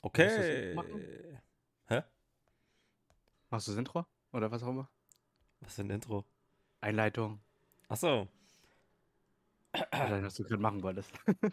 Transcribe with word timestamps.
Okay. 0.00 0.76
Hä? 1.88 2.02
Machst 3.50 3.66
du 3.66 3.72
das 3.72 3.78
Intro? 3.78 4.06
Oder 4.32 4.48
was 4.48 4.62
auch 4.62 4.68
immer? 4.68 4.88
Was 5.60 5.74
für 5.74 5.82
ein 5.82 5.90
Intro? 5.90 6.24
Einleitung. 6.80 7.40
Achso. 7.88 8.28
Oder 9.74 10.22
was 10.22 10.34
du 10.36 10.44
gerade 10.44 10.62
machen 10.62 10.84
wolltest. 10.84 11.10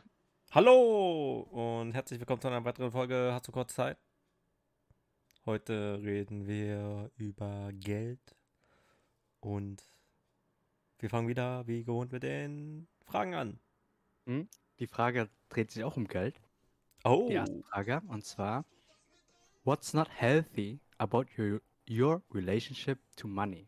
Hallo 0.51 1.39
und 1.51 1.93
herzlich 1.93 2.19
willkommen 2.19 2.39
zu 2.39 2.47
einer 2.47 2.63
weiteren 2.63 2.91
Folge. 2.91 3.31
Hast 3.33 3.47
du 3.47 3.51
kurz 3.51 3.73
Zeit? 3.73 3.97
Heute 5.47 5.99
reden 6.03 6.45
wir 6.45 7.09
über 7.17 7.71
Geld 7.73 8.35
und 9.39 9.83
wir 10.99 11.09
fangen 11.09 11.27
wieder 11.27 11.65
wie 11.65 11.83
gewohnt 11.83 12.11
mit 12.11 12.21
den 12.21 12.87
Fragen 13.05 13.33
an. 13.33 13.59
Hm? 14.27 14.47
Die 14.77 14.87
Frage 14.87 15.29
dreht 15.49 15.71
sich 15.71 15.83
auch 15.83 15.97
um 15.97 16.07
Geld. 16.07 16.39
Oh. 17.05 17.27
Die 17.29 17.35
erste 17.35 17.61
Frage. 17.63 18.01
Und 18.07 18.25
zwar: 18.25 18.65
What's 19.63 19.93
not 19.93 20.09
healthy 20.09 20.79
about 20.97 21.25
your, 21.37 21.61
your 21.87 22.23
relationship 22.33 22.99
to 23.15 23.27
money? 23.27 23.67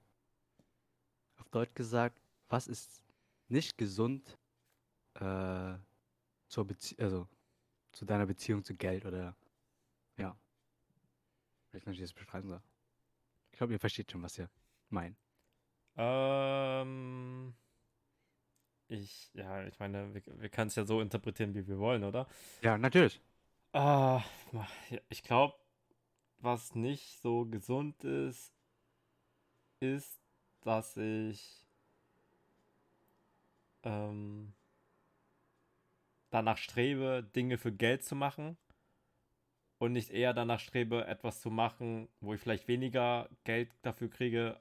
Auf 1.38 1.48
Deutsch 1.50 1.76
gesagt, 1.76 2.20
was 2.50 2.68
ist 2.68 3.04
nicht 3.48 3.78
gesund 3.78 4.38
äh, 5.14 5.76
zur 6.48 6.66
Bezie 6.66 6.98
also, 7.00 7.28
zu 7.92 8.06
deiner 8.06 8.26
Beziehung 8.26 8.64
zu 8.64 8.74
Geld 8.74 9.06
oder 9.06 9.36
ja. 10.18 10.36
Vielleicht 11.70 11.86
kann 11.86 11.94
ich 11.94 12.00
das 12.00 12.14
beschreiben. 12.14 12.50
So. 12.50 12.60
Ich 13.52 13.58
glaube, 13.58 13.74
ihr 13.74 13.80
versteht 13.80 14.12
schon, 14.12 14.24
was 14.24 14.38
ihr 14.40 14.50
meint. 14.90 15.16
Ähm, 15.96 17.54
ich, 18.88 19.32
ja, 19.34 19.66
ich 19.66 19.80
meine, 19.80 20.14
wir, 20.14 20.22
wir 20.40 20.50
können 20.50 20.68
es 20.68 20.76
ja 20.76 20.86
so 20.86 21.02
interpretieren, 21.02 21.54
wie 21.54 21.68
wir 21.68 21.80
wollen, 21.80 22.04
oder? 22.04 22.28
Ja, 22.62 22.78
natürlich. 22.78 23.22
Ah, 23.74 24.24
ich 25.10 25.24
glaube, 25.24 25.56
was 26.40 26.76
nicht 26.76 27.22
so 27.22 27.46
gesund 27.46 28.04
ist, 28.04 28.54
ist, 29.80 30.20
dass 30.62 30.98
ich 30.98 31.68
ähm, 33.84 34.54
danach 36.30 36.58
strebe, 36.58 37.30
Dinge 37.36 37.58
für 37.58 37.72
Geld 37.72 38.04
zu 38.04 38.16
machen 38.16 38.58
und 39.80 39.94
nicht 39.94 40.10
eher 40.10 40.34
danach 40.34 40.60
strebe, 40.60 41.06
etwas 41.06 41.42
zu 41.42 41.50
machen, 41.50 42.10
wo 42.22 42.34
ich 42.34 42.42
vielleicht 42.42 42.68
weniger 42.68 43.30
Geld 43.44 43.70
dafür 43.82 44.10
kriege, 44.10 44.60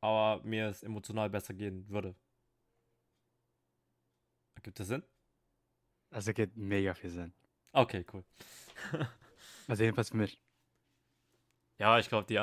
aber 0.00 0.42
mir 0.44 0.68
es 0.68 0.82
emotional 0.82 1.30
besser 1.30 1.54
gehen 1.54 1.88
würde. 1.88 2.14
Gibt 4.64 4.80
das 4.80 4.88
Sinn? 4.88 5.04
Also 6.10 6.30
ergibt 6.30 6.56
mega 6.56 6.94
viel 6.94 7.10
Sinn. 7.10 7.32
Okay, 7.72 8.04
cool. 8.12 8.24
Also 9.66 9.82
jedenfalls 9.82 10.10
für 10.10 10.18
mich. 10.18 10.38
Ja, 11.78 11.98
ich 11.98 12.10
glaube, 12.10 12.26
die, 12.26 12.38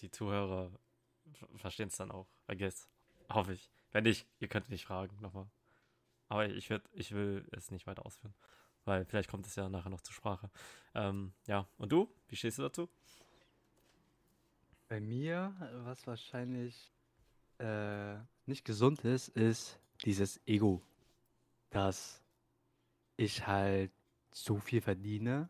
die 0.00 0.08
Zuhörer 0.08 0.70
verstehen 1.56 1.88
es 1.88 1.96
dann 1.96 2.12
auch. 2.12 2.28
I 2.48 2.56
guess. 2.56 2.88
Hoffe 3.28 3.54
ich. 3.54 3.68
Wenn 3.90 4.04
nicht, 4.04 4.24
ihr 4.38 4.46
könnt 4.46 4.70
mich 4.70 4.84
fragen 4.84 5.20
nochmal. 5.20 5.48
Aber 6.28 6.48
ich, 6.48 6.70
werd, 6.70 6.88
ich 6.92 7.10
will 7.10 7.44
es 7.50 7.72
nicht 7.72 7.88
weiter 7.88 8.06
ausführen. 8.06 8.34
Weil 8.84 9.04
vielleicht 9.04 9.30
kommt 9.30 9.48
es 9.48 9.56
ja 9.56 9.68
nachher 9.68 9.90
noch 9.90 10.02
zur 10.02 10.14
Sprache. 10.14 10.48
Ähm, 10.94 11.32
ja, 11.48 11.66
und 11.76 11.90
du? 11.90 12.08
Wie 12.28 12.36
stehst 12.36 12.58
du 12.58 12.62
dazu? 12.62 12.88
Bei 14.86 15.00
mir, 15.00 15.54
was 15.84 16.06
wahrscheinlich 16.06 16.92
äh, 17.58 18.14
nicht 18.46 18.64
gesund 18.64 19.00
ist, 19.00 19.28
ist 19.28 19.80
dieses 20.04 20.40
Ego, 20.46 20.82
dass 21.74 22.22
ich 23.16 23.46
halt 23.46 23.90
so 24.32 24.58
viel 24.58 24.80
verdiene, 24.80 25.48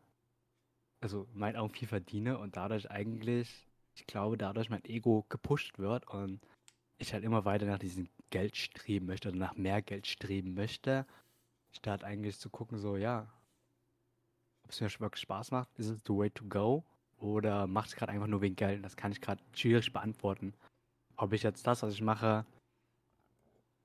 also 1.00 1.28
in 1.32 1.38
meinen 1.38 1.56
Augen 1.56 1.74
viel 1.74 1.88
verdiene 1.88 2.38
und 2.38 2.56
dadurch 2.56 2.90
eigentlich, 2.90 3.68
ich 3.94 4.06
glaube, 4.06 4.38
dadurch 4.38 4.70
mein 4.70 4.84
Ego 4.84 5.26
gepusht 5.28 5.78
wird 5.78 6.08
und 6.08 6.40
ich 6.98 7.12
halt 7.12 7.24
immer 7.24 7.44
weiter 7.44 7.66
nach 7.66 7.78
diesem 7.78 8.08
Geld 8.30 8.56
streben 8.56 9.06
möchte 9.06 9.28
oder 9.28 9.38
nach 9.38 9.56
mehr 9.56 9.82
Geld 9.82 10.06
streben 10.06 10.54
möchte, 10.54 11.06
statt 11.72 12.04
eigentlich 12.04 12.38
zu 12.38 12.48
gucken, 12.48 12.78
so, 12.78 12.96
ja, 12.96 13.30
ob 14.62 14.70
es 14.70 14.80
mir 14.80 14.88
wirklich 15.00 15.22
Spaß 15.22 15.50
macht, 15.50 15.68
ist 15.78 15.88
es 15.88 16.00
the 16.06 16.14
way 16.14 16.30
to 16.30 16.46
go 16.46 16.84
oder 17.18 17.66
macht 17.66 17.88
es 17.88 17.96
gerade 17.96 18.12
einfach 18.12 18.28
nur 18.28 18.40
wegen 18.40 18.56
Geld? 18.56 18.82
Das 18.82 18.96
kann 18.96 19.12
ich 19.12 19.20
gerade 19.20 19.42
schwierig 19.54 19.92
beantworten. 19.92 20.54
Ob 21.16 21.34
ich 21.34 21.42
jetzt 21.42 21.66
das, 21.66 21.82
was 21.82 21.92
ich 21.92 22.00
mache, 22.00 22.46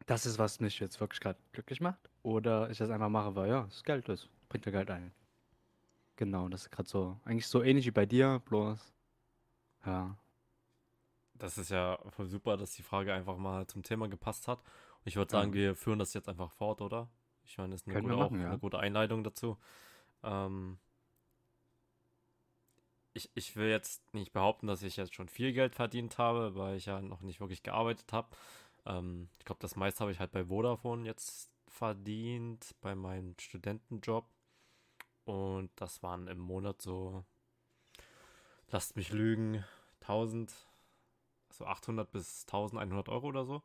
das 0.10 0.26
ist, 0.26 0.40
was 0.40 0.60
mich 0.60 0.80
jetzt 0.80 1.00
wirklich 1.00 1.20
gerade 1.22 1.40
glücklich 1.52 1.82
macht 1.82 2.10
oder 2.24 2.70
ich 2.72 2.80
das 2.80 2.90
einfach 2.90 3.10
mache, 3.10 3.36
weil 3.36 3.50
ja, 3.50 3.66
es 3.70 3.84
Geld 3.84 4.10
ist, 4.10 4.28
bringt 4.50 4.66
ja 4.66 4.72
Geld 4.72 4.90
ein. 4.90 5.14
Genau, 6.18 6.50
das 6.50 6.64
ist 6.64 6.72
gerade 6.72 6.90
so, 6.90 7.20
eigentlich 7.26 7.48
so 7.48 7.64
ähnlich 7.64 7.86
wie 7.88 7.92
bei 7.92 8.06
dir, 8.06 8.42
bloß, 8.46 8.94
ja, 9.86 10.18
Das 11.34 11.58
ist 11.58 11.70
ja 11.72 11.98
voll 12.10 12.28
super, 12.28 12.58
dass 12.58 12.74
die 12.74 12.84
Frage 12.84 13.14
einfach 13.14 13.38
mal 13.38 13.66
zum 13.68 13.82
Thema 13.84 14.08
gepasst 14.10 14.48
hat. 14.48 14.60
Und 14.60 15.08
ich 15.08 15.16
würde 15.16 15.32
sagen, 15.32 15.52
Ja. 15.52 15.54
wir 15.54 15.76
führen 15.76 16.00
das 16.00 16.14
jetzt 16.14 16.28
einfach 16.30 16.52
fort, 16.52 16.82
oder? 16.82 17.10
Ich 17.44 17.58
meine, 17.58 17.72
das 17.72 17.82
ist 17.82 17.88
eine 17.88 18.02
gute, 18.02 18.16
machen, 18.16 18.40
ja. 18.42 18.50
eine 18.50 18.60
gute 18.60 18.80
Einleitung 18.80 19.24
dazu. 19.24 19.58
Ähm, 20.24 20.80
ich, 23.14 23.30
ich 23.36 23.56
will 23.56 23.70
jetzt 23.70 24.14
nicht 24.14 24.34
behaupten, 24.34 24.68
dass 24.68 24.84
ich 24.84 24.98
jetzt 24.98 25.14
schon 25.16 25.30
viel 25.30 25.54
Geld 25.54 25.76
verdient 25.76 26.18
habe, 26.18 26.56
weil 26.56 26.78
ich 26.78 26.86
ja 26.86 27.02
noch 27.02 27.22
nicht 27.22 27.40
wirklich 27.40 27.64
gearbeitet 27.64 28.12
habe. 28.14 28.30
Ähm, 28.86 29.30
ich 29.40 29.46
glaube, 29.46 29.62
das 29.62 29.76
meiste 29.76 30.02
habe 30.02 30.12
ich 30.12 30.20
halt 30.20 30.32
bei 30.32 30.46
Vodafone 30.46 31.06
jetzt 31.06 31.52
verdient, 31.68 32.76
bei 32.82 32.96
meinem 32.96 33.36
Studentenjob. 33.40 34.28
Und 35.26 35.70
das 35.76 36.02
waren 36.02 36.28
im 36.28 36.40
Monat 36.40 36.82
so, 36.82 37.24
lasst 38.70 38.96
mich 38.96 39.12
lügen, 39.12 39.64
1000, 40.02 40.54
so 41.52 41.66
800 41.66 42.12
bis 42.12 42.46
1100 42.46 43.10
Euro 43.10 43.28
oder 43.28 43.46
so. 43.46 43.62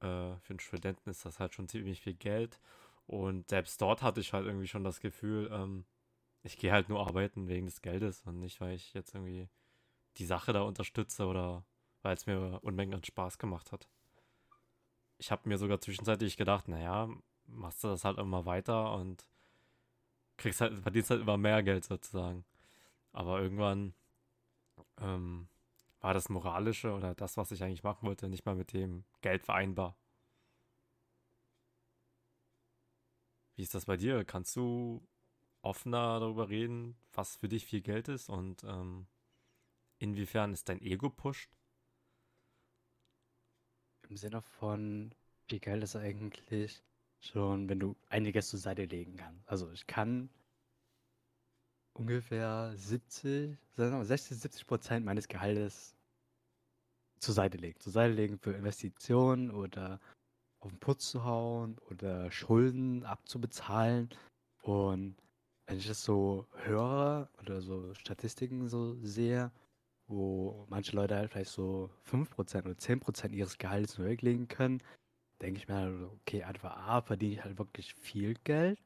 Äh, 0.00 0.36
für 0.40 0.50
einen 0.50 0.60
Studenten 0.60 1.08
ist 1.08 1.24
das 1.24 1.38
halt 1.38 1.54
schon 1.54 1.68
ziemlich 1.68 2.00
viel 2.00 2.14
Geld. 2.14 2.60
Und 3.06 3.48
selbst 3.48 3.80
dort 3.80 4.02
hatte 4.02 4.20
ich 4.20 4.32
halt 4.32 4.46
irgendwie 4.46 4.68
schon 4.68 4.84
das 4.84 5.00
Gefühl, 5.00 5.50
ähm, 5.52 5.84
ich 6.42 6.58
gehe 6.58 6.72
halt 6.72 6.88
nur 6.88 7.06
arbeiten 7.06 7.48
wegen 7.48 7.66
des 7.66 7.82
Geldes 7.82 8.22
und 8.26 8.38
nicht, 8.38 8.60
weil 8.60 8.74
ich 8.74 8.94
jetzt 8.94 9.14
irgendwie 9.14 9.48
die 10.18 10.26
Sache 10.26 10.52
da 10.52 10.62
unterstütze 10.62 11.26
oder 11.26 11.64
weil 12.02 12.14
es 12.14 12.26
mir 12.26 12.60
Unmengen 12.62 12.94
an 12.94 13.04
Spaß 13.04 13.38
gemacht 13.38 13.72
hat. 13.72 13.88
Ich 15.18 15.30
habe 15.30 15.48
mir 15.48 15.58
sogar 15.58 15.80
zwischenzeitlich 15.80 16.36
gedacht, 16.36 16.68
naja, 16.68 17.08
machst 17.46 17.84
du 17.84 17.88
das 17.88 18.04
halt 18.04 18.18
immer 18.18 18.44
weiter 18.44 18.94
und 18.94 19.24
kriegst 20.36 20.60
halt, 20.60 20.78
verdienst 20.80 21.10
halt 21.10 21.20
immer 21.20 21.36
mehr 21.36 21.62
Geld 21.62 21.84
sozusagen. 21.84 22.44
Aber 23.12 23.40
irgendwann 23.40 23.94
ähm, 25.00 25.48
war 26.00 26.14
das 26.14 26.28
Moralische 26.28 26.92
oder 26.92 27.14
das, 27.14 27.36
was 27.36 27.52
ich 27.52 27.62
eigentlich 27.62 27.84
machen 27.84 28.06
wollte, 28.06 28.28
nicht 28.28 28.44
mal 28.44 28.56
mit 28.56 28.72
dem 28.72 29.04
Geld 29.20 29.42
vereinbar. 29.44 29.96
Wie 33.54 33.62
ist 33.62 33.74
das 33.74 33.84
bei 33.84 33.96
dir? 33.96 34.24
Kannst 34.24 34.56
du 34.56 35.06
offener 35.60 36.18
darüber 36.18 36.48
reden, 36.48 36.96
was 37.12 37.36
für 37.36 37.48
dich 37.48 37.66
viel 37.66 37.82
Geld 37.82 38.08
ist 38.08 38.28
und 38.28 38.64
ähm, 38.64 39.06
inwiefern 39.98 40.52
es 40.52 40.64
dein 40.64 40.80
Ego 40.80 41.10
pusht? 41.10 41.50
Im 44.12 44.18
Sinne 44.18 44.42
von, 44.42 45.10
wie 45.48 45.58
Geld 45.58 45.82
ist 45.82 45.96
eigentlich 45.96 46.82
schon, 47.18 47.70
wenn 47.70 47.80
du 47.80 47.96
einiges 48.10 48.50
zur 48.50 48.58
Seite 48.58 48.84
legen 48.84 49.16
kannst. 49.16 49.48
Also 49.48 49.70
ich 49.70 49.86
kann 49.86 50.28
ungefähr 51.94 52.74
70, 52.76 53.56
sagen 53.74 53.92
wir 53.92 53.98
mal 53.98 54.04
60, 54.04 54.36
70 54.36 54.66
Prozent 54.66 55.06
meines 55.06 55.28
Gehaltes 55.28 55.94
zur 57.20 57.32
Seite 57.32 57.56
legen. 57.56 57.80
Zur 57.80 57.92
Seite 57.92 58.12
legen 58.12 58.38
für 58.38 58.52
Investitionen 58.52 59.50
oder 59.50 59.98
auf 60.60 60.70
den 60.70 60.78
Putz 60.78 61.10
zu 61.10 61.24
hauen 61.24 61.78
oder 61.88 62.30
Schulden 62.30 63.06
abzubezahlen. 63.06 64.10
Und 64.60 65.16
wenn 65.64 65.78
ich 65.78 65.86
das 65.86 66.04
so 66.04 66.46
höre 66.64 67.30
oder 67.40 67.62
so 67.62 67.94
Statistiken 67.94 68.68
so 68.68 68.94
sehe, 69.02 69.50
wo 70.12 70.66
manche 70.68 70.94
Leute 70.94 71.16
halt 71.16 71.30
vielleicht 71.30 71.50
so 71.50 71.90
5% 72.04 72.66
oder 72.66 72.76
10% 72.76 73.32
ihres 73.34 73.58
Gehalts 73.58 73.98
nur 73.98 74.08
weglegen 74.08 74.48
können, 74.48 74.82
denke 75.40 75.58
ich 75.58 75.68
mir 75.68 75.74
halt, 75.74 75.98
so, 75.98 76.10
okay, 76.20 76.42
einfach 76.44 76.76
A, 76.76 77.00
verdiene 77.00 77.34
ich 77.34 77.44
halt 77.44 77.58
wirklich 77.58 77.94
viel 77.94 78.34
Geld, 78.44 78.78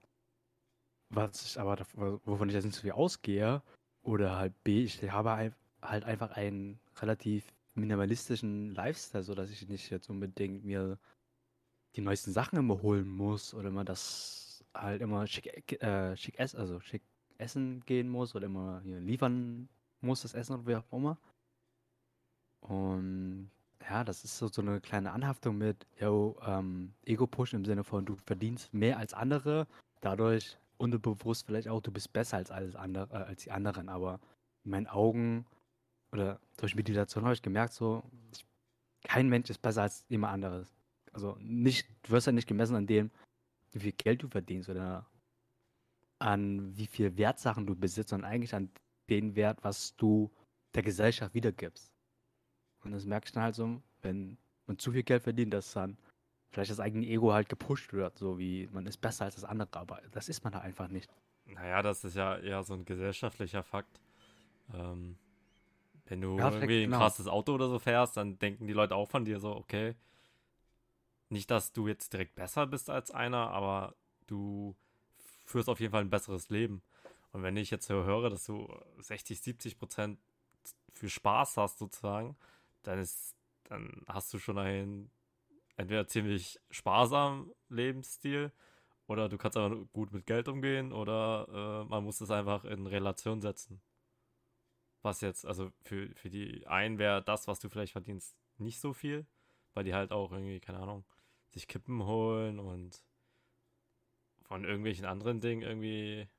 was 1.11 1.45
ich 1.45 1.61
aber, 1.61 1.79
wovon 2.25 2.49
ich 2.49 2.55
jetzt 2.55 2.65
nicht 2.65 2.77
so 2.77 2.83
viel 2.83 2.93
ausgehe, 2.93 3.63
oder 4.03 4.37
halt 4.37 4.55
B, 4.65 4.85
ich 4.85 5.03
habe 5.11 5.53
halt 5.83 6.05
einfach 6.05 6.31
einen 6.33 6.79
relativ 7.01 7.53
minimalistischen 7.75 8.75
Lifestyle, 8.75 9.25
sodass 9.25 9.51
ich 9.51 9.69
nicht 9.69 9.91
jetzt 9.91 10.09
unbedingt 10.09 10.65
mir 10.65 10.99
die 11.97 12.01
neuesten 12.01 12.33
Sachen 12.33 12.59
immer 12.59 12.83
holen 12.83 13.09
muss 13.09 13.53
oder 13.55 13.69
immer 13.69 13.85
das 13.85 14.65
halt 14.75 15.01
immer 15.03 15.27
schick, 15.27 15.83
äh, 15.83 16.17
schick 16.17 16.39
essen, 16.39 16.59
also 16.59 16.81
schick 16.81 17.03
essen 17.39 17.83
gehen 17.87 18.09
muss 18.09 18.35
oder 18.35 18.47
immer 18.47 18.81
liefern 18.85 19.69
muss, 20.01 20.23
das 20.23 20.35
Essen 20.35 20.55
oder 20.55 20.67
wie 20.67 20.77
auch 20.77 20.93
immer. 20.93 21.19
Und 22.61 23.51
ja, 23.89 24.05
das 24.05 24.25
ist 24.25 24.39
so, 24.39 24.49
so 24.49 24.63
eine 24.63 24.81
kleine 24.81 25.13
Anhaftung 25.13 25.59
mit, 25.59 25.87
yo, 26.01 26.37
ähm, 26.45 26.95
Ego-Push 27.05 27.55
im 27.55 27.65
Sinne 27.65 27.85
von, 27.85 28.05
du 28.05 28.17
verdienst 28.17 28.75
mehr 28.75 28.99
als 28.99 29.15
andere, 29.15 29.67
dadurch 30.01 30.59
unterbewusst 30.79 31.47
vielleicht 31.47 31.69
auch, 31.69 31.81
du 31.81 31.93
bist 31.93 32.13
besser 32.13 32.39
als 32.39 32.51
alles 32.51 32.75
andere, 32.75 33.09
äh, 33.13 33.25
als 33.25 33.45
die 33.45 33.53
anderen, 33.53 33.89
aber 33.89 34.21
in 34.65 34.73
meinen 34.73 34.87
Augen 34.87 35.47
oder 36.13 36.41
durch 36.57 36.75
Meditation 36.75 37.25
habe 37.25 37.35
ich 37.35 37.43
gemerkt, 37.43 37.75
so, 37.75 38.03
ich, 38.33 38.45
kein 39.05 39.29
Mensch 39.29 39.51
ist 39.51 39.63
besser 39.63 39.83
als 39.83 40.05
jemand 40.09 40.35
anderes. 40.35 40.75
Also 41.13 41.37
nicht, 41.41 41.89
du 42.03 42.11
wirst 42.11 42.27
ja 42.27 42.33
nicht 42.33 42.49
gemessen 42.49 42.77
an 42.77 42.87
dem, 42.87 43.11
wie 43.73 43.81
viel 43.81 43.93
Geld 43.93 44.23
du 44.23 44.29
verdienst 44.29 44.69
oder 44.69 45.07
an 46.19 46.77
wie 46.77 46.87
viel 46.87 47.17
Wertsachen 47.17 47.67
du 47.67 47.77
besitzt, 47.77 48.11
sondern 48.11 48.31
eigentlich 48.31 48.55
an 48.55 48.71
den 49.11 49.37
Wert, 49.37 49.59
was 49.65 49.97
du 49.97 50.31
der 50.75 50.83
Gesellschaft 50.83 51.35
wiedergibst. 51.35 51.93
Und 52.85 52.93
das 52.93 53.05
merke 53.05 53.27
ich 53.27 53.33
dann 53.33 53.43
halt 53.45 53.55
so, 53.55 53.83
wenn 54.03 54.39
man 54.67 54.79
zu 54.79 54.93
viel 54.93 55.03
Geld 55.03 55.23
verdient, 55.23 55.53
dass 55.55 55.73
dann 55.73 55.99
vielleicht 56.51 56.71
das 56.71 56.81
eigene 56.81 57.07
Ego 57.07 57.33
halt 57.33 57.49
gepusht 57.49 57.93
wird, 57.93 58.19
so 58.19 58.39
wie 58.39 58.69
man 58.73 58.87
ist 58.87 58.99
besser 58.99 59.27
als 59.27 59.37
das 59.37 59.45
andere, 59.45 59.69
aber 59.75 60.01
das 60.13 60.29
ist 60.29 60.45
man 60.45 60.53
da 60.53 60.61
einfach 60.61 60.89
nicht. 60.89 61.11
Naja, 61.47 61.83
das 61.83 62.05
ist 62.05 62.17
ja 62.17 62.37
eher 62.39 62.63
so 62.65 62.75
ein 62.75 62.85
gesellschaftlicher 62.85 63.63
Fakt. 63.63 64.01
Ähm, 64.75 65.19
wenn 66.07 66.21
du 66.23 66.29
Ja, 66.39 66.51
irgendwie 66.51 66.85
ein 66.85 66.91
genau. 66.91 66.93
krasses 66.93 67.29
Auto 67.29 67.55
oder 67.55 67.69
so 67.69 67.79
fährst, 67.81 68.17
dann 68.17 68.39
denken 68.41 68.67
die 68.69 68.75
Leute 68.75 68.97
auch 68.97 69.09
von 69.11 69.25
dir 69.25 69.41
so, 69.41 69.57
okay, 69.57 69.97
nicht, 71.29 71.51
dass 71.51 71.73
du 71.73 71.89
jetzt 71.89 72.13
direkt 72.13 72.35
besser 72.35 72.67
bist 72.67 72.91
als 72.91 73.11
einer, 73.11 73.51
aber 73.51 73.95
du 74.27 74.77
führst 75.45 75.69
auf 75.69 75.81
jeden 75.81 75.93
Fall 75.93 76.03
ein 76.03 76.11
besseres 76.11 76.51
Leben. 76.51 76.83
Und 77.37 77.43
wenn 77.43 77.59
ich 77.59 77.71
jetzt 77.71 77.87
so 77.87 78.05
höre, 78.05 78.31
dass 78.31 78.47
du 78.47 78.67
60, 78.97 79.39
70 79.43 79.79
Prozent 79.79 80.19
für 80.95 81.11
Spaß 81.11 81.59
hast 81.59 81.77
sozusagen, 81.77 82.35
dann 82.83 82.99
ist, 82.99 83.37
dann 83.65 84.03
hast 84.07 84.33
du 84.33 84.39
schon 84.39 84.57
einen 84.57 85.11
entweder 85.77 86.09
ziemlich 86.09 86.59
sparsamen 86.71 87.53
Lebensstil 87.69 88.53
oder 89.07 89.29
du 89.29 89.37
kannst 89.37 89.59
einfach 89.59 89.77
gut 89.93 90.15
mit 90.15 90.25
Geld 90.25 90.49
umgehen 90.49 90.95
oder 90.95 91.85
äh, 91.85 91.91
man 91.91 92.05
muss 92.05 92.23
es 92.23 92.31
einfach 92.31 92.65
in 92.65 92.87
Relation 92.87 93.43
setzen. 93.43 93.83
Was 95.03 95.21
jetzt, 95.21 95.45
also 95.45 95.71
für, 95.83 96.09
für 96.15 96.31
die 96.31 96.67
einen 96.67 96.99
wäre 96.99 97.23
das, 97.23 97.49
was 97.49 97.61
du 97.61 97.69
vielleicht 97.69 97.93
verdienst, 97.93 98.35
nicht 98.57 98.81
so 98.81 98.95
viel, 98.95 99.27
weil 99.75 99.85
die 99.85 99.93
halt 99.93 100.11
auch 100.11 100.33
irgendwie, 100.33 100.59
keine 100.59 100.79
Ahnung, 100.79 101.05
sich 101.51 101.69
Kippen 101.69 102.03
holen 102.07 102.59
und 102.59 103.05
von 104.45 104.65
irgendwelchen 104.65 105.05
anderen 105.05 105.43
Dingen 105.43 105.61
irgendwie 105.61 106.31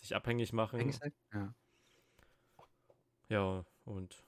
sich 0.00 0.14
abhängig 0.16 0.52
machen. 0.52 0.80
Halt, 1.00 1.14
ja. 1.32 1.54
Ja, 3.28 3.64
und 3.84 4.24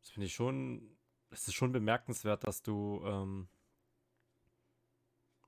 das 0.00 0.10
finde 0.10 0.26
ich 0.26 0.34
schon, 0.34 0.96
es 1.30 1.46
ist 1.48 1.54
schon 1.54 1.72
bemerkenswert, 1.72 2.44
dass 2.44 2.62
du 2.62 3.02
ähm, 3.04 3.48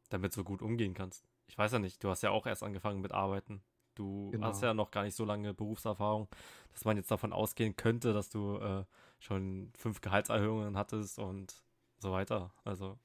damit 0.08 0.32
so 0.32 0.44
gut 0.44 0.62
umgehen 0.62 0.94
kannst. 0.94 1.25
Ich 1.46 1.56
weiß 1.56 1.72
ja 1.72 1.78
nicht, 1.78 2.02
du 2.04 2.10
hast 2.10 2.22
ja 2.22 2.31
auch 2.31 2.46
erst 2.46 2.62
angefangen 2.62 3.00
mit 3.00 3.12
Arbeiten. 3.12 3.62
Du 3.94 4.31
Genau. 4.31 4.46
hast 4.46 4.62
ja 4.62 4.72
noch 4.75 4.90
gar 4.90 5.02
nicht 5.02 5.14
so 5.16 5.25
lange 5.25 5.52
Berufserfahrung, 5.54 6.28
dass 6.72 6.84
man 6.84 6.96
jetzt 6.96 7.10
davon 7.10 7.32
ausgehen 7.32 7.76
könnte, 7.76 8.12
dass 8.12 8.31
du 8.31 8.56
äh, 8.58 8.84
schon 9.19 9.72
fünf 9.76 10.00
Gehaltserhöhungen 10.00 10.76
hattest 10.76 11.19
und 11.19 11.62
so 11.98 12.12
weiter. 12.12 12.52
Also 12.64 12.98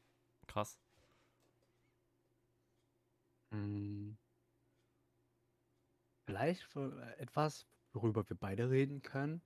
krass. 0.48 0.78
Mm. 3.52 4.16
Vielleicht 6.26 6.64
für 6.64 7.02
äh, 7.02 7.22
etwas, 7.22 7.68
worüber 7.94 8.28
wir 8.28 8.36
beide 8.36 8.70
reden 8.70 9.02
können, 9.02 9.42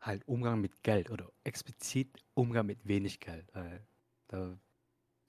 halt 0.00 0.26
Umgang 0.28 0.60
mit 0.60 0.82
Geld 0.82 1.10
oder 1.10 1.32
explizit 1.44 2.24
Umgang 2.34 2.66
mit 2.66 2.86
wenig 2.86 3.20
Geld. 3.20 3.52
Weil 3.54 3.86
da 4.28 4.58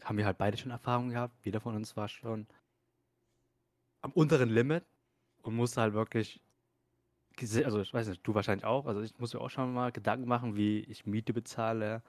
haben 0.04 0.18
wir 0.18 0.26
halt 0.26 0.38
beide 0.38 0.58
schon 0.58 0.72
Erfahrungen 0.72 1.10
gehabt. 1.10 1.46
Jeder 1.46 1.60
von 1.60 1.76
uns 1.76 1.96
war 1.98 2.08
schon 2.08 2.48
am 4.02 4.12
unteren 4.12 4.50
Limit 4.50 4.86
und 5.42 5.56
musste 5.56 5.82
halt 5.82 5.94
wirklich, 5.94 6.42
also 7.64 7.82
ich 7.82 7.94
weiß 7.94 8.08
nicht, 8.08 8.26
du 8.26 8.36
wahrscheinlich 8.36 8.66
auch, 8.66 8.86
also 8.86 9.02
ich 9.02 9.18
muss 9.18 9.34
mir 9.34 9.42
auch 9.42 9.50
schon 9.50 9.74
mal 9.74 9.92
Gedanken 9.92 10.28
machen, 10.28 10.56
wie 10.56 10.80
ich 10.82 11.06
Miete 11.06 11.34
bezahle. 11.34 12.04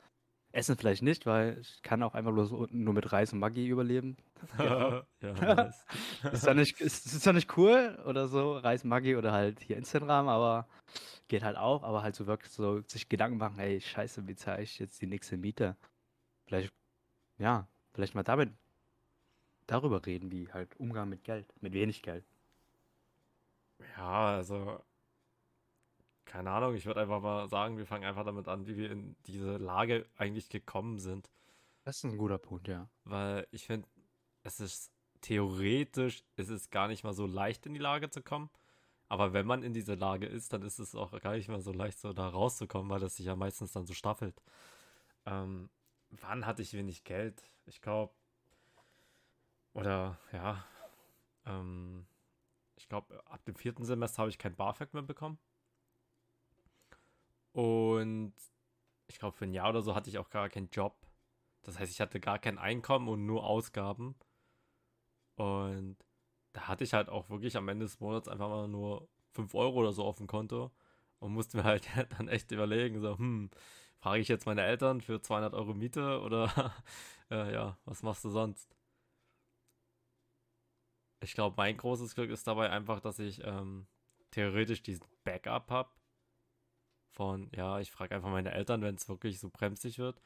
Essen 0.52 0.76
vielleicht 0.76 1.02
nicht, 1.02 1.26
weil 1.26 1.58
ich 1.60 1.82
kann 1.82 2.02
auch 2.02 2.14
einfach 2.14 2.32
bloß 2.32 2.52
unten 2.52 2.82
nur 2.84 2.94
mit 2.94 3.12
Reis 3.12 3.32
und 3.32 3.38
Maggi 3.38 3.66
überleben. 3.66 4.16
Ja. 4.58 5.04
ja. 5.20 5.70
Ist 6.32 6.46
ja 6.46 6.54
nicht, 6.54 6.80
ist, 6.80 7.06
ist 7.06 7.26
ja 7.26 7.32
nicht 7.32 7.56
cool 7.56 7.98
oder 8.06 8.28
so, 8.28 8.56
Reis 8.56 8.84
Maggi 8.84 9.16
oder 9.16 9.32
halt 9.32 9.60
hier 9.60 9.76
Instagram, 9.76 10.28
aber 10.28 10.68
geht 11.26 11.42
halt 11.42 11.56
auch, 11.56 11.82
aber 11.82 12.02
halt 12.02 12.14
so 12.14 12.26
wirklich 12.26 12.52
so 12.52 12.80
sich 12.86 13.08
Gedanken 13.08 13.38
machen, 13.38 13.58
ey, 13.58 13.80
scheiße, 13.80 14.26
wie 14.28 14.36
zahle 14.36 14.62
ich 14.62 14.78
jetzt 14.78 15.02
die 15.02 15.06
nächste 15.06 15.36
Miete? 15.36 15.76
Vielleicht, 16.46 16.72
ja, 17.38 17.68
vielleicht 17.92 18.14
mal 18.14 18.22
damit 18.22 18.52
darüber 19.66 20.04
reden, 20.06 20.30
wie 20.30 20.50
halt 20.52 20.74
Umgang 20.78 21.08
mit 21.08 21.24
Geld, 21.24 21.52
mit 21.60 21.72
wenig 21.74 22.02
Geld. 22.02 22.24
Ja, 23.96 24.36
also, 24.36 24.80
keine 26.28 26.50
Ahnung, 26.50 26.74
ich 26.74 26.84
würde 26.84 27.00
einfach 27.00 27.22
mal 27.22 27.48
sagen, 27.48 27.78
wir 27.78 27.86
fangen 27.86 28.04
einfach 28.04 28.24
damit 28.24 28.48
an, 28.48 28.66
wie 28.66 28.76
wir 28.76 28.90
in 28.90 29.16
diese 29.26 29.56
Lage 29.56 30.06
eigentlich 30.16 30.50
gekommen 30.50 30.98
sind. 30.98 31.30
Das 31.84 31.96
ist 31.96 32.04
ein 32.04 32.18
guter 32.18 32.38
Punkt, 32.38 32.68
ja. 32.68 32.88
Weil 33.04 33.48
ich 33.50 33.66
finde, 33.66 33.88
es 34.42 34.60
ist 34.60 34.92
theoretisch, 35.22 36.22
ist 36.36 36.50
es 36.50 36.68
gar 36.70 36.86
nicht 36.88 37.02
mal 37.02 37.14
so 37.14 37.26
leicht 37.26 37.64
in 37.64 37.72
die 37.72 37.80
Lage 37.80 38.10
zu 38.10 38.22
kommen. 38.22 38.50
Aber 39.08 39.32
wenn 39.32 39.46
man 39.46 39.62
in 39.62 39.72
dieser 39.72 39.96
Lage 39.96 40.26
ist, 40.26 40.52
dann 40.52 40.60
ist 40.62 40.78
es 40.78 40.94
auch 40.94 41.18
gar 41.20 41.32
nicht 41.32 41.48
mal 41.48 41.62
so 41.62 41.72
leicht, 41.72 41.98
so 41.98 42.12
da 42.12 42.28
rauszukommen, 42.28 42.90
weil 42.90 43.00
das 43.00 43.16
sich 43.16 43.24
ja 43.24 43.34
meistens 43.34 43.72
dann 43.72 43.86
so 43.86 43.94
staffelt. 43.94 44.42
Ähm, 45.24 45.70
wann 46.10 46.44
hatte 46.44 46.60
ich 46.60 46.74
wenig 46.74 47.04
Geld? 47.04 47.42
Ich 47.64 47.80
glaube, 47.80 48.12
oder 49.72 50.18
ja, 50.32 50.62
ähm, 51.46 52.06
ich 52.76 52.86
glaube, 52.86 53.18
ab 53.26 53.42
dem 53.46 53.54
vierten 53.54 53.86
Semester 53.86 54.18
habe 54.18 54.30
ich 54.30 54.38
kein 54.38 54.54
BAföG 54.54 54.92
mehr 54.92 55.02
bekommen. 55.02 55.38
Und 57.58 58.34
ich 59.08 59.18
glaube, 59.18 59.36
für 59.36 59.44
ein 59.44 59.52
Jahr 59.52 59.70
oder 59.70 59.82
so 59.82 59.96
hatte 59.96 60.08
ich 60.10 60.18
auch 60.18 60.30
gar 60.30 60.48
keinen 60.48 60.70
Job. 60.70 60.96
Das 61.62 61.76
heißt, 61.76 61.90
ich 61.90 62.00
hatte 62.00 62.20
gar 62.20 62.38
kein 62.38 62.56
Einkommen 62.56 63.08
und 63.08 63.26
nur 63.26 63.44
Ausgaben. 63.44 64.14
Und 65.36 65.96
da 66.52 66.68
hatte 66.68 66.84
ich 66.84 66.94
halt 66.94 67.08
auch 67.08 67.30
wirklich 67.30 67.56
am 67.56 67.68
Ende 67.68 67.84
des 67.86 67.98
Monats 67.98 68.28
einfach 68.28 68.48
mal 68.48 68.68
nur 68.68 69.08
5 69.32 69.54
Euro 69.56 69.80
oder 69.80 69.92
so 69.92 70.04
auf 70.04 70.18
dem 70.18 70.28
Konto 70.28 70.70
und 71.18 71.32
musste 71.32 71.56
mir 71.56 71.64
halt 71.64 71.88
dann 72.18 72.28
echt 72.28 72.52
überlegen, 72.52 73.00
so, 73.00 73.18
hm, 73.18 73.50
frage 73.98 74.20
ich 74.20 74.28
jetzt 74.28 74.46
meine 74.46 74.62
Eltern 74.62 75.00
für 75.00 75.20
200 75.20 75.52
Euro 75.54 75.74
Miete 75.74 76.20
oder 76.20 76.74
äh, 77.30 77.52
ja, 77.52 77.76
was 77.86 78.04
machst 78.04 78.24
du 78.24 78.30
sonst? 78.30 78.76
Ich 81.20 81.34
glaube, 81.34 81.56
mein 81.56 81.76
großes 81.76 82.14
Glück 82.14 82.30
ist 82.30 82.46
dabei 82.46 82.70
einfach, 82.70 83.00
dass 83.00 83.18
ich 83.18 83.42
ähm, 83.44 83.88
theoretisch 84.30 84.82
diesen 84.82 85.06
Backup 85.24 85.70
habe. 85.72 85.90
Von, 87.18 87.50
ja, 87.54 87.80
ich 87.80 87.90
frage 87.90 88.14
einfach 88.14 88.30
meine 88.30 88.52
Eltern, 88.52 88.80
wenn 88.82 88.94
es 88.94 89.08
wirklich 89.08 89.40
so 89.40 89.50
bremsig 89.50 89.98
wird. 89.98 90.22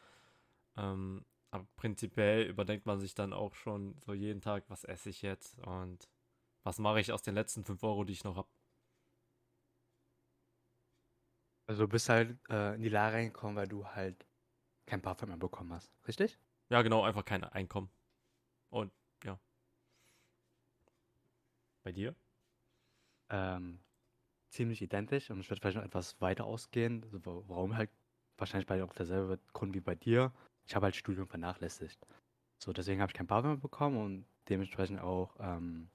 Ähm, 0.77 1.25
aber 1.51 1.67
prinzipiell 1.77 2.45
überdenkt 2.47 2.87
man 2.87 3.01
sich 3.01 3.15
dann 3.15 3.33
auch 3.33 3.55
schon 3.55 3.97
so 4.01 4.15
jeden 4.15 4.43
Tag, 4.43 4.65
was 4.69 4.85
esse 4.85 5.11
ich 5.11 5.23
jetzt 5.23 5.59
und 5.61 6.11
was 6.65 6.79
mache 6.79 7.01
ich 7.01 7.13
aus 7.13 7.23
den 7.23 7.35
letzten 7.35 7.65
5 7.65 7.83
Euro, 7.83 8.05
die 8.05 8.13
ich 8.13 8.25
noch 8.25 8.37
habe. 8.37 8.49
Also 11.67 11.85
du 11.85 11.89
bist 11.89 12.09
halt 12.09 12.39
äh, 12.51 12.75
in 12.75 12.83
die 12.83 12.89
Lage 12.89 13.17
reingekommen, 13.17 13.57
weil 13.57 13.69
du 13.69 13.87
halt 13.87 14.27
kein 14.87 15.03
Parfum 15.03 15.29
mehr 15.29 15.39
bekommen 15.39 15.73
hast, 15.73 15.91
richtig? 16.09 16.39
Ja, 16.71 16.83
genau, 16.83 17.03
einfach 17.05 17.25
kein 17.25 17.45
Einkommen. 17.45 17.91
Und 18.71 18.93
ja. 19.25 19.39
Bei 21.85 21.93
dir? 21.93 22.15
Ähm, 23.31 23.81
ziemlich 24.53 24.83
identisch 24.83 25.31
und 25.31 25.41
ich 25.41 25.51
würde 25.51 25.61
vielleicht 25.61 25.77
noch 25.79 25.85
etwas 25.85 26.21
weiter 26.21 26.45
ausgehen, 26.47 27.03
also 27.05 27.25
wa- 27.27 27.43
warum 27.49 27.77
halt 27.77 27.91
wahrscheinlich 28.39 28.67
bei 28.67 28.77
dir 28.77 28.85
auch 28.85 28.95
derselbe 28.95 29.39
Grund 29.53 29.75
wie 29.75 29.81
bei 29.81 29.95
dir. 29.95 30.33
Ich 30.67 30.75
habe 30.77 30.87
halt 30.87 30.97
Studium 30.97 31.29
vernachlässigt. 31.29 32.07
So, 32.63 32.73
deswegen 32.73 33.01
habe 33.03 33.11
ich 33.11 33.15
kein 33.17 33.27
mehr 33.29 33.57
bekommen 33.57 33.99
und 33.99 34.27
dementsprechend 34.49 35.01
auch 35.01 35.37
ähm, 35.41 35.91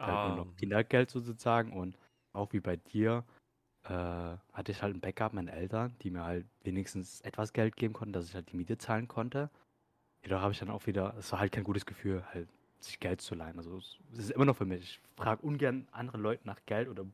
halt 0.00 0.24
Ah, 0.24 0.36
noch 0.36 0.54
Kindergeld 0.56 1.10
sozusagen 1.10 1.72
und 1.72 1.98
auch 2.32 2.52
wie 2.52 2.60
bei 2.60 2.76
dir 2.76 3.24
äh, 3.84 3.90
hatte 3.90 4.72
ich 4.72 4.82
halt 4.82 4.96
ein 4.96 5.00
Backup, 5.00 5.32
meine 5.34 5.52
Eltern, 5.52 5.96
die 6.02 6.10
mir 6.10 6.24
halt 6.24 6.46
wenigstens 6.62 7.20
etwas 7.22 7.52
Geld 7.52 7.76
geben 7.76 7.94
konnten, 7.94 8.12
dass 8.14 8.28
ich 8.28 8.34
halt 8.34 8.52
die 8.52 8.56
Miete 8.56 8.78
zahlen 8.78 9.08
konnte. 9.08 9.50
Jedoch 10.24 10.40
habe 10.40 10.52
ich 10.52 10.58
dann 10.58 10.70
auch 10.70 10.86
wieder, 10.86 11.14
es 11.18 11.32
war 11.32 11.40
halt 11.40 11.52
kein 11.52 11.64
gutes 11.64 11.86
Gefühl, 11.86 12.24
halt 12.32 12.48
sich 12.80 13.00
Geld 13.00 13.20
zu 13.20 13.34
leihen. 13.34 13.58
Also 13.58 13.76
es, 13.78 13.98
es 14.12 14.18
ist 14.20 14.30
immer 14.32 14.44
noch 14.44 14.56
für 14.56 14.64
mich. 14.66 14.82
Ich 14.82 15.00
frage 15.16 15.42
ungern 15.42 15.88
andere 15.92 16.18
Leute 16.18 16.46
nach 16.46 16.60
Geld 16.66 16.88
oder 16.88 17.06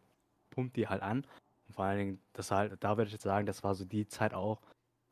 pump 0.58 0.74
die 0.74 0.88
halt 0.88 1.02
an. 1.02 1.24
Und 1.68 1.74
vor 1.74 1.84
allen 1.84 1.98
Dingen, 1.98 2.20
das 2.32 2.50
halt, 2.50 2.82
da 2.82 2.96
würde 2.96 3.06
ich 3.06 3.12
jetzt 3.12 3.22
sagen, 3.22 3.46
das 3.46 3.62
war 3.62 3.76
so 3.76 3.84
die 3.84 4.08
Zeit 4.08 4.34
auch, 4.34 4.60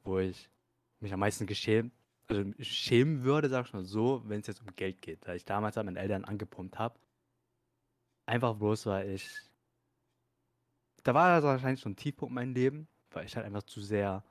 wo 0.02 0.18
ich 0.18 0.50
mich 0.98 1.12
am 1.12 1.20
meisten 1.20 1.46
geschämt, 1.46 1.92
also 2.28 2.50
schämen 2.58 3.22
würde, 3.22 3.48
sag 3.48 3.66
ich 3.66 3.72
mal 3.72 3.84
so, 3.84 4.22
wenn 4.26 4.40
es 4.40 4.48
jetzt 4.48 4.60
um 4.60 4.74
Geld 4.74 5.00
geht. 5.00 5.26
Da 5.26 5.34
ich 5.34 5.44
damals 5.44 5.76
halt 5.76 5.86
meinen 5.86 5.96
Eltern 5.96 6.24
angepumpt 6.24 6.80
habe. 6.80 6.98
Einfach 8.26 8.56
bloß, 8.56 8.86
weil 8.86 9.10
ich. 9.10 9.30
Da 11.04 11.14
war 11.14 11.36
das 11.36 11.44
wahrscheinlich 11.44 11.80
so 11.80 11.88
ein 11.88 11.94
Tiefpunkt 11.94 12.32
in 12.32 12.34
meinem 12.34 12.54
Leben, 12.54 12.88
weil 13.12 13.26
ich 13.26 13.36
halt 13.36 13.46
einfach 13.46 13.62
zu 13.62 13.80
sehr 13.80 14.24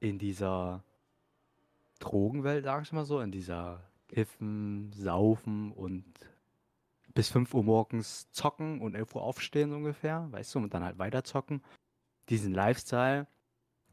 in 0.00 0.18
dieser 0.18 0.82
Drogenwelt, 2.00 2.64
sag 2.64 2.82
ich 2.82 2.90
mal 2.90 3.04
so, 3.04 3.20
in 3.20 3.30
dieser 3.30 3.80
Kiffen, 4.08 4.92
Saufen 4.92 5.70
und 5.70 6.04
bis 7.14 7.28
5 7.28 7.52
Uhr 7.54 7.64
morgens 7.64 8.30
zocken 8.32 8.80
und 8.80 8.94
11 8.94 9.14
Uhr 9.14 9.22
aufstehen 9.22 9.72
ungefähr, 9.72 10.28
weißt 10.30 10.54
du, 10.54 10.58
und 10.60 10.74
dann 10.74 10.84
halt 10.84 10.98
weiter 10.98 11.24
zocken. 11.24 11.62
Diesen 12.28 12.52
Lifestyle, 12.52 13.26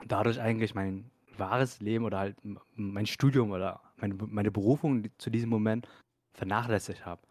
dadurch 0.05 0.39
eigentlich 0.39 0.75
mein 0.75 1.11
wahres 1.37 1.79
Leben 1.79 2.05
oder 2.05 2.19
halt 2.19 2.37
mein 2.75 3.05
Studium 3.05 3.51
oder 3.51 3.81
meine, 3.97 4.13
meine 4.15 4.51
Berufung 4.51 5.09
zu 5.17 5.29
diesem 5.29 5.49
Moment 5.49 5.87
vernachlässigt 6.33 7.05
habe. 7.05 7.21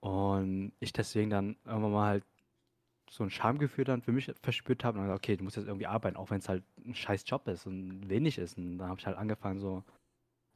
Und 0.00 0.72
ich 0.80 0.92
deswegen 0.92 1.30
dann 1.30 1.56
irgendwann 1.64 1.92
mal 1.92 2.08
halt 2.08 2.24
so 3.10 3.24
ein 3.24 3.30
Schamgefühl 3.30 3.84
dann 3.84 4.02
für 4.02 4.12
mich 4.12 4.32
verspürt 4.42 4.84
habe 4.84 4.98
und 4.98 5.04
dann 5.04 5.08
gesagt, 5.08 5.24
okay, 5.24 5.36
du 5.36 5.44
musst 5.44 5.56
jetzt 5.56 5.66
irgendwie 5.66 5.86
arbeiten, 5.86 6.16
auch 6.16 6.30
wenn 6.30 6.38
es 6.38 6.48
halt 6.48 6.64
ein 6.84 6.94
scheiß 6.94 7.24
Job 7.26 7.46
ist 7.48 7.66
und 7.66 8.08
wenig 8.08 8.38
ist. 8.38 8.58
Und 8.58 8.78
dann 8.78 8.88
habe 8.88 9.00
ich 9.00 9.06
halt 9.06 9.16
angefangen 9.16 9.60
so 9.60 9.84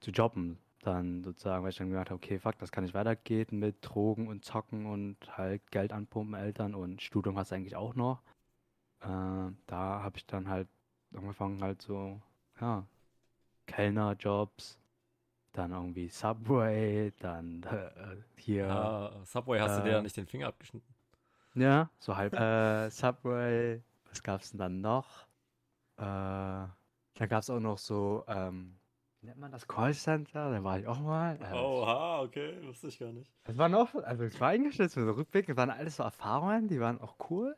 zu 0.01 0.11
jobben. 0.11 0.59
Dann 0.81 1.25
sozusagen, 1.25 1.65
weil 1.65 1.71
ich 1.71 1.77
dann 1.77 1.91
gedacht 1.91 2.11
habe, 2.11 2.17
okay, 2.17 2.39
fuck, 2.39 2.59
das 2.59 2.71
kann 2.71 2.85
nicht 2.85 2.95
weitergehen 2.95 3.59
mit 3.59 3.77
Drogen 3.81 4.29
und 4.29 4.45
Zocken 4.45 4.87
und 4.87 5.17
halt 5.37 5.71
Geld 5.73 5.93
anpumpen 5.93 6.35
Eltern 6.35 6.75
und 6.75 7.03
Studium 7.03 7.37
hast 7.37 7.51
du 7.51 7.57
eigentlich 7.57 7.75
auch 7.77 7.95
noch. 7.95 8.23
Äh, 9.01 9.07
da 9.67 10.03
habe 10.03 10.17
ich 10.17 10.27
dann 10.27 10.49
halt 10.49 10.69
angefangen 11.15 11.63
halt 11.63 11.83
so, 11.83 12.21
ja, 12.61 12.87
Kellnerjobs, 13.67 14.79
dann 15.53 15.73
irgendwie 15.73 16.09
Subway, 16.09 17.13
dann 17.19 17.63
äh, 17.65 18.17
hier. 18.37 18.71
Ah, 18.71 19.25
Subway 19.25 19.59
hast 19.61 19.75
äh, 19.75 19.79
du 19.79 19.85
dir 19.85 19.93
ja 19.97 20.03
nicht 20.03 20.17
den 20.17 20.27
Finger 20.27 20.49
abgeschnitten. 20.49 20.95
Ja, 21.55 21.91
so 21.99 22.17
halb. 22.17 22.35
äh, 22.35 22.89
Subway, 22.91 23.83
was 24.09 24.23
gab's 24.23 24.51
denn 24.51 24.59
dann 24.59 24.81
noch? 24.81 25.27
Äh, 25.97 26.03
dann 26.03 27.29
gab's 27.29 27.51
auch 27.51 27.61
noch 27.61 27.79
so, 27.79 28.25
ähm, 28.29 28.78
nennt 29.23 29.39
man 29.39 29.51
das 29.51 29.67
Callcenter? 29.67 30.51
Da 30.51 30.65
war 30.65 30.79
ich 30.79 30.87
auch 30.87 31.01
mal. 31.01 31.39
Äh, 31.41 31.55
Oha, 31.55 32.23
okay, 32.23 32.55
wusste 32.63 32.89
ich 32.89 32.99
gar 32.99 33.13
nicht. 33.13 33.31
Es 33.45 33.57
waren 33.59 33.75
auch, 33.75 33.95
also 33.95 34.25
es 34.25 34.41
war 34.41 34.49
eingestellt, 34.49 34.91
so 34.91 35.01
Rückblick, 35.01 35.49
es 35.49 35.57
waren 35.57 35.71
alles 35.71 35.97
so 35.97 36.03
Erfahrungen, 36.03 36.69
die 36.69 36.81
waren 36.81 37.01
auch 37.01 37.17
cool. 37.31 37.57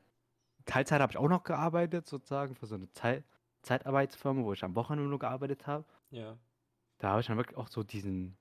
Teilzeit 0.66 1.00
habe 1.00 1.12
ich 1.12 1.18
auch 1.18 1.28
noch 1.28 1.42
gearbeitet, 1.42 2.06
sozusagen, 2.06 2.54
für 2.54 2.66
so 2.66 2.74
eine 2.76 2.90
Zeit, 2.92 3.24
Zeitarbeitsfirma, 3.62 4.42
wo 4.42 4.52
ich 4.52 4.64
am 4.64 4.74
Wochenende 4.74 5.08
nur 5.08 5.18
gearbeitet 5.18 5.66
habe. 5.66 5.84
Ja. 6.10 6.36
Da 6.98 7.10
habe 7.10 7.20
ich 7.20 7.26
dann 7.26 7.36
wirklich 7.36 7.56
auch 7.56 7.68
so 7.68 7.82
diesen 7.82 8.36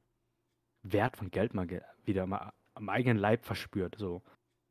Wert 0.83 1.17
von 1.17 1.31
Geld 1.31 1.53
mal 1.53 1.67
ge 1.67 1.81
wieder 2.05 2.25
mal 2.25 2.53
am 2.73 2.89
eigenen 2.89 3.17
Leib 3.17 3.45
verspürt. 3.45 3.95
So, 3.97 4.21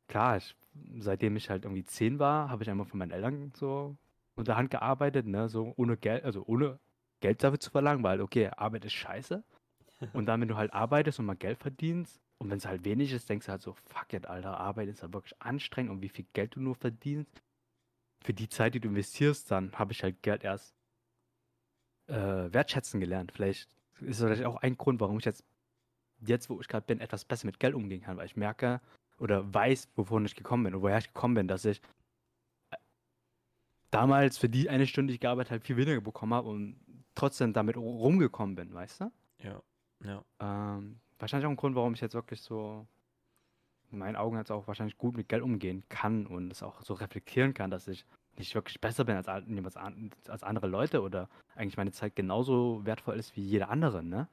klar, 0.09 0.39
ich, 0.39 0.57
seitdem 0.99 1.37
ich 1.37 1.51
halt 1.51 1.65
irgendwie 1.65 1.85
zehn 1.85 2.19
war, 2.19 2.49
habe 2.51 2.63
ich 2.63 2.71
einmal 2.71 2.87
von 2.87 2.99
meinen 2.99 3.11
Eltern 3.11 3.53
so 3.55 3.97
unter 4.35 4.57
Hand 4.57 4.71
gearbeitet, 4.71 5.27
ne, 5.27 5.49
so 5.49 5.73
ohne 5.77 5.97
Geld, 5.97 6.25
also 6.25 6.45
ohne 6.47 6.79
Geld 7.21 7.43
dafür 7.43 7.61
zu 7.61 7.71
verlangen, 7.71 8.03
weil, 8.03 8.21
okay, 8.21 8.49
Arbeit 8.57 8.85
ist 8.85 8.93
scheiße. 8.93 9.43
Und 10.13 10.27
dann, 10.27 10.41
wenn 10.41 10.49
du 10.49 10.57
halt 10.57 10.73
arbeitest 10.73 11.19
und 11.19 11.27
mal 11.27 11.35
Geld 11.35 11.59
verdienst, 11.59 12.21
und 12.39 12.51
wenn 12.51 12.59
es 12.59 12.67
halt 12.67 12.85
wenig 12.85 13.13
ist, 13.13 13.29
denkst 13.29 13.47
du 13.47 13.53
halt 13.53 13.63
so, 13.63 13.73
fuck 13.73 14.13
it, 14.13 14.27
Alter, 14.27 14.59
Arbeit 14.59 14.89
ist 14.89 15.03
halt 15.03 15.13
wirklich 15.13 15.35
anstrengend 15.41 15.91
und 15.91 16.03
wie 16.03 16.09
viel 16.09 16.27
Geld 16.33 16.55
du 16.55 16.61
nur 16.61 16.77
verdienst. 16.77 17.43
Für 18.23 18.33
die 18.33 18.49
Zeit, 18.49 18.75
die 18.75 18.81
du 18.81 18.89
investierst, 18.89 19.51
dann 19.51 19.73
habe 19.73 19.93
ich 19.93 20.03
halt 20.03 20.23
Geld 20.23 20.45
erst 20.45 20.75
äh, 22.07 22.53
wertschätzen 22.53 23.01
gelernt. 23.01 23.33
Vielleicht 23.33 23.69
ist 24.01 24.21
das 24.21 24.29
vielleicht 24.29 24.45
auch 24.45 24.57
ein 24.57 24.77
Grund, 24.77 25.01
warum 25.01 25.19
ich 25.19 25.25
jetzt, 25.25 25.45
jetzt 26.21 26.49
wo 26.49 26.61
ich 26.61 26.69
gerade 26.69 26.87
bin, 26.87 27.01
etwas 27.01 27.25
besser 27.25 27.47
mit 27.47 27.59
Geld 27.59 27.75
umgehen 27.75 28.03
kann, 28.03 28.17
weil 28.17 28.27
ich 28.27 28.37
merke 28.37 28.81
oder 29.19 29.53
weiß, 29.53 29.89
wovon 29.97 30.25
ich 30.25 30.37
gekommen 30.37 30.65
bin 30.65 30.75
und 30.77 30.83
woher 30.83 30.99
ich 30.99 31.09
gekommen 31.09 31.35
bin, 31.35 31.49
dass 31.49 31.65
ich 31.65 31.81
äh, 32.71 32.77
damals 33.91 34.39
für 34.39 34.49
die 34.49 34.69
eine 34.69 34.87
Stunde, 34.87 35.11
die 35.11 35.15
ich 35.15 35.21
gearbeitet 35.21 35.53
habe, 35.53 35.65
viel 35.65 35.77
weniger 35.77 36.01
bekommen 36.01 36.35
habe 36.35 36.49
und 36.49 36.77
trotzdem 37.19 37.53
damit 37.53 37.77
rumgekommen 37.77 38.55
bin, 38.55 38.73
weißt 38.73 39.01
du? 39.01 39.13
Ja, 39.43 39.63
ja. 40.05 40.25
Ähm, 40.41 41.01
wahrscheinlich 41.19 41.47
auch 41.47 41.51
ein 41.51 41.57
Grund, 41.57 41.75
warum 41.75 41.95
ich 41.95 42.01
jetzt 42.01 42.15
wirklich 42.15 42.41
so 42.43 42.87
in 43.91 43.99
meinen 43.99 44.17
Augen 44.17 44.37
jetzt 44.37 44.51
auch 44.51 44.67
wahrscheinlich 44.67 44.99
gut 44.99 45.17
mit 45.17 45.29
Geld 45.29 45.43
umgehen 45.43 45.83
kann 45.89 46.27
und 46.27 46.53
es 46.53 46.63
auch 46.63 46.83
so 46.83 46.95
reflektieren 46.95 47.55
kann, 47.55 47.71
dass 47.71 47.89
ich 47.89 48.05
nicht 48.37 48.55
wirklich 48.55 48.81
besser 48.81 49.05
bin 49.05 49.17
als, 49.17 49.27
als 49.27 50.43
andere 50.43 50.69
Leute 50.69 51.03
oder 51.03 51.29
eigentlich 51.57 51.77
meine 51.77 51.91
Zeit 51.91 52.15
genauso 52.15 52.85
wertvoll 52.85 53.19
ist 53.19 53.35
wie 53.35 53.43
jeder 53.43 53.71
andere, 53.71 54.05
ne? 54.05 54.29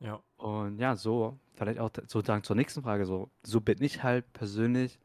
Ja. 0.00 0.20
Und 0.36 0.78
ja, 0.78 0.96
so, 0.96 1.38
vielleicht 1.54 1.78
auch 1.78 1.90
sozusagen 2.06 2.42
zur 2.42 2.56
nächsten 2.56 2.82
Frage, 2.82 3.06
so, 3.06 3.30
so 3.44 3.60
bin 3.60 3.80
ich 3.82 4.02
halt 4.02 4.30
persönlich 4.32 4.98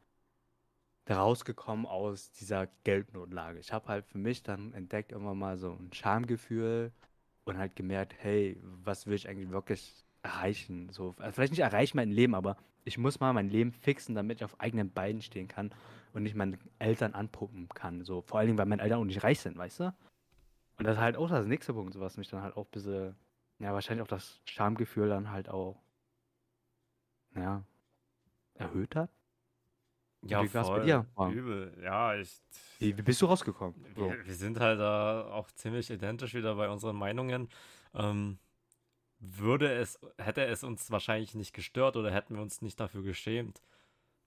rausgekommen 1.08 1.86
aus 1.86 2.32
dieser 2.32 2.68
Geldnotlage. 2.84 3.58
Ich 3.58 3.72
habe 3.72 3.88
halt 3.88 4.06
für 4.06 4.18
mich 4.18 4.42
dann 4.42 4.72
entdeckt 4.72 5.12
irgendwann 5.12 5.38
mal 5.38 5.56
so 5.56 5.72
ein 5.72 5.92
Schamgefühl 5.92 6.92
und 7.44 7.58
halt 7.58 7.76
gemerkt, 7.76 8.14
hey, 8.18 8.60
was 8.62 9.06
will 9.06 9.14
ich 9.14 9.28
eigentlich 9.28 9.50
wirklich 9.50 10.04
erreichen? 10.22 10.88
So, 10.90 11.14
also 11.18 11.32
vielleicht 11.32 11.52
nicht 11.52 11.60
erreichen 11.60 11.96
mein 11.96 12.10
Leben, 12.10 12.34
aber 12.34 12.56
ich 12.84 12.98
muss 12.98 13.20
mal 13.20 13.32
mein 13.32 13.48
Leben 13.48 13.72
fixen, 13.72 14.14
damit 14.14 14.38
ich 14.38 14.44
auf 14.44 14.60
eigenen 14.60 14.90
Beinen 14.90 15.22
stehen 15.22 15.48
kann 15.48 15.72
und 16.12 16.22
nicht 16.22 16.34
meine 16.34 16.58
Eltern 16.78 17.14
anpuppen 17.14 17.68
kann. 17.68 18.04
So, 18.04 18.22
vor 18.22 18.38
allen 18.38 18.48
Dingen, 18.48 18.58
weil 18.58 18.66
meine 18.66 18.82
Eltern 18.82 19.00
auch 19.00 19.04
nicht 19.04 19.22
reich 19.22 19.40
sind, 19.40 19.56
weißt 19.56 19.80
du? 19.80 19.94
Und 20.78 20.84
das 20.86 20.96
ist 20.96 21.00
halt 21.02 21.16
auch 21.16 21.28
das 21.28 21.46
nächste 21.46 21.74
Punkt, 21.74 21.98
was 21.98 22.16
mich 22.16 22.28
dann 22.28 22.42
halt 22.42 22.56
auch 22.56 22.66
ein 22.66 22.70
bisschen, 22.70 23.14
ja, 23.58 23.72
wahrscheinlich 23.72 24.02
auch 24.02 24.08
das 24.08 24.40
Schamgefühl 24.44 25.08
dann 25.08 25.30
halt 25.30 25.48
auch, 25.48 25.80
ja, 27.36 27.64
erhöht 28.54 28.96
hat. 28.96 29.10
Ja, 30.22 30.42
wie 30.42 30.48
voll. 30.48 30.80
bei 30.80 30.84
dir? 30.84 31.06
Übel. 31.30 31.76
Ja, 31.82 32.14
ich. 32.14 32.40
Wie, 32.78 32.96
wie 32.96 33.02
bist 33.02 33.20
du 33.22 33.26
rausgekommen? 33.26 33.74
So. 33.96 34.10
Wir, 34.10 34.24
wir, 34.24 34.34
sind 34.34 34.60
halt 34.60 34.78
da 34.78 35.26
auch 35.26 35.50
ziemlich 35.50 35.90
identisch 35.90 36.34
wieder 36.34 36.54
bei 36.54 36.68
unseren 36.68 36.96
Meinungen. 36.96 37.48
Ähm, 37.94 38.38
würde 39.18 39.72
es, 39.72 39.98
hätte 40.18 40.44
es 40.44 40.64
uns 40.64 40.90
wahrscheinlich 40.90 41.34
nicht 41.34 41.54
gestört 41.54 41.96
oder 41.96 42.10
hätten 42.10 42.34
wir 42.34 42.42
uns 42.42 42.60
nicht 42.60 42.78
dafür 42.80 43.02
geschämt, 43.02 43.62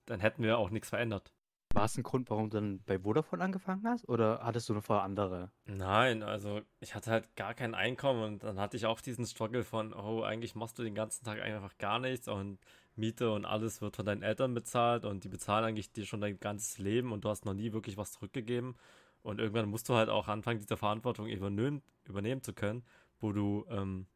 dann 0.06 0.20
hätten 0.20 0.42
wir 0.42 0.58
auch 0.58 0.70
nichts 0.70 0.88
verändert. 0.88 1.32
War 1.74 1.84
es 1.84 1.98
ein 1.98 2.02
Grund, 2.02 2.30
warum 2.30 2.48
du 2.48 2.56
dann 2.56 2.82
bei 2.84 2.98
Vodafone 2.98 3.44
angefangen 3.44 3.86
hast 3.86 4.08
oder 4.08 4.40
hattest 4.42 4.70
du 4.70 4.74
noch 4.74 4.84
vorher 4.84 5.04
andere? 5.04 5.50
Nein, 5.66 6.22
also 6.22 6.62
ich 6.80 6.94
hatte 6.94 7.10
halt 7.10 7.36
gar 7.36 7.52
kein 7.52 7.74
Einkommen 7.74 8.22
und 8.24 8.44
dann 8.44 8.58
hatte 8.58 8.78
ich 8.78 8.86
auch 8.86 9.02
diesen 9.02 9.26
Struggle 9.26 9.62
von, 9.62 9.92
oh, 9.92 10.22
eigentlich 10.22 10.54
machst 10.54 10.78
du 10.78 10.82
den 10.82 10.94
ganzen 10.94 11.26
Tag 11.26 11.42
einfach 11.42 11.76
gar 11.76 11.98
nichts 11.98 12.28
und 12.28 12.58
Miete 12.96 13.30
und 13.32 13.44
alles 13.44 13.80
wird 13.80 13.96
von 13.96 14.06
deinen 14.06 14.22
Eltern 14.22 14.54
bezahlt 14.54 15.04
und 15.04 15.24
die 15.24 15.28
bezahlen 15.28 15.64
eigentlich 15.64 15.92
dir 15.92 16.06
schon 16.06 16.20
dein 16.20 16.40
ganzes 16.40 16.78
Leben 16.78 17.12
und 17.12 17.24
du 17.24 17.28
hast 17.28 17.44
noch 17.44 17.54
nie 17.54 17.72
wirklich 17.72 17.96
was 17.96 18.12
zurückgegeben. 18.12 18.76
Und 19.22 19.40
irgendwann 19.40 19.68
musst 19.68 19.88
du 19.88 19.94
halt 19.94 20.08
auch 20.08 20.28
anfangen, 20.28 20.60
diese 20.60 20.76
Verantwortung 20.76 21.26
übernehmen, 21.26 21.82
übernehmen 22.04 22.42
zu 22.42 22.52
können, 22.52 22.84
wo 23.18 23.32
du 23.32 23.66
ähm, 23.68 24.06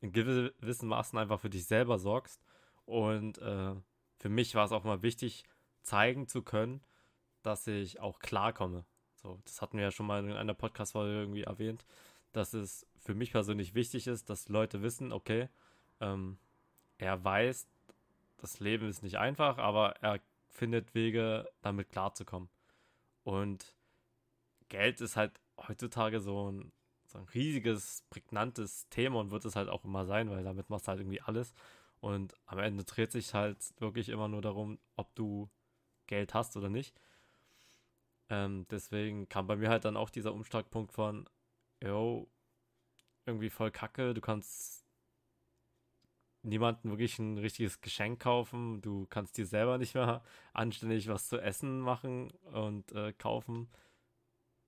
in 0.00 0.12
gewissen 0.12 0.88
Maßen 0.88 1.18
einfach 1.18 1.40
für 1.40 1.50
dich 1.50 1.66
selber 1.66 1.98
sorgst. 1.98 2.42
Und 2.84 3.38
äh, 3.38 3.74
für 4.18 4.28
mich 4.28 4.54
war 4.54 4.66
es 4.66 4.72
auch 4.72 4.84
mal 4.84 5.02
wichtig, 5.02 5.44
zeigen 5.82 6.28
zu 6.28 6.42
können, 6.42 6.82
dass 7.42 7.66
ich 7.66 8.00
auch 8.00 8.18
klarkomme. 8.18 8.84
So, 9.14 9.40
das 9.44 9.62
hatten 9.62 9.78
wir 9.78 9.84
ja 9.84 9.90
schon 9.90 10.06
mal 10.06 10.24
in 10.24 10.32
einer 10.32 10.54
Podcast-Folge 10.54 11.20
irgendwie 11.20 11.42
erwähnt, 11.42 11.84
dass 12.32 12.54
es 12.54 12.86
für 12.98 13.14
mich 13.14 13.32
persönlich 13.32 13.74
wichtig 13.74 14.06
ist, 14.06 14.28
dass 14.30 14.48
Leute 14.48 14.82
wissen, 14.82 15.12
okay, 15.12 15.48
ähm, 16.00 16.38
er 16.98 17.24
weiß, 17.24 17.66
das 18.38 18.60
Leben 18.60 18.88
ist 18.88 19.02
nicht 19.02 19.18
einfach, 19.18 19.58
aber 19.58 19.96
er 20.00 20.20
findet 20.48 20.94
Wege, 20.94 21.48
damit 21.62 21.90
klarzukommen. 21.90 22.48
Und 23.24 23.76
Geld 24.68 25.00
ist 25.00 25.16
halt 25.16 25.40
heutzutage 25.58 26.20
so 26.20 26.50
ein 26.50 26.72
so 27.08 27.18
ein 27.18 27.24
riesiges, 27.34 28.04
prägnantes 28.10 28.88
Thema 28.90 29.20
und 29.20 29.30
wird 29.30 29.44
es 29.44 29.56
halt 29.56 29.68
auch 29.68 29.84
immer 29.84 30.04
sein, 30.04 30.30
weil 30.30 30.44
damit 30.44 30.70
machst 30.70 30.86
du 30.86 30.90
halt 30.90 31.00
irgendwie 31.00 31.20
alles. 31.22 31.54
Und 32.00 32.34
am 32.46 32.58
Ende 32.58 32.84
dreht 32.84 33.12
sich 33.12 33.34
halt 33.34 33.58
wirklich 33.80 34.08
immer 34.08 34.28
nur 34.28 34.42
darum, 34.42 34.78
ob 34.96 35.14
du 35.14 35.48
Geld 36.06 36.34
hast 36.34 36.56
oder 36.56 36.68
nicht. 36.68 36.94
Ähm, 38.28 38.66
deswegen 38.70 39.28
kam 39.28 39.46
bei 39.46 39.56
mir 39.56 39.70
halt 39.70 39.84
dann 39.84 39.96
auch 39.96 40.10
dieser 40.10 40.34
Umschlagpunkt 40.34 40.92
von, 40.92 41.28
yo, 41.82 42.30
irgendwie 43.26 43.50
voll 43.50 43.70
kacke, 43.70 44.14
du 44.14 44.20
kannst 44.20 44.84
niemandem 46.48 46.90
wirklich 46.90 47.18
ein 47.18 47.38
richtiges 47.38 47.80
Geschenk 47.80 48.20
kaufen, 48.20 48.80
du 48.80 49.06
kannst 49.06 49.36
dir 49.38 49.46
selber 49.46 49.78
nicht 49.78 49.94
mehr 49.94 50.22
anständig 50.52 51.08
was 51.08 51.28
zu 51.28 51.38
essen 51.40 51.80
machen 51.80 52.30
und 52.52 52.92
äh, 52.92 53.12
kaufen. 53.12 53.68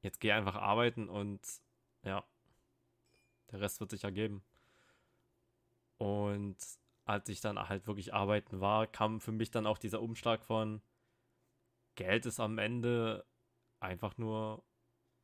Jetzt 0.02 0.20
geh 0.20 0.32
einfach 0.32 0.56
arbeiten 0.56 1.08
und 1.08 1.40
ja. 2.04 2.25
Der 3.50 3.60
Rest 3.60 3.80
wird 3.80 3.90
sich 3.90 4.04
ergeben. 4.04 4.44
Und 5.99 6.56
als 7.04 7.28
ich 7.28 7.40
dann 7.40 7.58
halt 7.58 7.87
wirklich 7.87 8.14
arbeiten 8.14 8.60
war, 8.60 8.87
kam 8.87 9.20
für 9.20 9.32
mich 9.32 9.50
dann 9.50 9.66
auch 9.66 9.78
dieser 9.78 10.00
Umschlag 10.00 10.44
von 10.44 10.80
Geld 11.96 12.25
ist 12.26 12.40
am 12.40 12.58
Ende 12.58 13.26
einfach 13.80 14.16
nur 14.16 14.64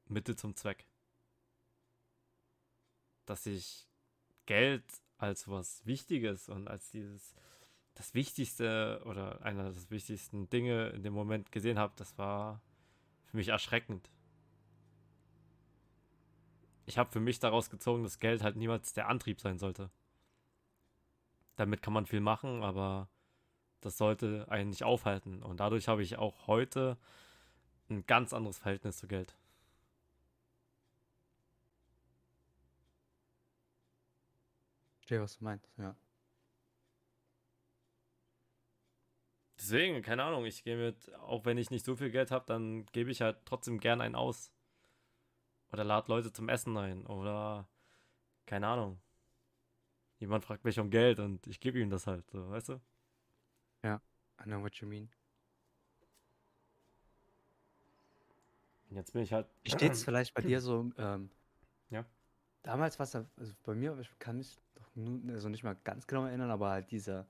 Mittel 0.07 0.37
zum 0.37 0.57
Zweck. 0.57 0.87
Dass 3.25 3.47
ich 3.47 3.89
Geld 4.47 4.85
als 5.19 5.49
was 5.49 5.85
Wichtiges 5.87 6.49
und 6.49 6.69
als 6.69 6.91
dieses 6.91 7.35
das 7.95 8.13
Wichtigste 8.13 9.01
oder 9.07 9.43
einer 9.43 9.73
der 9.73 9.91
wichtigsten 9.91 10.51
Dinge 10.51 10.89
in 10.91 11.03
dem 11.03 11.15
Moment 11.15 11.51
gesehen 11.51 11.79
habe, 11.79 11.95
das 11.97 12.19
war 12.19 12.61
für 13.25 13.39
mich 13.39 13.49
erschreckend 13.49 14.11
ich 16.87 16.99
habe 16.99 17.11
für 17.11 17.21
mich 17.21 17.41
daraus 17.41 17.69
gezogen, 17.69 18.05
dass 18.05 18.21
Geld 18.21 18.43
halt 18.43 18.57
niemals 18.57 18.93
der 18.93 19.09
Antrieb 19.09 19.41
sein 19.41 19.59
sollte. 19.59 19.91
Damit 21.57 21.83
kann 21.83 21.93
man 21.93 22.07
viel 22.07 22.21
machen, 22.21 22.63
aber 22.63 23.09
das 23.81 23.99
sollte 23.99 24.47
einen 24.49 24.71
nicht 24.71 24.85
aufhalten. 24.85 25.43
Und 25.43 25.59
dadurch 25.59 25.89
habe 25.89 26.03
ich 26.03 26.17
auch 26.17 26.47
heute 26.47 26.97
ein 27.91 28.07
ganz 28.07 28.33
anderes 28.33 28.59
Verhältnis 28.59 28.99
zu 28.99 29.09
Geld. 29.09 29.37
Verstehe, 35.07 35.23
was 35.23 35.39
du 35.39 35.45
meinst, 35.45 35.71
ja. 35.79 35.95
Deswegen, 39.57 40.03
keine 40.03 40.25
Ahnung, 40.25 40.45
ich 40.47 40.65
gehe 40.65 40.77
mit, 40.77 41.15
auch 41.15 41.45
wenn 41.45 41.59
ich 41.59 41.71
nicht 41.71 41.85
so 41.85 41.95
viel 41.95 42.11
Geld 42.11 42.33
habe, 42.33 42.45
dann 42.47 42.87
gebe 42.87 43.13
ich 43.13 43.21
halt 43.21 43.39
trotzdem 43.45 43.79
gern 43.79 44.01
einen 44.01 44.17
aus. 44.17 44.51
Oder 45.73 45.85
lade 45.85 46.09
Leute 46.11 46.33
zum 46.33 46.49
Essen 46.49 46.77
ein. 46.77 47.07
Oder, 47.07 47.69
keine 48.47 48.67
Ahnung. 48.67 49.01
Jemand 50.19 50.45
fragt 50.45 50.65
mich 50.65 50.81
um 50.81 50.91
Geld 50.91 51.21
und 51.21 51.47
ich 51.47 51.61
gebe 51.61 51.79
ihm 51.79 51.89
das 51.89 52.09
halt, 52.09 52.29
so, 52.29 52.51
weißt 52.51 52.71
du? 52.71 52.81
Ja, 53.85 54.01
I 54.41 54.43
know 54.43 54.61
what 54.61 54.75
you 54.79 54.89
mean. 54.89 55.09
Jetzt 58.91 59.13
bin 59.13 59.23
ich 59.23 59.33
halt. 59.33 59.47
Wie 59.63 59.71
steht's 59.71 60.03
vielleicht 60.05 60.35
bei 60.35 60.43
dir 60.43 60.61
so, 60.61 60.91
ähm, 60.99 61.31
Ja. 61.91 62.05
damals 62.65 62.99
war 62.99 63.05
es 63.05 63.15
also 63.15 63.55
bei 63.63 63.77
mir, 63.77 63.97
ich 64.01 64.19
kann 64.19 64.39
mich 64.39 64.59
nun, 64.97 65.31
also 65.31 65.49
nicht 65.49 65.65
mal 65.65 65.77
ganz 65.85 66.07
genau 66.07 66.27
erinnern, 66.27 66.51
aber 66.51 66.71
halt 66.71 66.91
diese, 66.91 67.27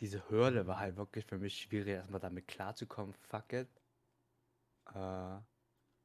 diese 0.00 0.28
Hürde 0.30 0.66
war 0.66 0.78
halt 0.78 0.96
wirklich 0.96 1.24
für 1.26 1.38
mich 1.38 1.56
schwierig, 1.58 1.94
erstmal 1.94 2.20
damit 2.20 2.48
klarzukommen, 2.48 3.14
fuck 3.14 3.52
it. 3.52 3.68
Äh, 4.94 5.38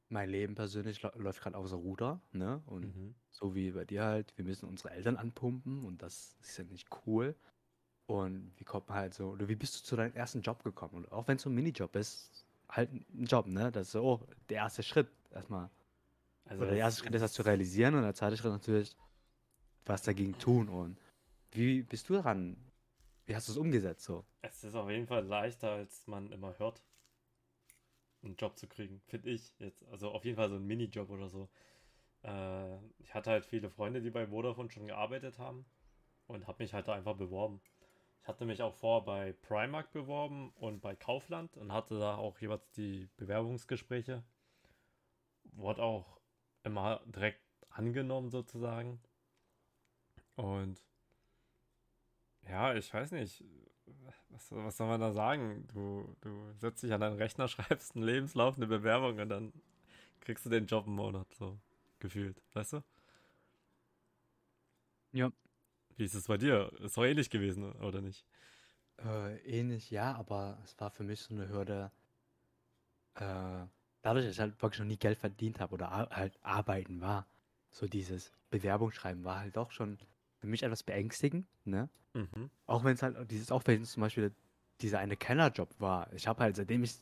mein 0.10 0.30
Leben 0.30 0.56
persönlich 0.56 1.02
läuft 1.02 1.42
gerade 1.42 1.58
außer 1.58 1.76
Ruder, 1.76 2.22
ne? 2.32 2.62
Und 2.68 2.96
Mhm. 2.96 3.16
so 3.32 3.56
wie 3.56 3.72
bei 3.72 3.86
dir 3.86 4.04
halt, 4.04 4.38
wir 4.38 4.46
müssen 4.46 4.68
unsere 4.70 4.92
Eltern 4.92 5.18
anpumpen 5.18 5.84
und 5.86 6.02
das 6.02 6.36
ist 6.42 6.58
ja 6.58 6.64
nicht 6.66 6.88
cool. 7.06 7.36
Und 8.08 8.54
wie 8.58 8.64
kommt 8.64 8.88
man 8.88 8.98
halt 9.00 9.14
so, 9.16 9.30
oder 9.32 9.48
wie 9.48 9.56
bist 9.56 9.80
du 9.80 9.84
zu 9.84 9.96
deinem 9.96 10.14
ersten 10.14 10.42
Job 10.42 10.64
gekommen? 10.64 10.94
Und 10.96 11.12
auch 11.12 11.28
wenn 11.28 11.38
es 11.38 11.44
so 11.44 11.50
ein 11.50 11.56
Minijob 11.56 11.96
ist, 11.96 12.46
halt 12.70 12.92
ein 12.94 13.26
Job, 13.26 13.48
ne? 13.48 13.72
Das 13.72 13.88
ist 13.88 13.92
so, 13.94 14.04
oh, 14.04 14.28
der 14.50 14.58
erste 14.58 14.84
Schritt 14.84 15.08
erstmal. 15.32 15.70
Also 16.46 16.64
Oder 16.64 16.72
der 16.72 16.80
erste 16.82 17.04
Schritt 17.04 17.16
ist 17.16 17.22
das 17.22 17.34
zu 17.34 17.42
realisieren 17.42 17.96
und 17.96 18.04
der 18.04 18.14
zweite 18.14 18.38
Schritt 18.38 18.52
natürlich, 18.52 18.96
was 19.86 20.04
dagegen 20.04 20.38
tun. 20.38 20.70
Und 20.70 20.98
wie 21.52 21.84
bist 21.84 22.10
du 22.10 22.14
daran? 22.14 22.58
Wie 23.26 23.36
hast 23.36 23.48
du 23.48 23.54
es 23.54 23.58
umgesetzt 23.58 24.04
so? 24.04 24.26
Es 24.42 24.64
ist 24.64 24.76
auf 24.76 24.90
jeden 24.90 25.08
Fall 25.08 25.26
leichter, 25.26 25.72
als 25.72 26.06
man 26.08 26.32
immer 26.32 26.58
hört, 26.60 26.82
einen 28.24 28.36
Job 28.36 28.58
zu 28.58 28.68
kriegen, 28.68 29.02
finde 29.08 29.30
ich 29.30 29.58
jetzt. 29.60 29.86
Also 29.88 30.12
auf 30.12 30.26
jeden 30.26 30.38
Fall 30.38 30.50
so 30.50 30.56
ein 30.56 30.66
Minijob 30.66 31.10
oder 31.10 31.30
so. 31.30 31.50
Äh, 32.24 32.78
ich 33.00 33.14
hatte 33.14 33.32
halt 33.32 33.46
viele 33.46 33.70
Freunde, 33.70 34.02
die 34.02 34.10
bei 34.12 34.28
Vodafone 34.28 34.70
schon 34.70 34.88
gearbeitet 34.88 35.40
haben 35.40 35.66
und 36.28 36.48
habe 36.48 36.64
mich 36.64 36.74
halt 36.74 36.88
da 36.88 36.94
einfach 36.94 37.16
beworben. 37.16 37.62
Ich 38.22 38.28
hatte 38.28 38.46
mich 38.46 38.62
auch 38.64 38.74
vor 38.74 39.06
bei 39.06 39.34
Primark 39.34 39.92
beworben 39.92 40.52
und 40.56 40.82
bei 40.82 40.96
Kaufland 40.96 41.56
und 41.58 41.72
hatte 41.72 42.00
da 42.00 42.16
auch 42.16 42.40
jeweils 42.40 42.68
die 42.72 43.08
Bewerbungsgespräche. 43.18 44.24
Wurde 45.52 45.84
auch 45.84 46.20
immer 46.64 47.02
direkt 47.06 47.42
angenommen 47.70 48.32
sozusagen. 48.32 49.00
Und 50.36 50.80
ja, 52.48 52.74
ich 52.76 52.94
weiß 52.94 53.12
nicht. 53.12 53.44
Was, 54.30 54.52
was 54.52 54.78
soll 54.78 54.88
man 54.88 55.00
da 55.00 55.12
sagen? 55.12 55.68
Du, 55.74 56.16
du 56.22 56.52
setzt 56.54 56.84
dich 56.84 56.92
an 56.92 57.02
deinen 57.02 57.18
Rechner, 57.18 57.48
schreibst 57.50 57.96
einen 57.96 58.06
Lebenslauf, 58.06 58.58
eine 58.58 58.68
Bewerbung 58.68 59.20
und 59.20 59.30
dann 59.30 59.54
kriegst 60.22 60.46
du 60.46 60.50
den 60.50 60.66
Job 60.66 60.86
einen 60.88 60.96
Monat, 60.96 61.32
so 61.34 61.58
gefühlt, 62.00 62.42
weißt 62.54 62.74
du? 62.74 62.84
Ja. 65.12 65.32
Wie 65.98 66.04
ist 66.04 66.14
es 66.16 66.28
bei 66.28 66.38
dir? 66.38 66.72
Ist 66.82 66.98
doch 66.98 67.06
ähnlich 67.06 67.30
gewesen, 67.30 67.72
oder 67.74 68.02
nicht? 68.02 68.26
Äh, 68.98 69.38
ähnlich, 69.46 69.92
ja, 69.92 70.14
aber 70.16 70.58
es 70.64 70.78
war 70.80 70.92
für 70.92 71.04
mich 71.04 71.22
so 71.22 71.34
eine 71.34 71.48
Hürde, 71.48 71.92
äh, 73.16 73.66
dadurch, 74.02 74.26
dass 74.26 74.34
ich 74.34 74.40
halt 74.40 74.62
wirklich 74.62 74.80
noch 74.80 74.88
nie 74.88 74.98
Geld 74.98 75.18
verdient 75.18 75.60
habe 75.60 75.74
oder 75.74 75.92
ar 75.92 76.10
halt 76.10 76.38
arbeiten 76.42 77.00
war, 77.02 77.28
so 77.72 77.88
dieses 77.88 78.34
Bewerbungsschreiben 78.50 79.24
war 79.24 79.40
halt 79.40 79.56
doch 79.56 79.72
schon 79.72 79.98
für 80.46 80.50
mich 80.52 80.64
etwas 80.64 80.84
beängstigend, 80.84 81.48
ne? 81.66 81.90
Mhm. 82.14 82.50
Auch 82.68 82.84
wenn 82.84 82.94
es 82.94 83.02
halt 83.02 83.30
dieses, 83.32 83.50
es 83.50 83.92
zum 83.92 84.02
Beispiel 84.02 84.32
dieser 84.82 85.00
eine 85.00 85.18
Kennerjob 85.18 85.70
war. 85.80 86.12
Ich 86.14 86.28
habe 86.28 86.44
halt, 86.44 86.56
seitdem 86.56 86.84
ich 86.84 86.94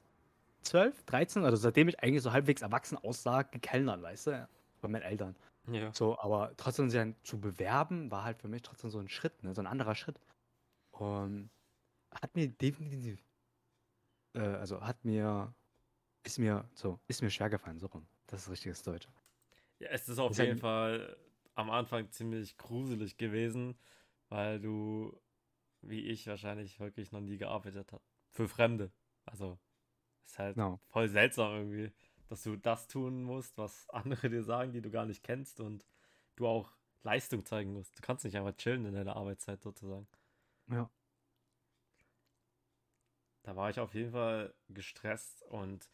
12, 0.62 1.04
13, 1.04 1.44
also 1.44 1.58
seitdem 1.58 1.90
ich 1.90 2.00
eigentlich 2.00 2.24
so 2.24 2.32
halbwegs 2.32 2.62
erwachsen 2.62 2.98
aussah, 2.98 3.42
gekellnert, 3.42 4.02
weißt 4.02 4.28
du, 4.28 4.48
bei 4.82 4.88
meinen 4.88 5.02
Eltern. 5.02 5.36
Ja. 5.68 5.94
So, 5.94 6.18
aber 6.20 6.54
trotzdem 6.56 6.90
sich 6.90 7.00
dann 7.00 7.16
zu 7.24 7.38
bewerben, 7.40 8.10
war 8.12 8.24
halt 8.24 8.38
für 8.38 8.48
mich 8.48 8.62
trotzdem 8.62 8.90
so 8.90 9.00
ein 9.00 9.10
Schritt, 9.10 9.44
ne? 9.44 9.54
So 9.54 9.62
ein 9.62 9.68
anderer 9.68 9.96
Schritt. 9.96 10.20
Und 10.92 11.50
hat 12.22 12.34
mir 12.36 12.48
definitiv, 12.48 13.22
äh, 14.36 14.40
also 14.40 14.82
hat 14.82 15.04
mir, 15.04 15.54
ist 16.24 16.40
mir, 16.40 16.64
so, 16.76 16.98
ist 17.08 17.22
mir 17.22 17.30
schwer 17.30 17.50
gefallen, 17.50 17.80
so 17.80 17.88
rum. 17.88 18.06
Das 18.28 18.44
ist 18.44 18.50
richtiges 18.52 18.82
Deutsch. 18.84 19.08
Ja, 19.80 19.90
es 19.90 20.08
ist 20.08 20.18
auf 20.20 20.32
Ist 20.32 20.40
halt 20.40 20.48
jeden 20.48 20.60
ein- 20.60 20.62
Fall 20.62 21.18
am 21.56 21.70
Anfang 21.70 22.10
ziemlich 22.12 22.58
gruselig 22.58 23.18
gewesen, 23.18 23.78
weil 24.30 24.60
du, 24.60 25.20
wie 25.82 26.02
ich, 26.02 26.28
wahrscheinlich 26.28 26.80
wirklich 26.80 27.12
noch 27.12 27.22
nie 27.22 27.38
gearbeitet 27.38 27.92
hast. 27.92 28.04
Für 28.30 28.48
Fremde. 28.48 28.92
Also, 29.26 29.60
ist 30.26 30.39
halt 30.39 30.56
Genau. 30.56 30.80
voll 30.88 31.08
seltsam 31.10 31.54
irgendwie, 31.54 31.92
dass 32.28 32.44
du 32.44 32.56
das 32.56 32.88
tun 32.88 33.24
musst, 33.24 33.58
was 33.58 33.89
andere 33.89 34.30
dir 34.30 34.44
sagen, 34.44 34.72
die 34.72 34.82
du 34.82 34.89
gar 34.89 35.06
nicht 35.06 35.24
kennst 35.24 35.60
und 35.60 35.86
du 36.36 36.48
auch 36.48 36.72
Leistung 37.04 37.46
zeigen 37.46 37.74
musst. 37.74 37.98
Du 37.98 38.02
kannst 38.02 38.26
nicht 38.26 38.38
einfach 38.38 38.56
chillen 38.56 38.86
in 38.86 38.94
deiner 38.94 39.16
Arbeitszeit 39.16 39.62
sozusagen. 39.62 40.08
Ja. 40.70 40.89
Da 43.44 43.56
war 43.56 43.70
ich 43.70 43.80
auf 43.80 43.94
jeden 43.94 44.12
Fall 44.12 44.54
gestresst 44.70 45.44
und 45.44 45.89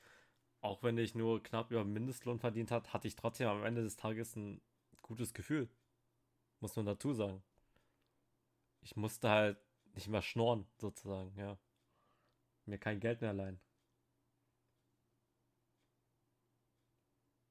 auch 0.61 0.83
wenn 0.83 0.97
ich 0.97 1.15
nur 1.15 1.41
knapp 1.41 1.71
über 1.71 1.83
Mindestlohn 1.83 2.39
verdient 2.39 2.69
hat, 2.69 2.93
hatte 2.93 3.07
ich 3.07 3.15
trotzdem 3.15 3.47
am 3.47 3.63
Ende 3.63 3.81
des 3.81 3.95
Tages 3.95 4.35
ein 4.35 4.61
gutes 5.09 5.33
Gefühl. 5.33 5.67
Muss 6.59 6.75
man 6.75 6.85
dazu 6.85 7.13
sagen. 7.13 7.43
Ich 8.81 8.95
musste 8.95 9.29
halt 9.29 9.57
nicht 9.95 10.07
mehr 10.07 10.21
schnorren, 10.21 10.67
sozusagen, 10.77 11.35
ja. 11.35 11.57
Mir 12.65 12.77
kein 12.77 12.99
Geld 12.99 13.21
mehr 13.21 13.33
leihen. 13.33 13.59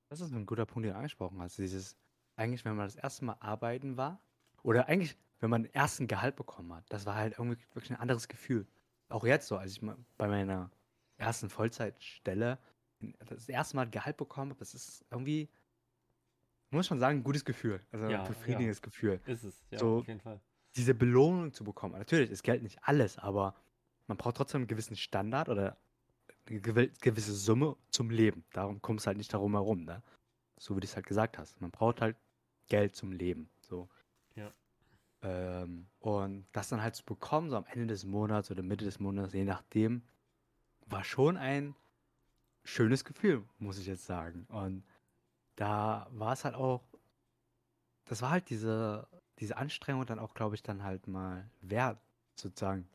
Das 0.09 0.21
ist 0.21 0.33
ein 0.33 0.47
guter 0.47 0.65
Punkt, 0.65 0.87
den 0.87 0.93
du 0.93 0.97
angesprochen 0.97 1.41
hast. 1.43 1.59
Dieses, 1.59 1.99
eigentlich, 2.37 2.65
wenn 2.65 2.77
man 2.77 2.87
das 2.87 2.97
erste 2.97 3.25
Mal 3.25 3.37
arbeiten 3.41 3.97
war, 3.97 4.23
oder 4.63 4.89
eigentlich, 4.89 5.17
wenn 5.41 5.51
man 5.51 5.65
den 5.65 5.75
ersten 5.75 6.07
Gehalt 6.07 6.37
bekommen 6.37 6.73
hat, 6.73 6.85
das 6.89 7.07
war 7.07 7.17
halt 7.17 7.39
irgendwie 7.39 7.61
wirklich 7.75 7.91
ein 7.91 8.01
anderes 8.01 8.29
Gefühl. 8.29 8.67
Auch 9.09 9.25
jetzt 9.25 9.49
so, 9.49 9.57
als 9.57 9.73
ich 9.73 9.81
bei 10.17 10.29
meiner 10.29 10.71
ersten 11.17 11.51
Vollzeitstelle 11.51 12.59
das 13.27 13.49
erste 13.49 13.77
Mal 13.77 13.91
Gehalt 13.91 14.17
bekommen 14.17 14.51
habe, 14.51 14.61
das 14.61 14.75
ist 14.75 15.05
irgendwie, 15.11 15.51
muss 16.71 16.91
man 16.91 16.99
sagen, 16.99 17.19
ein 17.19 17.25
gutes 17.25 17.45
Gefühl. 17.45 17.81
Also 17.93 18.07
Ja, 18.07 18.23
ein 18.23 18.29
befriedigendes 18.29 18.83
Gefühl. 18.83 19.21
Ist 19.27 19.45
es, 19.45 19.63
ja, 19.71 19.79
So- 19.79 19.99
auf 19.99 20.07
jeden 20.09 20.21
Fall. 20.21 20.41
Diese 20.77 20.95
Belohnung 20.95 21.53
zu 21.53 21.65
bekommen. 21.65 21.95
Natürlich 21.99 22.31
ist 22.31 22.43
Geld 22.43 22.63
nicht 22.63 22.79
alles, 22.83 23.19
aber 23.19 23.55
man 24.07 24.17
braucht 24.17 24.37
trotzdem 24.37 24.61
einen 24.61 24.69
gewissen 24.69 24.97
Standard 24.97 25.49
oder 25.49 25.77
eine 26.47 26.61
gewi- 26.61 26.93
gewisse 27.01 27.35
Summe 27.35 27.77
zum 27.91 28.11
Leben. 28.11 28.45
Darum 28.53 28.81
kommt 28.81 29.01
es 29.01 29.07
halt 29.07 29.17
nicht 29.17 29.33
darum 29.33 29.53
herum, 29.53 29.85
ne? 29.85 30.03
So 30.59 30.77
wie 30.77 30.81
du 30.81 30.85
es 30.87 30.95
halt 30.95 31.07
gesagt 31.07 31.39
hast. 31.39 31.61
Man 31.61 31.71
braucht 31.71 32.01
halt 32.01 32.17
Geld 32.69 32.95
zum 32.95 33.13
Leben. 33.13 33.49
So. 33.61 33.89
Ja. 34.35 34.53
Ähm, 35.23 35.87
und 36.01 36.47
das 36.53 36.69
dann 36.69 36.83
halt 36.83 36.95
zu 36.95 37.05
bekommen, 37.05 37.51
so 37.51 37.57
am 37.57 37.65
Ende 37.67 37.87
des 37.89 38.05
Monats 38.05 38.51
oder 38.51 38.63
Mitte 38.63 38.85
des 38.85 39.01
Monats, 39.01 39.33
je 39.33 39.45
nachdem, 39.45 40.03
war 40.87 41.03
schon 41.05 41.37
ein 41.37 41.75
schönes 42.65 43.05
Gefühl, 43.05 43.45
muss 43.59 43.79
ich 43.79 43.87
jetzt 43.87 44.05
sagen. 44.07 44.45
Und 44.49 44.85
da 45.59 46.07
war 46.13 46.33
es 46.35 46.45
halt 46.45 46.55
auch, 46.55 46.83
das 48.05 48.23
war 48.23 48.31
halt 48.31 48.49
diese, 48.49 49.09
diese 49.41 49.57
Anstrengung 49.57 50.07
dann 50.07 50.21
auch, 50.21 50.35
glaube 50.35 50.55
ich, 50.55 50.63
dann 50.63 50.85
halt 50.85 51.09
mal 51.09 51.51
wert, 51.61 51.99
sozusagen, 52.37 52.89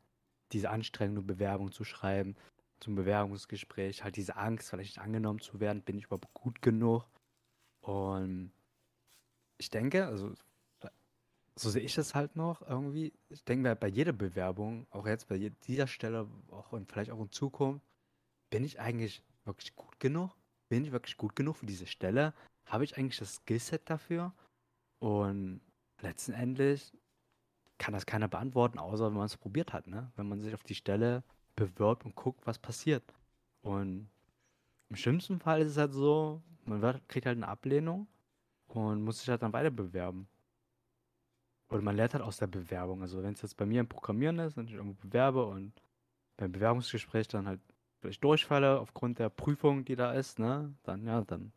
diese 0.54 0.69
Anstrengung, 0.69 1.17
eine 1.17 1.26
Bewerbung 1.26 1.71
zu 1.71 1.84
schreiben, 1.84 2.36
zum 2.80 2.95
Bewerbungsgespräch, 2.95 4.04
halt 4.04 4.15
diese 4.15 4.38
Angst, 4.38 4.69
vielleicht 4.69 4.97
nicht 4.97 5.06
angenommen 5.06 5.39
zu 5.39 5.60
werden, 5.60 5.82
bin 5.82 5.97
ich 5.97 6.06
überhaupt 6.06 6.34
gut 6.34 6.62
genug? 6.62 7.06
Und 7.82 8.54
ich 9.58 9.69
denke, 9.69 10.06
also 10.06 10.34
so 11.56 11.69
sehe 11.69 11.82
ich 11.82 11.97
es 11.97 12.15
halt 12.15 12.36
noch 12.36 12.62
irgendwie. 12.62 13.13
Ich 13.30 13.43
denke 13.43 13.63
mir 13.63 13.76
bei 13.76 13.88
jeder 13.88 14.13
Bewerbung, 14.13 14.88
auch 14.89 15.06
jetzt 15.06 15.28
bei 15.28 15.38
dieser 15.67 15.88
Stelle, 15.88 16.28
auch 16.49 16.71
und 16.71 16.91
vielleicht 16.91 17.12
auch 17.12 17.19
in 17.19 17.30
Zukunft, 17.30 17.86
bin 18.49 18.63
ich 18.63 18.80
eigentlich 18.80 19.23
wirklich 19.45 19.76
gut 19.76 19.99
genug? 19.99 20.32
Bin 20.69 20.86
ich 20.86 20.91
wirklich 20.91 21.17
gut 21.17 21.36
genug 21.36 21.58
für 21.58 21.65
diese 21.65 21.86
Stelle? 21.86 22.34
Habe 22.65 22.84
ich 22.84 22.97
eigentlich 22.97 23.19
das 23.19 23.36
Skillset 23.36 23.89
dafür? 23.89 24.34
Und 24.99 25.62
letzten 26.02 26.34
Endes 26.34 26.93
kann 27.78 27.93
das 27.93 28.06
keiner 28.06 28.28
beantworten, 28.28 28.80
außer 28.80 29.08
wenn 29.08 29.17
man 29.17 29.26
es 29.26 29.38
probiert 29.38 29.73
hat, 29.73 29.88
ne? 29.88 30.12
Wenn 30.15 30.30
man 30.30 30.39
sich 30.39 30.54
auf 30.54 30.63
die 30.63 30.76
Stelle 30.76 31.23
bewirbt 31.56 32.06
und 32.06 32.15
guckt, 32.15 32.45
was 32.45 32.60
passiert. 32.60 33.04
Und 33.62 34.10
im 34.89 34.95
schlimmsten 34.95 35.39
Fall 35.39 35.62
ist 35.62 35.71
es 35.71 35.78
halt 35.78 35.93
so, 35.93 36.41
man 36.65 36.82
wird, 36.82 37.08
kriegt 37.10 37.26
halt 37.26 37.38
eine 37.38 37.47
Ablehnung 37.47 38.08
und 38.67 39.04
muss 39.04 39.19
sich 39.19 39.30
halt 39.30 39.41
dann 39.41 39.54
weiter 39.54 39.71
bewerben. 39.71 40.28
Oder 41.69 41.82
man 41.82 41.95
lernt 41.95 42.13
halt 42.13 42.23
aus 42.23 42.38
der 42.38 42.47
Bewerbung. 42.47 43.02
Also 43.02 43.23
wenn 43.23 43.34
es 43.34 43.41
jetzt 43.41 43.58
bei 43.58 43.65
mir 43.65 43.80
im 43.80 43.88
Programmieren 43.88 44.39
ist 44.39 44.58
und 44.58 44.69
ich 44.69 44.76
irgendwo 44.76 45.08
bewerbe 45.08 45.45
und 45.45 45.73
beim 46.38 46.52
Bewerbungsgespräch 46.52 47.28
dann 47.28 47.47
halt 47.47 47.62
vielleicht 47.99 48.23
durchfalle 48.23 48.80
aufgrund 48.80 49.19
der 49.19 49.30
Prüfung, 49.30 49.86
die 49.86 49.95
da 49.95 50.13
ist, 50.13 50.39
ne, 50.39 50.73
dann 50.84 51.06
ja, 51.06 51.21
dann 51.21 51.52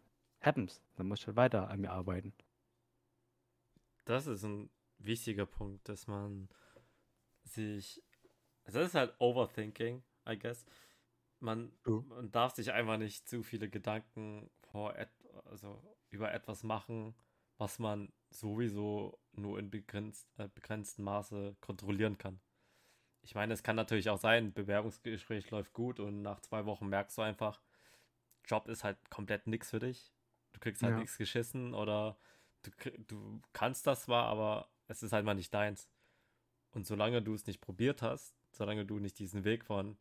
happens. 0.46 0.82
Dann 0.96 1.08
muss 1.08 1.20
ich 1.20 1.26
halt 1.26 1.36
weiter 1.36 1.68
an 1.70 1.80
mir 1.80 1.90
arbeiten. 1.92 2.32
Das 4.04 4.26
ist 4.26 4.44
ein 4.44 4.70
wichtiger 4.98 5.46
Punkt, 5.46 5.88
dass 5.88 6.06
man 6.06 6.48
sich. 7.44 8.02
Also 8.64 8.80
das 8.80 8.88
ist 8.90 8.94
halt 8.94 9.14
Overthinking, 9.20 10.02
I 10.28 10.38
guess. 10.38 10.66
Man, 11.40 11.72
Ja. 11.86 12.02
man 12.08 12.30
darf 12.32 12.54
sich 12.54 12.72
einfach 12.72 12.98
nicht 12.98 13.28
zu 13.28 13.42
viele 13.42 13.68
Gedanken 13.68 14.50
vor 14.72 14.96
et 14.96 15.10
also 15.46 15.82
über 16.10 16.32
etwas 16.32 16.62
machen, 16.64 17.14
was 17.58 17.78
man 17.78 18.12
sowieso 18.30 19.18
nur 19.32 19.58
in 19.58 19.70
begrenzt, 19.70 20.28
äh, 20.38 20.48
begrenztem 20.48 21.04
Maße 21.04 21.56
kontrollieren 21.60 22.18
kann. 22.18 22.40
Ich 23.22 23.34
meine, 23.34 23.54
es 23.54 23.62
kann 23.62 23.76
natürlich 23.76 24.10
auch 24.10 24.18
sein, 24.18 24.52
Bewerbungsgespräch 24.54 25.50
läuft 25.50 25.72
gut 25.74 26.00
und 26.00 26.22
nach 26.22 26.40
zwei 26.40 26.66
Wochen 26.66 26.88
merkst 26.88 27.18
du 27.18 27.22
einfach, 27.22 27.60
Job 28.46 28.68
ist 28.68 28.84
halt 28.84 28.98
komplett 29.10 29.46
nix 29.46 29.70
für 29.70 29.80
dich. 29.80 30.12
Du 30.56 30.60
kriegst 30.60 30.82
halt 30.82 30.94
Ja. 30.94 31.00
nichts 31.00 31.18
geschissen 31.18 31.74
oder 31.74 32.16
du, 32.62 32.70
du 33.06 33.42
kannst 33.52 33.86
das 33.86 34.04
zwar, 34.04 34.24
aber 34.24 34.70
es 34.88 35.02
ist 35.02 35.12
halt 35.12 35.26
mal 35.26 35.34
nicht 35.34 35.52
deins. 35.52 35.90
Und 36.70 36.86
solange 36.86 37.20
du 37.20 37.34
es 37.34 37.46
nicht 37.46 37.60
probiert 37.60 38.00
hast, 38.00 38.34
solange 38.52 38.86
du 38.86 38.98
nicht 38.98 39.18
diesen 39.18 39.44
Weg 39.44 39.66
von, 39.66 39.98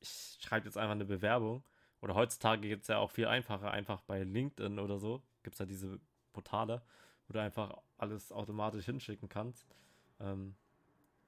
ich 0.00 0.38
schreibe 0.40 0.64
jetzt 0.64 0.78
einfach 0.78 0.92
eine 0.92 1.04
Bewerbung, 1.04 1.62
oder 2.00 2.14
heutzutage 2.14 2.62
geht 2.62 2.80
es 2.82 2.88
ja 2.88 2.96
auch 2.96 3.10
viel 3.10 3.26
einfacher, 3.26 3.70
einfach 3.70 4.00
bei 4.00 4.22
LinkedIn 4.22 4.78
oder 4.78 4.98
so, 4.98 5.22
gibt 5.42 5.56
es 5.56 5.58
ja 5.58 5.66
diese 5.66 6.00
Portale, 6.32 6.80
wo 7.26 7.34
du 7.34 7.42
einfach 7.42 7.76
alles 7.98 8.32
automatisch 8.32 8.86
hinschicken 8.86 9.28
kannst. 9.28 9.66
Ähm, 10.20 10.56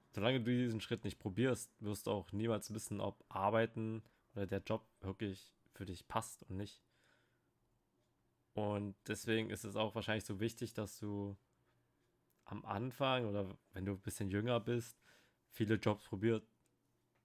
solange 0.09 0.39
du 0.41 0.49
diesen 0.49 0.81
Schritt 0.81 1.03
nicht 1.03 1.19
probierst, 1.19 1.71
wirst 1.81 2.07
du 2.07 2.11
auch 2.11 2.31
niemals 2.31 2.73
wissen, 2.73 2.99
ob 2.99 3.23
Arbeiten 3.29 4.01
oder 4.33 4.47
der 4.47 4.63
Job 4.65 4.87
wirklich 5.01 5.53
für 5.73 5.85
dich 5.85 6.07
passt 6.07 6.41
und 6.49 6.57
nicht. 6.57 6.81
Und 8.53 8.95
deswegen 9.07 9.49
ist 9.49 9.63
es 9.63 9.75
auch 9.75 9.95
wahrscheinlich 9.95 10.25
so 10.25 10.39
wichtig, 10.39 10.73
dass 10.73 10.99
du 10.99 11.37
am 12.45 12.65
Anfang 12.65 13.25
oder 13.25 13.57
wenn 13.73 13.85
du 13.85 13.93
ein 13.93 14.01
bisschen 14.01 14.29
jünger 14.29 14.59
bist, 14.59 14.97
viele 15.51 15.75
Jobs 15.75 16.03
probiert. 16.05 16.45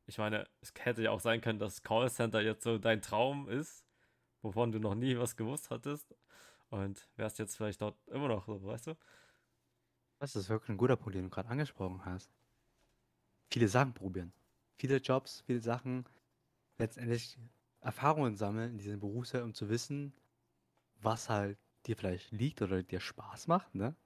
Ich 0.06 0.18
meine, 0.18 0.48
es 0.60 0.72
hätte 0.78 1.02
ja 1.02 1.10
auch 1.10 1.20
sein 1.20 1.40
können, 1.40 1.58
dass 1.58 1.82
Callcenter 1.82 2.40
jetzt 2.40 2.62
so 2.62 2.78
dein 2.78 3.02
Traum 3.02 3.48
ist, 3.48 3.84
wovon 4.42 4.70
du 4.70 4.78
noch 4.78 4.94
nie 4.94 5.18
was 5.18 5.36
gewusst 5.36 5.70
hattest. 5.70 6.14
Und 6.68 7.08
wärst 7.16 7.38
jetzt 7.38 7.56
vielleicht 7.56 7.80
dort 7.80 7.96
immer 8.08 8.28
noch 8.28 8.46
so, 8.46 8.62
weißt 8.62 8.88
du? 8.88 8.96
Das 10.18 10.34
ist 10.36 10.48
wirklich 10.48 10.70
ein 10.70 10.76
guter 10.76 10.96
Punkt, 10.96 11.14
den 11.14 11.24
du 11.24 11.30
gerade 11.30 11.48
angesprochen 11.48 12.04
hast. 12.04 12.30
Viele 13.50 13.68
Sachen 13.68 13.94
probieren. 13.94 14.32
Viele 14.76 14.96
Jobs, 14.96 15.42
viele 15.46 15.60
Sachen. 15.60 16.04
Letztendlich 16.78 17.38
Erfahrungen 17.80 18.36
sammeln 18.36 18.72
in 18.72 18.78
diesem 18.78 19.00
Berufsfeld, 19.00 19.44
um 19.44 19.54
zu 19.54 19.68
wissen, 19.68 20.12
was 21.06 21.30
halt 21.30 21.58
dir 21.86 21.96
vielleicht 21.96 22.32
liegt 22.32 22.62
oder 22.62 22.82
dir 22.84 23.00
Spaß 23.00 23.48
macht, 23.48 23.74
ne? 23.76 23.96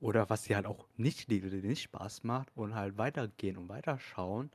Oder 0.00 0.30
was 0.30 0.44
dir 0.44 0.56
halt 0.56 0.66
auch 0.66 0.88
nicht 0.96 1.28
liegt 1.28 1.46
oder 1.46 1.60
dir 1.60 1.68
nicht 1.68 1.82
Spaß 1.82 2.24
macht 2.24 2.56
und 2.56 2.74
halt 2.74 2.98
weitergehen 2.98 3.56
und 3.58 3.68
weiterschauen 3.68 4.50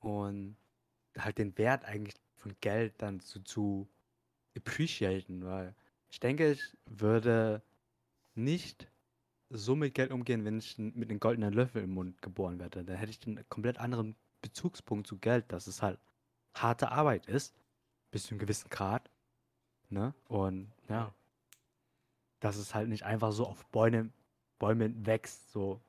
und 0.00 0.56
halt 1.18 1.38
den 1.38 1.56
Wert 1.58 1.84
eigentlich 1.84 2.16
von 2.36 2.56
Geld 2.60 2.94
dann 3.02 3.20
zu, 3.20 3.42
zu 3.42 3.88
appreciaten, 4.56 5.44
weil 5.44 5.76
ich 6.10 6.20
denke, 6.20 6.52
ich 6.52 6.76
würde 6.86 7.62
nicht 8.34 8.90
so 9.50 9.76
mit 9.76 9.94
Geld 9.94 10.12
umgehen, 10.12 10.44
wenn 10.44 10.58
ich 10.58 10.78
mit 10.78 11.10
einem 11.10 11.20
goldenen 11.20 11.52
Löffel 11.54 11.82
im 11.84 11.90
Mund 11.94 12.22
geboren 12.22 12.58
werde. 12.60 12.84
Dann 12.84 12.96
hätte 12.96 13.12
ich 13.12 13.26
einen 13.26 13.48
komplett 13.48 13.78
anderen 13.78 14.16
Bezugspunkt 14.42 15.06
zu 15.06 15.18
Geld, 15.18 15.52
dass 15.52 15.66
es 15.66 15.82
halt 15.82 16.00
harte 16.54 16.90
Arbeit 16.92 17.26
ist, 17.26 17.54
bis 18.10 18.24
zu 18.24 18.30
einem 18.32 18.40
gewissen 18.40 18.70
Grad. 18.70 19.03
Ne? 19.90 20.14
Und 20.28 20.70
ja, 20.88 21.12
dass 22.40 22.56
es 22.56 22.74
halt 22.74 22.88
nicht 22.88 23.04
einfach 23.04 23.32
so 23.32 23.46
auf 23.46 23.64
Bäume, 23.66 24.10
Bäumen 24.58 25.06
wächst, 25.06 25.50
so, 25.52 25.80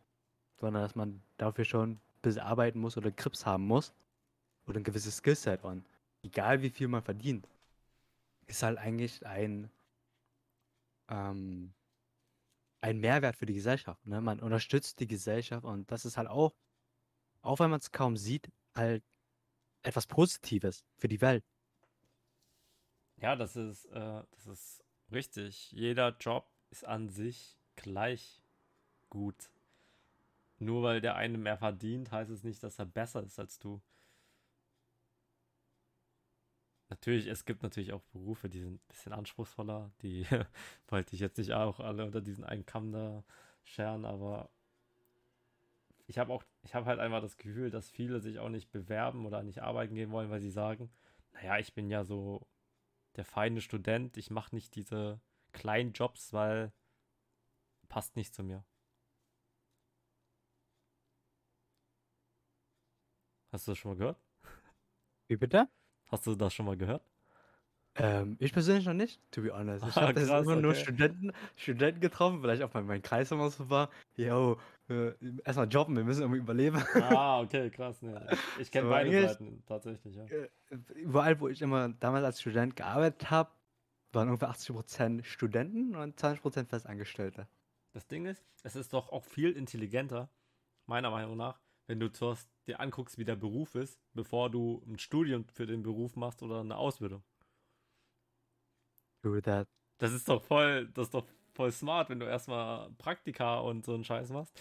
sondern 0.58 0.84
dass 0.84 0.96
man 0.96 1.22
dafür 1.38 1.66
schon 1.66 1.92
ein 1.92 2.02
bisschen 2.22 2.42
arbeiten 2.42 2.80
muss 2.80 2.98
oder 2.98 3.12
Grips 3.12 3.46
haben 3.46 3.66
muss 3.68 3.94
oder 4.68 4.80
ein 4.80 4.84
gewisses 4.84 5.18
Skillset. 5.18 5.64
Und 5.64 5.86
egal 6.24 6.62
wie 6.62 6.70
viel 6.70 6.88
man 6.88 7.02
verdient, 7.02 7.48
ist 8.48 8.64
halt 8.64 8.78
eigentlich 8.78 9.26
ein, 9.26 9.70
ähm, 11.10 11.74
ein 12.82 13.00
Mehrwert 13.00 13.36
für 13.36 13.46
die 13.46 13.54
Gesellschaft. 13.54 14.06
Ne? 14.06 14.22
Man 14.22 14.40
unterstützt 14.40 15.00
die 15.00 15.08
Gesellschaft 15.08 15.66
und 15.66 15.92
das 15.92 16.06
ist 16.06 16.18
halt 16.18 16.30
auch, 16.30 16.54
auch 17.42 17.60
wenn 17.60 17.70
man 17.70 17.80
es 17.80 17.92
kaum 17.92 18.18
sieht, 18.18 18.50
halt 18.76 19.04
etwas 19.82 20.08
Positives 20.08 20.84
für 20.98 21.08
die 21.08 21.22
Welt. 21.22 21.44
Ja, 23.17 23.36
das 23.36 23.56
ist, 23.56 23.86
äh, 23.88 24.23
das 24.32 24.47
ist 24.47 24.84
richtig. 25.12 25.71
Jeder 25.71 26.15
Job 26.19 26.47
ist 26.69 26.86
an 26.86 27.10
sich 27.10 27.58
gleich 27.75 28.41
gut. 29.10 29.49
Nur 30.60 30.84
weil 30.84 30.99
der 30.99 31.15
eine 31.15 31.38
mehr 31.38 31.56
verdient, 31.58 32.12
heißt 32.12 32.30
es 32.30 32.43
nicht, 32.43 32.62
dass 32.62 32.78
er 32.78 32.86
besser 32.86 33.23
ist 33.23 33.39
als 33.39 33.58
du. 33.58 33.82
Natürlich, 36.89 37.28
es 37.28 37.45
gibt 37.45 37.63
natürlich 37.63 37.93
auch 37.93 38.01
Berufe, 38.13 38.47
die 38.49 38.60
sind 38.62 38.75
ein 38.75 38.88
bisschen 38.88 39.13
anspruchsvoller. 39.13 39.91
Die 40.01 40.25
wollte 40.88 41.15
ich 41.15 41.19
jetzt 41.21 41.38
nicht 41.38 41.54
auch 41.54 41.80
alle 41.80 42.06
unter 42.06 42.21
diesen 42.21 42.43
einen 42.43 42.65
Kamm 42.65 42.91
da 42.91 43.23
scheren, 43.63 44.06
aber 44.06 44.49
ich 46.08 46.17
habe 46.19 46.32
auch, 46.34 46.43
ich 46.63 46.75
habe 46.75 46.86
halt 46.86 46.99
einfach 46.99 47.21
das 47.21 47.38
Gefühl, 47.38 47.69
dass 47.71 47.89
viele 47.89 48.19
sich 48.19 48.39
auch 48.39 48.49
nicht 48.49 48.71
bewerben 48.71 49.25
oder 49.25 49.43
nicht 49.43 49.62
arbeiten 49.63 49.95
gehen 49.95 50.12
wollen, 50.12 50.30
weil 50.30 50.41
sie 50.41 50.51
sagen, 50.51 50.89
naja, 51.34 51.58
ich 51.60 51.73
bin 51.73 51.89
ja 51.89 52.04
so 52.04 52.45
der 53.15 53.25
feine 53.25 53.62
Student, 53.62 54.17
ich 54.17 54.30
mache 54.30 54.56
nicht 54.56 54.75
diese 54.75 55.19
kleinen 55.51 55.93
Jobs, 55.93 56.34
weil 56.34 56.73
passt 57.88 58.15
nicht 58.15 58.34
zu 58.34 58.43
mir. 58.43 58.65
Hast 63.51 63.67
du 63.67 63.71
das 63.71 63.78
schon 63.78 63.91
mal 63.91 63.97
gehört? 63.97 64.21
Wie 65.28 65.38
bitte? 65.38 65.69
Hast 66.08 66.28
du 66.28 66.36
das 66.36 66.54
schon 66.54 66.65
mal 66.65 66.78
gehört? 66.78 67.10
Ähm, 67.98 68.36
ich 68.40 68.52
persönlich 68.52 68.86
noch 68.86 68.94
nicht, 68.94 69.22
to 69.32 69.42
be 69.42 69.54
honest. 69.54 69.86
Ich 69.88 69.96
Ah, 69.96 70.08
habe 70.08 70.20
immer 70.20 70.56
nur 70.58 70.72
okay. 70.72 70.82
Studenten, 70.82 71.32
Studenten 71.56 72.02
getroffen, 72.02 72.42
vielleicht 72.42 72.62
auch 72.62 72.70
bei 72.70 72.82
meinem 72.82 73.02
Kreis 73.02 73.32
immer 73.32 73.50
so 73.50 73.70
war. 73.70 73.90
Yo, 74.18 74.58
äh, 74.90 75.14
erstmal 75.46 75.68
jobben, 75.70 75.96
wir 75.96 76.04
müssen 76.04 76.22
irgendwie 76.22 76.40
überleben. 76.40 76.84
Ah, 76.96 77.40
okay, 77.42 77.70
krass. 77.70 78.02
Ne. 78.02 78.28
Ich, 78.32 78.64
ich 78.64 78.72
kenne 78.72 78.90
beide 78.90 79.10
eigentlich- 79.10 79.30
Seiten 79.32 79.64
tatsächlich, 79.66 80.16
ja. 80.16 80.26
Äh, 80.26 80.50
Überall, 80.96 81.40
wo 81.40 81.48
ich 81.48 81.62
immer 81.62 81.90
damals 81.90 82.26
als 82.26 82.42
Student 82.42 82.76
gearbeitet 82.76 83.32
habe, 83.32 83.50
waren 84.12 84.28
ungefähr 84.28 84.50
80% 84.50 85.24
Studenten 85.24 85.96
und 85.96 86.20
20% 86.20 86.68
Festangestellte. 86.68 87.48
Das 87.94 88.08
Ding 88.08 88.26
ist, 88.26 88.44
es 88.64 88.76
ist 88.76 88.92
doch 88.92 89.10
auch 89.14 89.24
viel 89.24 89.52
intelligenter, 89.52 90.30
meiner 90.86 91.12
Meinung 91.12 91.38
nach, 91.38 91.60
wenn 91.88 92.00
du 92.02 92.12
zuerst 92.12 92.50
dir 92.68 92.82
anguckst, 92.82 93.18
wie 93.18 93.26
der 93.26 93.36
Beruf 93.38 93.76
ist, 93.76 94.00
bevor 94.14 94.50
du 94.50 94.84
ein 94.86 95.00
Studium 95.00 95.46
für 95.46 95.66
den 95.66 95.82
Beruf 95.84 96.16
machst 96.18 96.44
oder 96.44 96.60
eine 96.60 96.76
Ausbildung. 96.76 97.24
True 99.26 99.42
that. 99.42 99.68
Das 99.98 100.14
ist 100.14 100.30
doch 100.30 100.44
voll, 100.44 100.88
das 100.94 101.08
ist 101.08 101.16
doch 101.16 101.26
voll 101.54 101.72
smart, 101.72 102.10
wenn 102.12 102.20
du 102.20 102.28
erstmal 102.28 102.92
Praktika 103.00 103.58
und 103.58 103.84
so 103.84 103.96
einen 103.96 104.04
Scheiß 104.04 104.30
machst 104.30 104.54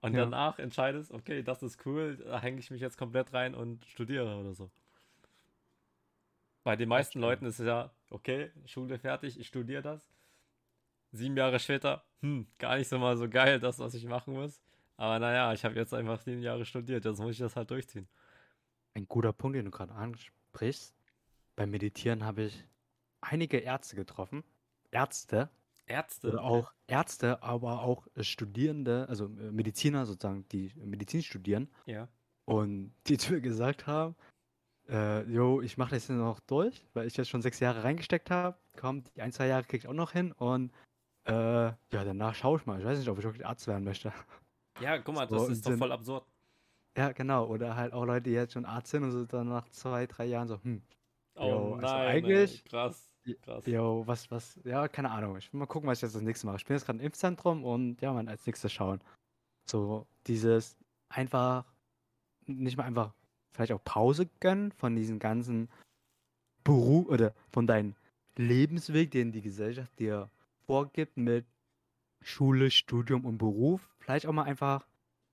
und 0.00 0.14
Ja. 0.14 0.24
danach 0.24 0.58
entscheidest, 0.58 1.12
okay, 1.12 1.42
das 1.44 1.62
ist 1.62 1.86
cool, 1.86 2.16
da 2.16 2.40
hänge 2.40 2.58
ich 2.58 2.68
mich 2.72 2.80
jetzt 2.80 2.98
komplett 2.98 3.32
rein 3.32 3.54
und 3.54 3.84
studiere 3.84 4.36
oder 4.36 4.54
so. 4.54 4.70
Bei 6.64 6.74
den 6.74 6.88
meisten. 6.88 7.20
Leuten 7.20 7.46
ist 7.46 7.60
es 7.60 7.66
ja, 7.66 7.92
okay, 8.10 8.50
Schule 8.66 8.98
fertig, 8.98 9.38
ich 9.38 9.46
studiere 9.46 9.82
das. 9.82 10.10
Sieben 11.12 11.36
Jahre 11.36 11.60
später, 11.60 12.02
hm, 12.20 12.48
gar 12.58 12.76
nicht 12.76 12.88
so 12.88 12.98
mal 12.98 13.16
so 13.16 13.28
geil, 13.28 13.60
das, 13.60 13.78
was 13.78 13.94
ich 13.94 14.04
machen 14.04 14.34
muss. 14.34 14.60
Aber 14.96 15.20
naja, 15.20 15.52
ich 15.52 15.64
habe 15.64 15.76
jetzt 15.76 15.94
einfach 15.94 16.20
sieben 16.20 16.42
Jahre 16.42 16.64
studiert, 16.64 17.04
jetzt 17.04 17.20
muss 17.20 17.30
ich 17.32 17.38
das 17.38 17.54
halt 17.54 17.70
durchziehen. 17.70 18.08
Ein 18.94 19.06
guter 19.06 19.32
Punkt, 19.32 19.56
den 19.56 19.66
du 19.66 19.70
gerade 19.70 19.94
ansprichst. 19.94 20.92
Beim 21.54 21.70
Meditieren 21.70 22.24
habe 22.24 22.42
ich 22.42 22.64
einige 23.20 23.58
Ärzte 23.58 23.96
getroffen. 23.96 24.44
Ärzte, 24.90 25.50
Ärzte. 25.86 26.28
oder 26.28 26.42
auch 26.42 26.72
Ärzte, 26.86 27.42
aber 27.42 27.82
auch 27.82 28.06
äh, 28.14 28.24
Studierende, 28.24 29.06
also 29.08 29.26
äh, 29.26 29.50
Mediziner 29.50 30.06
sozusagen, 30.06 30.46
die 30.48 30.72
Medizin 30.76 31.22
studieren. 31.22 31.68
Ja. 31.86 32.08
Und 32.44 32.94
die 33.06 33.18
zu 33.18 33.34
mir 33.34 33.40
gesagt 33.40 33.86
haben, 33.86 34.16
äh, 34.88 35.22
jo, 35.30 35.60
ich 35.60 35.76
mache 35.76 35.90
das 35.90 36.08
jetzt 36.08 36.16
noch 36.16 36.40
durch, 36.40 36.86
weil 36.94 37.06
ich 37.06 37.16
jetzt 37.16 37.28
schon 37.28 37.42
sechs 37.42 37.60
Jahre 37.60 37.84
reingesteckt 37.84 38.30
habe. 38.30 38.56
Komm, 38.76 39.04
die 39.04 39.20
ein, 39.20 39.32
zwei 39.32 39.46
Jahre 39.46 39.64
krieg 39.64 39.82
ich 39.82 39.88
auch 39.88 39.94
noch 39.94 40.12
hin. 40.12 40.32
Und 40.32 40.72
äh, 41.24 41.32
ja, 41.32 41.76
danach 41.90 42.34
schaue 42.34 42.58
ich 42.58 42.66
mal. 42.66 42.78
Ich 42.78 42.86
weiß 42.86 42.98
nicht, 42.98 43.08
ob 43.08 43.18
ich 43.18 43.24
wirklich 43.24 43.46
Arzt 43.46 43.66
werden 43.66 43.84
möchte. 43.84 44.12
Ja, 44.80 44.96
guck 44.98 45.14
mal, 45.14 45.28
So 45.28 45.36
das 45.36 45.48
ist 45.50 45.66
doch 45.66 45.76
voll 45.76 45.92
absurd. 45.92 46.24
Ja, 46.96 47.12
genau. 47.12 47.46
Oder 47.46 47.76
halt 47.76 47.92
auch 47.92 48.04
Leute, 48.04 48.22
die 48.22 48.30
jetzt 48.30 48.54
schon 48.54 48.64
Arzt 48.64 48.90
sind 48.90 49.04
und 49.04 49.10
so 49.10 49.24
dann 49.24 49.48
nach 49.48 49.68
zwei, 49.68 50.06
drei 50.06 50.24
Jahren 50.24 50.48
so, 50.48 50.62
hm, 50.62 50.82
Oh 51.38 51.46
Jo, 51.48 51.74
also 51.74 51.80
nein, 51.86 52.00
ey, 52.00 52.06
eigentlich- 52.16 52.64
krass, 52.64 53.10
Ja, 53.24 53.34
krass. 53.42 53.66
jo, 53.66 54.02
was, 54.06 54.30
was, 54.30 54.58
ja, 54.64 54.88
keine 54.88 55.10
Ahnung. 55.10 55.36
Ich 55.36 55.52
will 55.52 55.58
mal 55.60 55.66
gucken, 55.66 55.88
was 55.88 55.98
ich 55.98 56.02
jetzt 56.02 56.14
als 56.14 56.24
nächstes 56.24 56.44
mache. 56.44 56.56
Ich 56.56 56.64
bin 56.64 56.76
jetzt 56.76 56.86
gerade 56.86 56.98
im 56.98 57.04
Impfzentrum 57.04 57.64
und 57.64 58.00
ja, 58.00 58.12
man, 58.12 58.28
als 58.28 58.46
nächstes 58.46 58.72
schauen. 58.72 59.00
So, 59.70 60.06
dieses 60.26 60.76
einfach, 61.08 61.64
nicht 62.46 62.76
mal 62.76 62.84
einfach 62.84 63.12
vielleicht 63.52 63.72
auch 63.72 63.82
Pause 63.84 64.28
gönnen 64.40 64.72
von 64.72 64.94
diesen 64.96 65.18
ganzen 65.18 65.68
Beruf 66.64 67.06
oder 67.08 67.34
von 67.50 67.66
deinem 67.66 67.94
Lebensweg, 68.36 69.10
den 69.10 69.32
die 69.32 69.42
Gesellschaft 69.42 69.98
dir 69.98 70.30
vorgibt 70.66 71.16
mit 71.16 71.46
Schule, 72.22 72.70
Studium 72.70 73.24
und 73.24 73.38
Beruf. 73.38 73.88
Vielleicht 74.00 74.26
auch 74.26 74.32
mal 74.32 74.44
einfach 74.44 74.86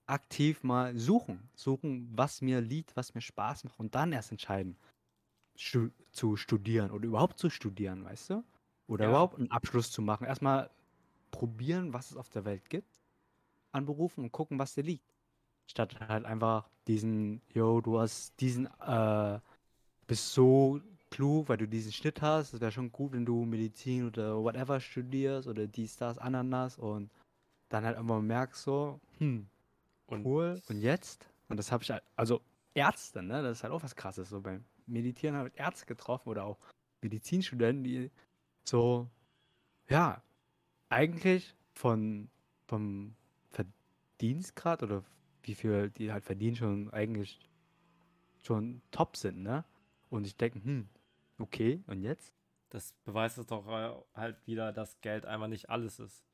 aktiv 0.07 0.63
mal 0.63 0.97
suchen. 0.97 1.49
Suchen, 1.55 2.09
was 2.15 2.41
mir 2.41 2.61
liegt, 2.61 2.95
was 2.95 3.13
mir 3.15 3.21
Spaß 3.21 3.63
macht 3.63 3.79
und 3.79 3.95
dann 3.95 4.11
erst 4.11 4.31
entscheiden, 4.31 4.77
stu 5.57 5.89
zu 6.11 6.35
studieren 6.37 6.91
oder 6.91 7.05
überhaupt 7.05 7.39
zu 7.39 7.49
studieren, 7.49 8.03
weißt 8.05 8.29
du? 8.31 8.43
Oder 8.87 9.05
Ja. 9.05 9.09
überhaupt 9.11 9.37
einen 9.39 9.51
Abschluss 9.51 9.91
zu 9.91 10.01
machen. 10.01 10.25
Erstmal 10.25 10.69
probieren, 11.31 11.93
was 11.93 12.11
es 12.11 12.17
auf 12.17 12.29
der 12.29 12.45
Welt 12.45 12.69
gibt 12.69 12.87
an 13.71 13.85
Berufen 13.85 14.23
und 14.23 14.31
gucken, 14.31 14.57
was 14.59 14.73
dir 14.73 14.83
liegt. 14.83 15.13
Statt 15.67 15.99
halt 16.07 16.25
einfach 16.25 16.69
diesen, 16.87 17.41
yo, 17.53 17.81
du 17.81 17.99
hast 17.99 18.39
diesen, 18.39 18.67
äh, 18.81 19.39
bist 20.07 20.33
so 20.33 20.81
klug, 21.11 21.49
weil 21.49 21.57
du 21.57 21.67
diesen 21.67 21.91
Schnitt 21.91 22.21
hast. 22.21 22.53
Es 22.53 22.61
wäre 22.61 22.71
schon 22.71 22.91
gut, 22.91 23.13
wenn 23.13 23.25
du 23.25 23.45
Medizin 23.45 24.07
oder 24.07 24.41
whatever 24.43 24.79
studierst 24.79 25.47
oder 25.47 25.67
dies, 25.67 25.97
das, 25.97 26.17
Ananas 26.17 26.77
und 26.77 27.11
dann 27.69 27.83
halt 27.85 27.97
immer 27.97 28.21
merkst 28.21 28.63
so, 28.63 28.99
hm, 29.17 29.47
Und 30.07 30.25
cool. 30.25 30.61
Und 30.69 30.81
jetzt? 30.81 31.27
Und 31.49 31.57
das 31.57 31.71
habe 31.71 31.83
ich 31.83 31.91
halt, 31.91 32.03
also 32.15 32.41
Ärzte, 32.73 33.23
ne? 33.23 33.41
Das 33.43 33.57
ist 33.59 33.63
halt 33.63 33.73
auch 33.73 33.83
was 33.83 33.95
krasses. 33.95 34.29
So 34.29 34.41
beim 34.41 34.63
Meditieren 34.87 35.35
habe 35.35 35.51
Ärzte 35.55 35.85
getroffen 35.85 36.29
oder 36.29 36.45
auch 36.45 36.57
Medizinstudenten, 37.01 37.83
die 37.83 38.11
so, 38.63 39.09
ja, 39.89 40.21
eigentlich 40.89 41.55
von, 41.73 42.29
vom 42.67 43.15
Verdienstgrad 43.51 44.83
oder 44.83 45.03
wie 45.43 45.55
viel 45.55 45.89
die 45.91 46.11
halt 46.11 46.25
verdienen, 46.25 46.55
schon 46.55 46.91
eigentlich 46.91 47.39
schon 48.43 48.81
top 48.91 49.17
sind, 49.17 49.43
ne? 49.43 49.65
Und 50.09 50.25
ich 50.25 50.37
denke, 50.37 50.63
hm, 50.63 50.87
okay, 51.39 51.83
und 51.87 52.01
jetzt? 52.01 52.33
das 52.69 52.91
beweist 53.03 53.37
es 53.37 53.47
doch 53.47 53.67
äh, 53.67 53.93
halt 54.13 54.45
wieder, 54.47 54.73
dass 54.73 54.99
Geld 55.01 55.25
einfach 55.25 55.47
nicht 55.47 55.69
alles 55.69 55.99
ist. 55.99 56.25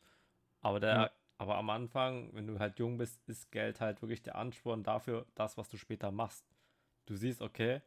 Aber 0.62 0.80
der, 0.80 0.96
Ja. 0.96 1.12
aber 1.38 1.58
am 1.58 1.70
Anfang, 1.70 2.34
wenn 2.34 2.48
du 2.48 2.60
halt 2.60 2.80
jung 2.80 2.98
bist, 2.98 3.22
ist 3.28 3.52
Geld 3.52 3.82
halt 3.82 4.02
wirklich 4.02 4.22
der 4.24 4.36
Ansporn 4.36 4.84
dafür, 4.84 5.26
das, 5.36 5.58
was 5.58 5.70
du 5.70 5.78
später 5.78 6.12
machst. 6.12 6.46
Du 7.06 7.16
siehst, 7.16 7.42
okay, 7.42 7.82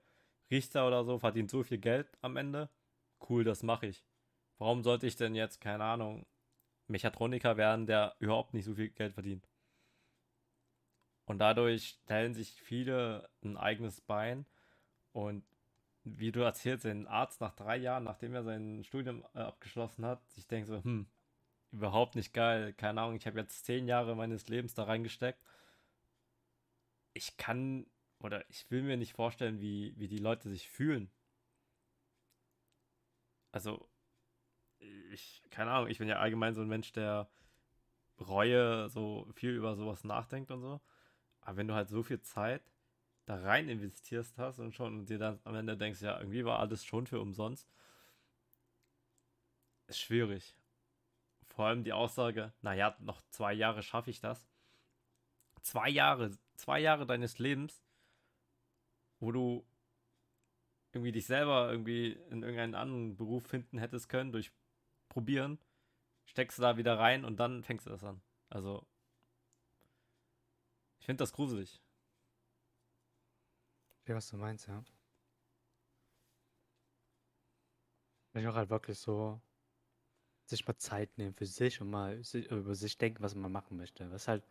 Richter 0.51 0.87
oder 0.87 1.05
so 1.05 1.19
verdient 1.19 1.51
so 1.51 1.63
viel 1.63 1.79
Geld 1.79 2.07
am 2.23 2.37
Ende. 2.37 2.69
Cool, 3.29 3.45
das 3.45 3.63
mache 3.63 3.87
ich. 3.87 4.05
Warum 4.59 4.83
sollte 4.83 5.07
ich 5.07 5.17
denn 5.17 5.35
jetzt, 5.35 5.61
keine 5.61 5.85
Ahnung, 5.85 6.27
Mechatroniker 6.87 7.57
werden, 7.57 7.87
der 7.87 8.15
überhaupt 8.19 8.55
nicht 8.55 8.65
so 8.65 8.75
viel 8.75 8.91
Geld 8.91 9.15
verdient? 9.15 9.49
Und 11.27 11.39
dadurch 11.39 11.99
stellen 12.03 12.35
sich 12.35 12.51
viele 12.53 13.31
ein 13.43 13.57
eigenes 13.57 14.01
Bein 14.01 14.47
und 15.13 15.45
wie 16.05 16.33
du 16.33 16.41
erzählst, 16.41 16.85
ein 16.85 17.07
Arzt 17.07 17.41
nach 17.41 17.55
drei 17.55 17.77
Jahren, 17.77 18.05
nachdem 18.05 18.35
er 18.35 18.45
sein 18.45 18.85
Studium 18.85 19.25
äh, 19.35 19.39
abgeschlossen 19.39 20.05
hat, 20.05 20.29
sich 20.31 20.47
denkt 20.47 20.69
so, 20.69 20.85
hm, 20.85 21.07
überhaupt 21.73 22.15
nicht 22.15 22.35
geil, 22.35 22.75
keine 22.75 23.01
Ahnung, 23.01 23.17
ich 23.17 23.27
habe 23.27 23.41
jetzt 23.41 23.65
zehn 23.65 23.89
Jahre 23.89 24.15
meines 24.15 24.49
Lebens 24.49 24.75
da 24.75 24.85
reingesteckt. 24.85 25.43
Ich 27.15 27.37
kann 27.39 27.87
oder 28.25 28.49
ich 28.49 28.71
will 28.71 28.83
mir 28.83 28.97
nicht 28.97 29.13
vorstellen, 29.13 29.61
wie, 29.61 29.93
wie 29.99 30.09
die 30.09 30.19
Leute 30.19 30.49
sich 30.49 30.71
fühlen. 30.71 31.11
Also, 33.53 33.87
ich, 34.79 35.43
keine 35.51 35.71
Ahnung, 35.71 35.91
ich 35.91 35.99
bin 35.99 36.09
ja 36.09 36.17
allgemein 36.17 36.55
so 36.55 36.63
ein 36.63 36.69
Mensch, 36.69 36.91
der 36.93 37.29
Reue, 38.19 38.89
so 38.89 39.29
viel 39.35 39.51
über 39.51 39.77
sowas 39.77 40.05
nachdenkt 40.05 40.51
und 40.51 40.63
so. 40.63 40.81
Aber 41.43 41.59
wenn 41.59 41.69
du 41.69 41.75
halt 41.75 41.91
so 41.91 42.03
viel 42.03 42.23
Zeit 42.23 42.73
da 43.27 43.37
rein 43.37 43.69
investierst 43.69 44.39
hast 44.39 44.59
und 44.59 44.75
schon 44.75 45.01
und 45.01 45.11
dir 45.11 45.19
dann 45.19 45.39
am 45.45 45.55
Ende 45.55 45.77
denkst, 45.77 46.01
ja, 46.01 46.19
irgendwie 46.19 46.47
war 46.47 46.61
alles 46.61 46.83
schon 46.83 47.07
für 47.07 47.21
umsonst, 47.21 47.71
ist 49.87 50.01
schwierig. 50.01 50.57
Vor 51.49 51.67
allem 51.67 51.85
die 51.85 51.93
Aussage, 51.93 52.55
naja, 52.63 52.97
noch 53.01 53.21
zwei 53.29 53.53
Jahre 53.53 53.83
schaffe 53.83 54.09
ich 54.09 54.21
das. 54.21 54.49
Zwei 55.61 55.91
Jahre, 55.91 56.31
zwei 56.57 56.81
Jahre 56.81 57.07
deines 57.07 57.39
Lebens, 57.39 57.85
wo 59.25 59.33
du 59.33 59.67
irgendwie 60.93 61.13
dich 61.13 61.27
selber 61.27 61.71
irgendwie 61.71 62.13
in 62.31 62.43
irgendeinen 62.43 62.75
anderen 62.75 63.17
Beruf 63.17 63.47
finden 63.47 63.79
hättest 63.79 64.09
können 64.09 64.33
durch 64.33 64.53
Probieren, 65.09 65.59
steckst 66.27 66.59
du 66.59 66.63
da 66.63 66.77
wieder 66.77 66.99
rein 66.99 67.25
und 67.25 67.39
dann 67.39 67.63
fängst 67.63 67.87
du 67.87 67.91
das 67.91 68.05
an. 68.05 68.21
Also, 68.49 68.87
ich 70.99 71.07
finde 71.07 71.23
das 71.23 71.33
gruselig. 71.33 71.81
Ich 74.03 74.09
weiß, 74.09 74.17
was 74.17 74.31
du 74.31 74.37
meinst, 74.37 74.69
ja. 74.69 74.85
Ich 78.35 78.47
auch 78.47 78.55
halt 78.55 78.71
wirklich 78.71 78.99
so 78.99 79.41
sich 80.47 80.67
mal 80.67 80.77
Zeit 80.77 81.17
nehmen 81.17 81.35
für 81.35 81.47
sich 81.47 81.81
und 81.81 81.91
mal 81.91 82.21
über 82.51 82.75
sich 82.75 82.99
denken, 82.99 83.23
was 83.23 83.35
man 83.35 83.51
machen 83.51 83.77
möchte. 83.77 84.11
Was 84.11 84.29
halt, 84.29 84.45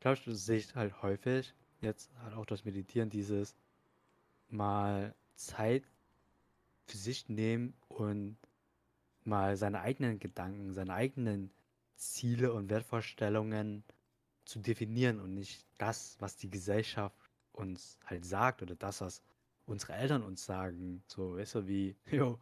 glaube 0.00 0.18
ich, 0.18 0.24
sehe 0.38 0.58
ich 0.58 0.74
halt 0.74 1.02
häufig, 1.02 1.54
jetzt 1.80 2.10
halt 2.18 2.34
auch 2.34 2.46
durch 2.46 2.64
Meditieren, 2.64 3.10
dieses 3.10 3.56
mal 4.52 5.14
Zeit 5.34 5.84
für 6.86 6.96
sich 6.96 7.28
nehmen 7.28 7.74
und 7.88 8.36
mal 9.24 9.56
seine 9.56 9.80
eigenen 9.80 10.18
Gedanken, 10.18 10.72
seine 10.72 10.94
eigenen 10.94 11.50
Ziele 11.96 12.52
und 12.52 12.70
Wertvorstellungen 12.70 13.84
zu 14.44 14.58
definieren 14.60 15.20
und 15.20 15.34
nicht 15.34 15.66
das, 15.78 16.16
was 16.18 16.36
die 16.36 16.50
Gesellschaft 16.50 17.16
uns 17.52 17.98
halt 18.04 18.24
sagt 18.24 18.62
oder 18.62 18.74
das, 18.74 19.00
was 19.00 19.22
unsere 19.66 19.92
Eltern 19.94 20.22
uns 20.22 20.44
sagen. 20.44 21.02
So, 21.06 21.36
weißt 21.36 21.54
du, 21.56 21.68
wie, 21.68 21.96
jo, 22.10 22.38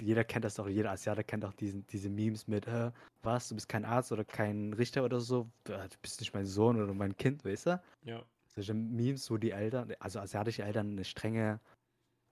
jeder 0.00 0.24
kennt 0.24 0.44
das 0.44 0.54
doch, 0.54 0.68
jeder 0.68 0.90
Asiate 0.90 1.24
kennt 1.24 1.44
auch 1.44 1.54
diesen, 1.54 1.86
diese 1.86 2.10
Memes 2.10 2.46
mit, 2.48 2.66
äh, 2.66 2.90
was, 3.22 3.48
du 3.48 3.54
bist 3.54 3.68
kein 3.68 3.84
Arzt 3.84 4.12
oder 4.12 4.24
kein 4.24 4.72
Richter 4.74 5.04
oder 5.04 5.20
so, 5.20 5.50
du 5.64 5.74
bist 6.02 6.20
nicht 6.20 6.34
mein 6.34 6.46
Sohn 6.46 6.80
oder 6.82 6.92
mein 6.92 7.16
Kind, 7.16 7.44
weißt 7.44 7.66
du? 7.66 7.82
Ja. 8.04 8.24
Solche 8.54 8.74
Memes, 8.74 9.30
wo 9.30 9.36
die 9.38 9.52
Eltern, 9.52 9.94
also 9.98 10.20
asiatische 10.20 10.62
Eltern 10.62 10.92
eine 10.92 11.04
strenge 11.04 11.60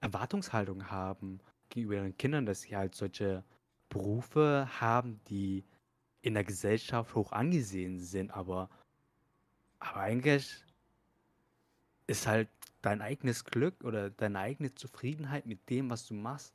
Erwartungshaltung 0.00 0.90
haben 0.90 1.40
gegenüber 1.68 1.96
ihren 1.96 2.16
Kindern, 2.16 2.46
dass 2.46 2.62
sie 2.62 2.76
halt 2.76 2.94
solche 2.94 3.44
Berufe 3.88 4.68
haben, 4.80 5.20
die 5.28 5.64
in 6.22 6.34
der 6.34 6.44
Gesellschaft 6.44 7.14
hoch 7.14 7.32
angesehen 7.32 7.98
sind, 7.98 8.30
aber, 8.30 8.68
aber 9.78 10.00
eigentlich 10.00 10.64
ist 12.06 12.26
halt 12.26 12.48
dein 12.82 13.00
eigenes 13.02 13.44
Glück 13.44 13.84
oder 13.84 14.10
deine 14.10 14.38
eigene 14.40 14.74
Zufriedenheit 14.74 15.46
mit 15.46 15.68
dem, 15.70 15.90
was 15.90 16.06
du 16.06 16.14
machst, 16.14 16.54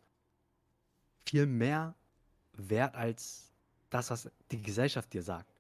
viel 1.26 1.46
mehr 1.46 1.96
wert 2.54 2.96
als 2.96 3.52
das, 3.90 4.10
was 4.12 4.32
die 4.52 4.62
Gesellschaft 4.62 5.14
dir 5.14 5.24
sagt. 5.24 5.52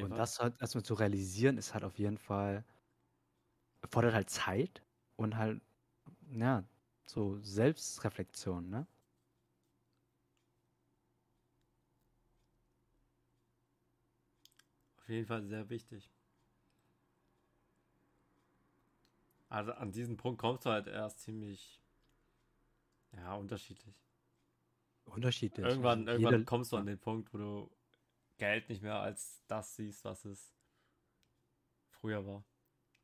Und 0.00 0.10
Fall. 0.10 0.18
das 0.18 0.38
halt 0.38 0.60
erstmal 0.60 0.84
zu 0.84 0.94
realisieren, 0.94 1.56
ist 1.58 1.74
halt 1.74 1.84
auf 1.84 1.98
jeden 1.98 2.18
Fall, 2.18 2.64
fordert 3.90 4.14
halt 4.14 4.30
Zeit 4.30 4.82
und 5.16 5.36
halt, 5.36 5.60
ja, 6.30 6.64
so 7.06 7.38
Selbstreflexion, 7.42 8.68
ne? 8.70 8.86
Auf 14.98 15.08
jeden 15.08 15.26
Fall 15.26 15.42
sehr 15.42 15.68
wichtig. 15.70 16.10
Also 19.50 19.72
an 19.72 19.92
diesen 19.92 20.16
Punkt 20.16 20.40
kommst 20.40 20.64
du 20.66 20.70
halt 20.70 20.86
erst 20.86 21.20
ziemlich, 21.20 21.80
ja, 23.12 23.34
unterschiedlich. 23.34 23.94
Unterschiedlich. 25.06 25.66
Irgendwann, 25.66 26.00
Also 26.00 26.12
irgendwann 26.12 26.44
kommst 26.44 26.72
du 26.72 26.76
an 26.76 26.86
den 26.86 26.98
Punkt, 26.98 27.32
wo 27.32 27.38
du 27.38 27.70
Geld 28.38 28.68
nicht 28.68 28.82
mehr 28.82 29.00
als 29.00 29.42
das 29.48 29.74
siehst, 29.76 30.04
was 30.04 30.24
es 30.24 30.54
früher 31.90 32.24
war. 32.26 32.44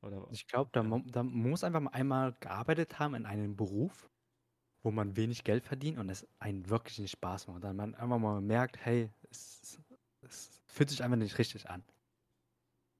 Oder 0.05 0.27
Ich 0.31 0.47
glaube, 0.47 0.71
da, 0.73 0.83
da 1.07 1.23
muss 1.23 1.65
einfach 1.65 1.81
mal 1.81 1.91
einmal 1.93 2.35
gearbeitet 2.41 2.99
haben 2.99 3.15
in 3.15 3.27
einem 3.27 3.57
Beruf, 3.57 4.11
wo 4.83 4.91
man 4.93 5.17
wenig 5.17 5.45
Geld 5.45 5.65
verdient 5.67 5.99
und 5.99 6.11
es 6.11 6.29
einen 6.41 6.69
wirklich 6.71 6.99
nicht 7.01 7.13
Spaß 7.13 7.49
macht. 7.49 7.65
Dann 7.65 7.77
man 7.77 7.95
einfach 7.97 8.19
mal 8.19 8.41
merkt, 8.43 8.79
hey, 8.85 9.11
es, 9.31 9.81
es 10.23 10.63
fühlt 10.67 10.91
sich 10.91 11.03
einfach 11.05 11.17
nicht 11.19 11.39
richtig 11.39 11.71
an. 11.71 11.85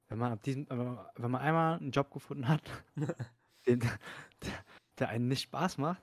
Wenn 0.09 0.19
man 0.19 0.33
ab 0.33 0.43
diesem, 0.43 0.67
man- 0.69 1.07
wenn 1.17 1.31
man 1.31 1.41
einmal 1.41 1.79
einen 1.79 1.91
Job 1.91 2.11
gefunden 2.11 2.49
hat, 2.49 2.63
den, 3.67 3.81
der, 3.81 4.65
der 4.99 5.09
einen 5.09 5.29
nicht 5.29 5.43
Spaß 5.43 5.79
macht 5.79 6.03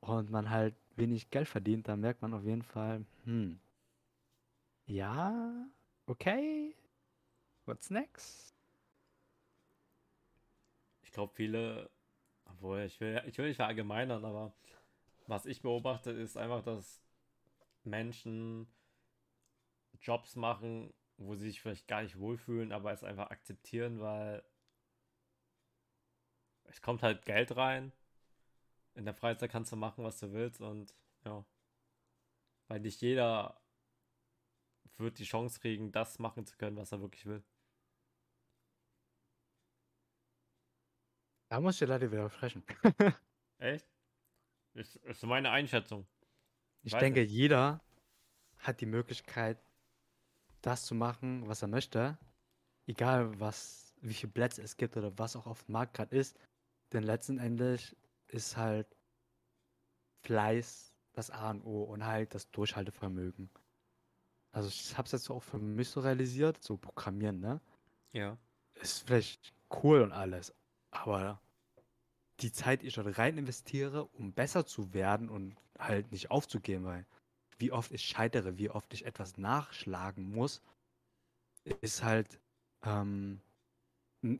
und 0.00 0.30
man 0.30 0.50
halt 0.50 0.76
wenig 0.96 1.30
Geld 1.30 1.48
verdient, 1.48 1.88
dann 1.88 2.00
merkt 2.00 2.22
man 2.22 2.34
auf 2.34 2.44
jeden 2.44 2.62
Fall, 2.62 3.04
hm, 3.24 3.60
ja, 4.86 5.68
okay, 6.06 6.74
what's 7.66 7.90
next? 7.90 8.55
Ich 11.06 11.12
glaube, 11.12 11.32
viele, 11.34 11.88
obwohl 12.44 12.80
ich 12.80 13.00
will, 13.00 13.22
ich 13.26 13.38
will 13.38 13.46
nicht 13.46 13.56
verallgemeinern, 13.56 14.24
aber 14.24 14.52
was 15.28 15.46
ich 15.46 15.62
beobachte, 15.62 16.10
ist 16.10 16.36
einfach, 16.36 16.62
dass 16.62 17.00
Menschen 17.84 18.66
Jobs 20.00 20.34
machen, 20.36 20.92
wo 21.16 21.34
sie 21.36 21.46
sich 21.46 21.60
vielleicht 21.60 21.86
gar 21.86 22.02
nicht 22.02 22.18
wohlfühlen, 22.18 22.72
aber 22.72 22.92
es 22.92 23.04
einfach 23.04 23.30
akzeptieren, 23.30 24.00
weil 24.00 24.42
es 26.64 26.82
kommt 26.82 27.02
halt 27.02 27.24
Geld 27.24 27.56
rein. 27.56 27.92
In 28.94 29.04
der 29.04 29.14
Freizeit 29.14 29.50
kannst 29.50 29.72
du 29.72 29.76
machen, 29.76 30.04
was 30.04 30.18
du 30.18 30.32
willst 30.32 30.60
und 30.60 30.92
ja. 31.24 31.44
Weil 32.66 32.80
nicht 32.80 33.00
jeder 33.00 33.60
wird 34.96 35.18
die 35.18 35.24
Chance 35.24 35.60
kriegen, 35.60 35.92
das 35.92 36.18
machen 36.18 36.46
zu 36.46 36.56
können, 36.56 36.76
was 36.76 36.90
er 36.92 37.00
wirklich 37.00 37.26
will. 37.26 37.44
Da 41.56 41.60
muss 41.62 41.80
ich 41.80 41.88
leider 41.88 42.12
widersprechen. 42.12 42.62
Echt? 43.58 43.86
Ist, 44.74 44.96
ist 44.96 45.22
meine 45.22 45.50
Einschätzung. 45.50 46.06
Ich 46.82 46.92
Weiß 46.92 47.00
denke, 47.00 47.20
nicht. 47.20 47.30
jeder 47.30 47.80
hat 48.58 48.82
die 48.82 48.84
Möglichkeit, 48.84 49.56
das 50.60 50.84
zu 50.84 50.94
machen, 50.94 51.48
was 51.48 51.62
er 51.62 51.68
möchte. 51.68 52.18
Egal, 52.86 53.40
was, 53.40 53.94
wie 54.02 54.12
viele 54.12 54.32
Plätze 54.32 54.60
es 54.60 54.76
gibt 54.76 54.98
oder 54.98 55.18
was 55.18 55.34
auch 55.34 55.46
auf 55.46 55.64
dem 55.64 55.72
Markt 55.72 55.94
gerade 55.94 56.14
ist. 56.14 56.38
Denn 56.92 57.04
letzten 57.04 57.38
Endes 57.38 57.96
ist 58.28 58.58
halt 58.58 58.94
Fleiß 60.24 60.92
das 61.14 61.30
A 61.30 61.52
und 61.52 61.62
O 61.62 61.84
und 61.84 62.04
halt 62.04 62.34
das 62.34 62.50
Durchhaltevermögen. 62.50 63.48
Also 64.52 64.68
ich 64.68 64.98
habe 64.98 65.06
es 65.06 65.12
jetzt 65.12 65.30
auch 65.30 65.42
für 65.42 65.58
mich 65.58 65.88
so 65.88 66.00
realisiert, 66.00 66.62
so 66.62 66.76
Programmieren, 66.76 67.40
ne? 67.40 67.62
Ja. 68.12 68.36
Ist 68.74 69.06
vielleicht 69.06 69.54
cool 69.82 70.02
und 70.02 70.12
alles, 70.12 70.54
aber 70.90 71.40
die 72.40 72.52
Zeit, 72.52 72.82
ich 72.82 72.94
dort 72.94 73.18
rein 73.18 73.38
investiere, 73.38 74.04
um 74.04 74.32
besser 74.32 74.66
zu 74.66 74.92
werden 74.92 75.28
und 75.28 75.56
halt 75.78 76.12
nicht 76.12 76.30
aufzugeben, 76.30 76.84
weil 76.84 77.06
wie 77.58 77.72
oft 77.72 77.92
ich 77.92 78.04
scheitere, 78.04 78.58
wie 78.58 78.70
oft 78.70 78.92
ich 78.92 79.06
etwas 79.06 79.38
nachschlagen 79.38 80.34
muss, 80.34 80.62
ist 81.80 82.02
halt, 82.02 82.38
ähm, 82.84 83.40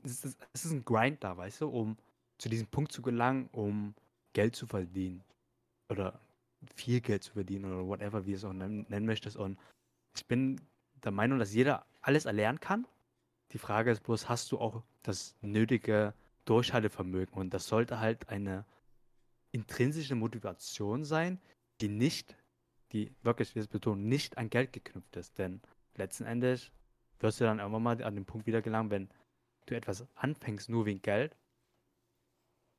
es 0.05 0.25
ist, 0.25 0.39
es 0.53 0.65
ist 0.65 0.73
ein 0.73 0.85
Grind 0.85 1.25
da, 1.25 1.37
weißt 1.37 1.63
du, 1.63 1.69
um 1.69 1.97
zu 2.39 2.49
diesem 2.49 2.67
Punkt 2.67 2.93
zu 2.93 3.03
gelangen, 3.03 3.49
um 3.53 3.95
Geld 4.33 4.55
zu 4.55 4.67
verdienen. 4.67 5.25
Oder 5.89 6.21
viel 6.75 7.01
Geld 7.01 7.23
zu 7.23 7.33
verdienen 7.33 7.73
oder 7.73 7.87
whatever, 7.87 8.27
wie 8.27 8.33
es 8.33 8.45
auch 8.45 8.53
nennen, 8.53 8.85
nennen 8.89 9.07
möchtest. 9.07 9.37
Und 9.37 9.59
ich 10.15 10.27
bin 10.27 10.61
der 11.05 11.13
Meinung, 11.13 11.39
dass 11.39 11.55
jeder 11.55 11.87
alles 12.03 12.25
erlernen 12.27 12.61
kann. 12.61 12.87
Die 13.53 13.59
Frage 13.59 13.91
ist 13.91 14.03
bloß, 14.03 14.29
hast 14.29 14.53
du 14.53 14.59
auch 14.59 14.83
das 15.03 15.35
nötige 15.41 16.13
Durchhaltevermögen? 16.47 17.35
Und 17.35 17.53
das 17.55 17.67
sollte 17.69 18.01
halt 18.01 18.29
eine 18.31 18.65
intrinsische 19.53 20.15
Motivation 20.15 21.05
sein, 21.05 21.41
die 21.81 21.89
nicht, 21.89 22.37
die 22.93 23.15
wirklich, 23.23 23.55
wir 23.55 23.67
betonen, 23.67 24.09
nicht 24.09 24.39
an 24.39 24.51
Geld 24.51 24.73
geknüpft 24.73 25.17
ist. 25.17 25.39
Denn 25.39 25.61
letzten 25.97 26.25
Endes 26.25 26.71
wirst 27.21 27.41
du 27.41 27.45
dann 27.45 27.59
irgendwann 27.59 27.83
mal 27.83 28.03
an 28.03 28.15
den 28.15 28.25
Punkt 28.27 28.47
wieder 28.47 28.63
gelangen, 28.63 28.91
wenn 28.91 29.09
du 29.67 29.77
etwas 29.77 30.07
anfängst 30.15 30.69
nur 30.69 30.87
wegen 30.87 31.03
Geld, 31.03 31.37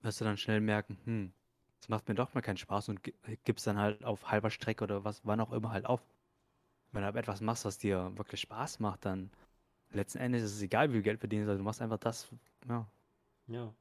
wirst 0.01 0.21
du 0.21 0.25
dann 0.25 0.37
schnell 0.37 0.61
merken, 0.61 0.97
hm, 1.05 1.33
das 1.79 1.89
macht 1.89 2.07
mir 2.07 2.15
doch 2.15 2.33
mal 2.33 2.41
keinen 2.41 2.57
Spaß 2.57 2.89
und 2.89 3.03
gi- 3.03 3.13
gibst 3.43 3.67
dann 3.67 3.77
halt 3.77 4.03
auf 4.03 4.29
halber 4.31 4.49
Strecke 4.49 4.83
oder 4.83 5.03
was, 5.03 5.21
wann 5.25 5.39
auch 5.39 5.51
immer 5.51 5.71
halt 5.71 5.85
auf. 5.85 6.01
Wenn 6.91 7.01
du 7.01 7.07
aber 7.07 7.19
etwas 7.19 7.41
machst, 7.41 7.65
was 7.65 7.77
dir 7.77 8.11
wirklich 8.17 8.41
Spaß 8.41 8.79
macht, 8.79 9.05
dann 9.05 9.31
letzten 9.91 10.19
Endes 10.19 10.43
ist 10.43 10.55
es 10.55 10.61
egal, 10.61 10.89
wie 10.89 10.93
viel 10.95 11.01
Geld 11.03 11.19
verdienst, 11.19 11.49
also 11.49 11.57
du 11.59 11.63
machst 11.63 11.81
einfach 11.81 11.99
das, 11.99 12.29
ja. 12.67 12.87
Ja. 13.47 13.73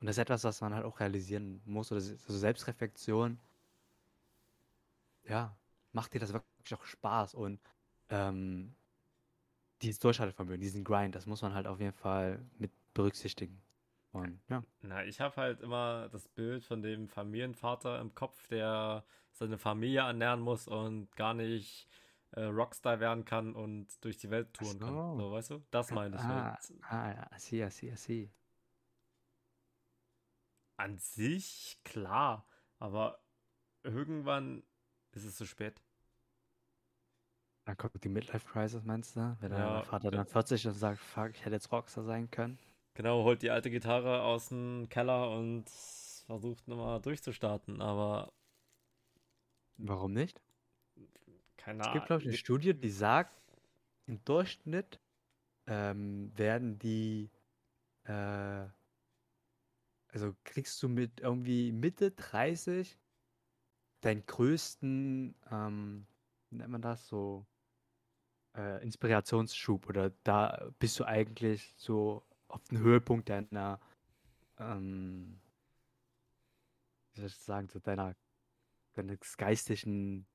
Und 0.00 0.06
das 0.06 0.16
ist 0.16 0.22
etwas, 0.22 0.44
was 0.44 0.60
man 0.60 0.74
halt 0.74 0.84
auch 0.84 0.98
realisieren 0.98 1.62
muss, 1.64 1.92
oder 1.92 2.00
also 2.00 2.38
Selbstreflexion, 2.38 3.38
ja, 5.24 5.56
macht 5.92 6.14
dir 6.14 6.18
das 6.18 6.32
wirklich 6.32 6.74
auch 6.74 6.84
Spaß 6.84 7.34
und 7.34 7.60
ähm, 8.08 8.74
dieses 9.80 10.00
Durchhaltevermögen, 10.00 10.60
diesen 10.60 10.84
Grind, 10.84 11.14
das 11.14 11.26
muss 11.26 11.42
man 11.42 11.54
halt 11.54 11.66
auf 11.66 11.80
jeden 11.80 11.92
Fall 11.92 12.44
mit 12.58 12.72
berücksichtigen. 12.94 13.62
Und 14.12 14.40
ja, 14.48 14.62
Na, 14.82 15.04
ich 15.04 15.20
habe 15.20 15.36
halt 15.36 15.60
immer 15.60 16.08
das 16.10 16.28
Bild 16.28 16.64
von 16.64 16.82
dem 16.82 17.08
Familienvater 17.08 18.00
im 18.00 18.14
Kopf, 18.14 18.46
der 18.48 19.04
seine 19.30 19.56
Familie 19.56 20.00
ernähren 20.00 20.40
muss 20.40 20.68
und 20.68 21.14
gar 21.16 21.32
nicht 21.32 21.88
äh, 22.32 22.44
Rockstar 22.44 23.00
werden 23.00 23.24
kann 23.24 23.54
und 23.54 24.02
durch 24.04 24.18
die 24.18 24.30
Welt 24.30 24.52
touren 24.54 24.78
kann. 24.78 24.88
so. 24.88 25.16
So, 25.16 25.32
weißt 25.32 25.50
du? 25.50 25.62
Das 25.70 25.90
meine 25.90 26.16
ich 26.16 26.22
ah, 26.22 26.58
halt. 26.58 26.72
ah, 26.82 27.10
ja, 27.10 27.30
I 27.34 27.38
see, 27.38 27.64
I 27.64 27.70
see, 27.70 27.90
I 27.90 27.96
see. 27.96 28.30
An 30.76 30.98
sich, 30.98 31.78
klar, 31.84 32.46
aber 32.78 33.20
irgendwann 33.82 34.62
ist 35.12 35.24
es 35.24 35.36
zu 35.36 35.46
spät. 35.46 35.80
Dann 37.64 37.76
kommt 37.76 38.02
die 38.02 38.08
Midlife-Crisis, 38.08 38.82
meinst 38.82 39.14
du? 39.14 39.36
Wenn 39.40 39.52
Ja, 39.52 39.74
der 39.74 39.84
Vater 39.84 40.10
dann 40.10 40.26
40 40.26 40.64
ist 40.64 40.72
und 40.72 40.78
sagt, 40.78 40.98
fuck, 40.98 41.30
ich 41.30 41.44
hätte 41.44 41.54
jetzt 41.54 41.70
Rockstar 41.70 42.02
sein 42.02 42.30
können. 42.30 42.58
Genau, 42.94 43.22
holt 43.22 43.42
die 43.42 43.50
alte 43.50 43.70
Gitarre 43.70 44.22
aus 44.22 44.48
dem 44.48 44.88
Keller 44.88 45.30
und 45.30 45.68
versucht 46.26 46.66
nochmal 46.66 47.00
durchzustarten, 47.00 47.80
aber 47.80 48.32
Warum 49.78 50.12
nicht? 50.12 50.40
Keine 51.62 51.80
Es 51.80 51.86
Ahnung. 51.86 51.94
gibt, 51.94 52.06
glaube 52.06 52.22
ich, 52.22 52.28
eine 52.28 52.36
Studie, 52.36 52.74
die 52.74 52.90
sagt, 52.90 53.32
im 54.06 54.22
Durchschnitt 54.24 55.00
ähm, 55.66 56.32
werden 56.36 56.78
die, 56.78 57.30
äh, 58.04 58.66
also 60.08 60.34
kriegst 60.44 60.82
du 60.82 60.88
mit 60.88 61.20
irgendwie 61.20 61.72
Mitte 61.72 62.10
30 62.10 62.98
deinen 64.00 64.26
größten, 64.26 65.34
ähm, 65.50 66.06
wie 66.50 66.56
nennt 66.56 66.70
man 66.70 66.82
das, 66.82 67.06
so 67.06 67.46
äh, 68.56 68.82
Inspirationsschub 68.82 69.88
oder 69.88 70.10
da 70.24 70.68
bist 70.80 70.98
du 70.98 71.04
eigentlich 71.04 71.72
so 71.76 72.24
auf 72.48 72.62
den 72.64 72.78
Höhepunkt 72.78 73.28
deiner, 73.28 73.80
ähm, 74.58 75.40
wie 77.14 77.20
soll 77.20 77.28
ich 77.28 77.36
sagen, 77.36 77.68
so 77.68 77.78
deiner, 77.78 78.16
deines 78.94 79.36
geistigen 79.36 80.26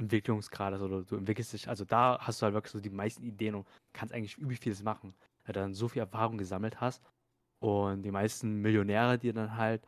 Entwicklungsgrades 0.00 0.80
oder 0.82 1.02
du 1.02 1.16
entwickelst 1.16 1.52
dich, 1.52 1.68
also 1.68 1.84
da 1.84 2.18
hast 2.20 2.40
du 2.40 2.44
halt 2.44 2.54
wirklich 2.54 2.72
so 2.72 2.80
die 2.80 2.90
meisten 2.90 3.22
Ideen 3.22 3.54
und 3.54 3.66
kannst 3.92 4.14
eigentlich 4.14 4.36
übel 4.38 4.56
vieles 4.56 4.82
machen, 4.82 5.14
weil 5.44 5.52
du 5.52 5.60
dann 5.60 5.74
so 5.74 5.88
viel 5.88 6.00
Erfahrung 6.00 6.38
gesammelt 6.38 6.80
hast 6.80 7.02
und 7.60 8.02
die 8.02 8.10
meisten 8.10 8.60
Millionäre, 8.62 9.18
die 9.18 9.32
dann 9.32 9.56
halt, 9.56 9.86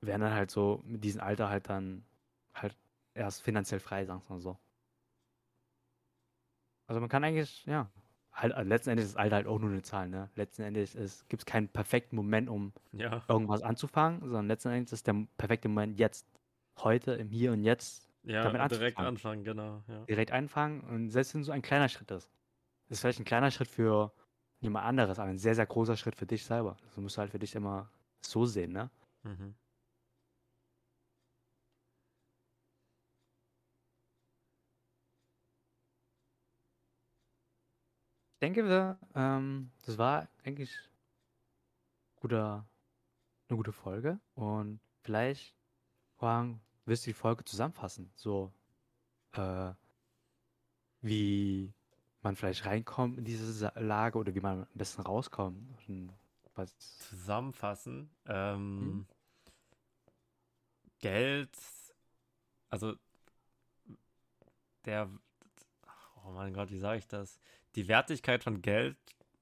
werden 0.00 0.22
dann 0.22 0.32
halt 0.32 0.50
so 0.50 0.82
mit 0.84 1.04
diesem 1.04 1.20
Alter 1.20 1.48
halt 1.48 1.68
dann 1.68 2.04
halt 2.54 2.76
erst 3.14 3.42
finanziell 3.42 3.80
frei, 3.80 4.04
sagen 4.04 4.22
wir 4.26 4.34
mal 4.34 4.40
so. 4.40 4.58
Also 6.86 7.00
man 7.00 7.10
kann 7.10 7.22
eigentlich, 7.22 7.66
ja, 7.66 7.90
halt, 8.32 8.54
also 8.54 8.68
letzten 8.68 8.90
Endes 8.90 9.06
ist 9.06 9.14
das 9.14 9.20
Alter 9.20 9.36
halt 9.36 9.46
auch 9.46 9.58
nur 9.58 9.70
eine 9.70 9.82
Zahl, 9.82 10.08
ne? 10.08 10.30
Letzten 10.36 10.62
Endes 10.62 10.94
gibt 11.28 11.42
es 11.42 11.46
keinen 11.46 11.68
perfekten 11.68 12.16
Moment, 12.16 12.48
um 12.48 12.72
Ja, 12.92 13.22
irgendwas 13.28 13.62
anzufangen, 13.62 14.20
sondern 14.20 14.46
letzten 14.46 14.70
Endes 14.70 14.92
ist 14.94 15.06
der 15.06 15.26
perfekte 15.36 15.68
Moment 15.68 15.98
jetzt, 15.98 16.26
heute, 16.78 17.12
im 17.12 17.28
Hier 17.28 17.52
und 17.52 17.64
Jetzt 17.64 18.07
ja, 18.22 18.42
damit 18.44 18.70
direkt 18.70 18.98
anfangen, 18.98 19.44
genau. 19.44 19.82
Ja. 19.88 20.04
direkt 20.04 20.32
anfangen 20.32 20.80
und 20.80 21.10
selbst 21.10 21.34
wenn 21.34 21.44
so 21.44 21.52
ein 21.52 21.62
kleiner 21.62 21.88
Schritt 21.88 22.10
ist. 22.10 22.30
Das 22.88 22.98
ist 22.98 23.00
vielleicht 23.00 23.20
ein 23.20 23.24
kleiner 23.24 23.50
Schritt 23.50 23.68
für 23.68 24.12
jemand 24.60 24.86
anderes, 24.86 25.18
aber 25.18 25.30
ein 25.30 25.38
sehr, 25.38 25.54
sehr 25.54 25.66
großer 25.66 25.96
Schritt 25.96 26.16
für 26.16 26.26
dich 26.26 26.44
selber. 26.44 26.76
Das 26.84 26.96
musst 26.96 27.16
du 27.16 27.20
halt 27.20 27.30
für 27.30 27.38
dich 27.38 27.54
immer 27.54 27.90
so 28.20 28.46
sehen, 28.46 28.72
ne? 28.72 28.90
Mhm. 29.22 29.54
Ich 38.34 38.40
denke, 38.40 38.64
wir, 38.64 38.98
ähm, 39.14 39.70
das 39.84 39.98
war 39.98 40.28
eigentlich 40.44 40.76
guter, 42.16 42.68
eine 43.48 43.56
gute 43.56 43.72
Folge 43.72 44.20
und 44.34 44.80
vielleicht, 45.02 45.56
Huang, 46.20 46.60
wirst 46.88 47.06
du 47.06 47.10
die 47.10 47.14
Folge 47.14 47.44
zusammenfassen, 47.44 48.10
so, 48.16 48.52
äh, 49.32 49.72
wie 51.00 51.72
man 52.22 52.34
vielleicht 52.34 52.66
reinkommt 52.66 53.18
in 53.18 53.24
diese 53.24 53.72
Lage 53.76 54.18
oder 54.18 54.34
wie 54.34 54.40
man 54.40 54.62
am 54.62 54.68
besten 54.74 55.02
rauskommt. 55.02 55.60
Was, 56.54 56.76
Zusammenfassen. 56.78 58.10
Ähm, 58.26 59.06
Geld, 60.98 61.56
also 62.70 62.96
der, 64.84 65.08
oh 66.24 66.32
mein 66.32 66.52
Gott, 66.52 66.70
wie 66.70 66.78
sage 66.78 66.98
ich 66.98 67.06
das? 67.06 67.38
Die 67.76 67.86
Wertigkeit 67.86 68.42
von 68.42 68.62
Geld 68.62 68.96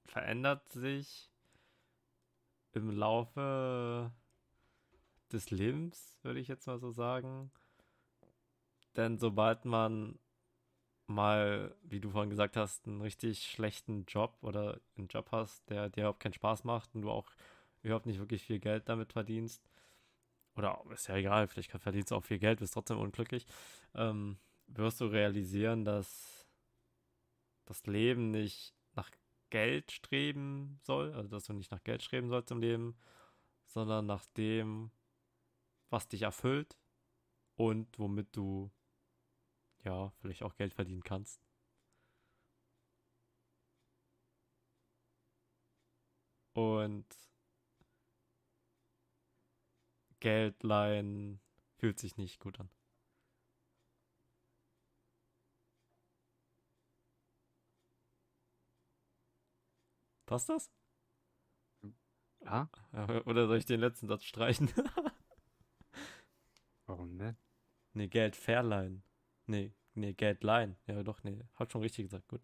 verändert 0.05 0.69
sich 0.69 1.31
im 2.73 2.91
Laufe 2.91 4.11
des 5.33 5.51
Lebens, 5.51 6.15
würde 6.23 6.39
ich 6.39 6.47
jetzt 6.47 6.67
mal 6.67 6.79
so 6.79 6.91
sagen. 6.91 7.51
Denn 8.95 9.17
sobald 9.17 9.65
man 9.65 10.19
mal, 11.07 11.75
wie 11.83 11.99
du 11.99 12.09
vorhin 12.09 12.29
gesagt 12.29 12.57
hast, 12.57 12.87
einen 12.87 13.01
richtig 13.01 13.43
schlechten 13.43 14.05
Job 14.05 14.37
oder 14.41 14.79
einen 14.97 15.07
Job 15.07 15.29
hast, 15.31 15.69
der 15.69 15.89
dir 15.89 16.01
überhaupt 16.01 16.19
keinen 16.19 16.33
Spaß 16.33 16.63
macht 16.63 16.93
und 16.95 17.01
du 17.01 17.11
auch 17.11 17.29
überhaupt 17.81 18.05
nicht 18.05 18.19
wirklich 18.19 18.43
viel 18.43 18.59
Geld 18.59 18.89
damit 18.89 19.13
verdienst, 19.13 19.63
oder 20.55 20.83
ist 20.91 21.07
ja 21.07 21.15
egal, 21.15 21.47
vielleicht 21.47 21.71
verdienst 21.71 22.11
du 22.11 22.15
auch 22.15 22.25
viel 22.25 22.39
Geld, 22.39 22.59
bist 22.59 22.73
trotzdem 22.73 22.97
unglücklich, 22.97 23.45
ähm, 23.93 24.37
wirst 24.67 24.99
du 24.99 25.05
realisieren, 25.05 25.85
dass 25.85 26.47
das 27.65 27.85
Leben 27.85 28.31
nicht 28.31 28.73
nach 28.95 29.11
Geld 29.49 29.91
streben 29.91 30.79
soll, 30.81 31.13
also 31.13 31.29
dass 31.29 31.45
du 31.45 31.53
nicht 31.53 31.71
nach 31.71 31.83
Geld 31.83 32.01
streben 32.01 32.27
sollst 32.29 32.51
im 32.51 32.59
Leben, 32.59 32.97
sondern 33.65 34.05
nach 34.07 34.25
dem, 34.37 34.91
was 35.89 36.07
dich 36.07 36.23
erfüllt 36.23 36.77
und 37.57 37.99
womit 37.99 38.35
du 38.35 38.71
ja 39.83 40.11
vielleicht 40.19 40.43
auch 40.43 40.55
Geld 40.55 40.73
verdienen 40.75 41.03
kannst. 41.03 41.41
Und 46.53 47.05
Geld 50.19 50.61
leihen 50.61 51.39
fühlt 51.79 51.97
sich 51.97 52.17
nicht 52.17 52.39
gut 52.39 52.59
an. 52.59 52.69
Passt 60.25 60.49
das? 60.49 60.69
Ja, 62.45 62.69
Oder 63.25 63.47
soll 63.47 63.57
ich 63.57 63.65
den 63.65 63.79
letzten 63.79 64.07
Satz 64.07 64.23
streichen? 64.23 64.69
warum 66.87 67.17
nicht? 67.17 67.37
nee, 67.97 68.07
Geld 68.07 68.35
verleihen. 68.35 69.03
Nee, 69.45 69.73
nee, 69.93 70.13
Geld 70.13 70.43
leihen. 70.43 70.77
Ja, 70.87 71.03
doch, 71.03 71.23
nee. 71.23 71.43
Hat 71.55 71.71
schon 71.71 71.81
richtig 71.81 72.05
gesagt, 72.05 72.27
gut. 72.27 72.41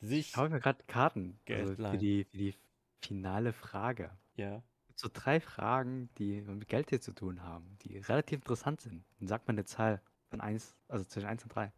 Sich. 0.00 0.30
Ich 0.30 0.36
habe 0.36 0.50
mir 0.50 0.60
gerade 0.60 0.82
Karten 0.84 1.40
Geld 1.44 1.60
also 1.62 1.74
für, 1.74 1.82
leihen. 1.82 1.98
die, 1.98 2.24
für 2.24 2.36
die 2.36 2.54
finale 3.00 3.52
Frage. 3.52 4.16
Ja. 4.36 4.62
So 4.94 5.08
drei 5.12 5.40
Fragen, 5.40 6.10
die 6.18 6.42
mit 6.42 6.68
Geld 6.68 6.90
hier 6.90 7.00
zu 7.00 7.12
tun 7.12 7.42
haben, 7.42 7.76
die 7.82 7.98
relativ 7.98 8.40
interessant 8.40 8.80
sind. 8.80 9.04
Dann 9.18 9.28
sagt 9.28 9.48
man 9.48 9.56
eine 9.56 9.64
Zahl 9.64 10.00
von 10.28 10.40
1, 10.40 10.76
also 10.88 11.04
zwischen 11.04 11.26
1 11.26 11.42
und 11.44 11.54
3. 11.54 11.72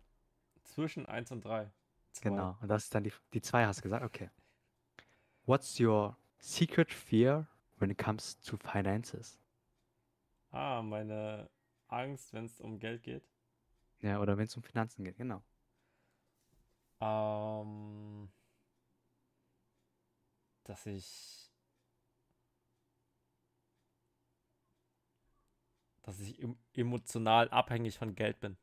Zwischen 0.64 1.06
1 1.06 1.30
und 1.32 1.44
3. 1.44 1.70
Genau. 2.20 2.56
Und 2.60 2.68
das 2.68 2.84
ist 2.84 2.94
dann 2.94 3.04
die, 3.04 3.12
die 3.32 3.40
2, 3.40 3.66
hast 3.66 3.78
du 3.78 3.82
gesagt? 3.82 4.04
Okay. 4.04 4.30
What's 5.46 5.78
your 5.80 6.16
secret 6.38 6.92
fear 6.92 7.48
when 7.78 7.90
it 7.90 7.98
comes 7.98 8.34
to 8.46 8.56
finances? 8.56 9.38
Ah, 10.52 10.80
meine 10.82 11.50
Angst, 11.88 12.32
wenn 12.32 12.46
es 12.46 12.58
um 12.60 12.78
Geld 12.78 13.02
geht. 13.02 13.24
Ja, 14.02 14.20
oder 14.20 14.36
wenn 14.38 14.46
es 14.46 14.56
um 14.56 14.62
Finanzen 14.62 15.04
geht, 15.04 15.16
genau. 15.16 15.42
Ähm, 17.00 18.28
dass 20.64 20.86
ich, 20.86 21.50
dass 26.02 26.20
ich 26.20 26.40
em- 26.40 26.56
emotional 26.74 27.48
abhängig 27.48 27.98
von 27.98 28.14
Geld 28.14 28.38
bin. 28.40 28.56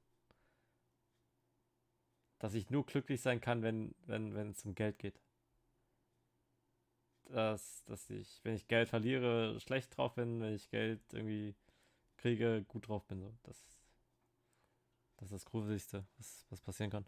Dass 2.40 2.56
ich 2.56 2.70
nur 2.70 2.86
glücklich 2.86 3.22
sein 3.22 3.40
kann, 3.40 3.62
wenn, 3.62 3.96
wenn, 4.06 4.36
wenn 4.36 4.50
es 4.52 4.66
um 4.66 4.76
Geld 4.76 5.00
geht. 5.00 5.18
Dass, 7.32 7.84
dass 7.86 8.10
ich, 8.10 8.40
wenn 8.44 8.56
ich 8.56 8.68
Geld 8.68 8.90
verliere, 8.90 9.60
schlecht 9.62 9.96
drauf 9.98 10.16
bin, 10.16 10.42
wenn 10.42 10.54
ich 10.54 10.70
Geld 10.70 11.02
irgendwie 11.14 11.56
kriege, 12.18 12.64
gut 12.68 12.88
drauf 12.90 13.06
bin. 13.08 13.22
So. 13.22 13.34
Das, 13.44 13.58
das 15.18 15.28
ist 15.28 15.34
das 15.34 15.46
Gruseligste, 15.46 16.06
was, 16.18 16.46
was 16.50 16.60
passieren 16.62 16.92
kann. 16.92 17.06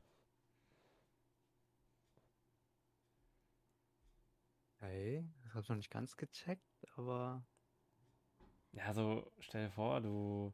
Okay, 4.78 5.26
das 5.44 5.54
habe 5.54 5.62
ich 5.64 5.70
noch 5.70 5.76
nicht 5.78 5.90
ganz 5.92 6.16
gecheckt, 6.18 6.86
aber 6.96 7.44
Ja, 8.74 8.94
so 8.94 9.32
stell 9.40 9.66
dir 9.68 9.72
vor, 9.72 10.02
du 10.02 10.54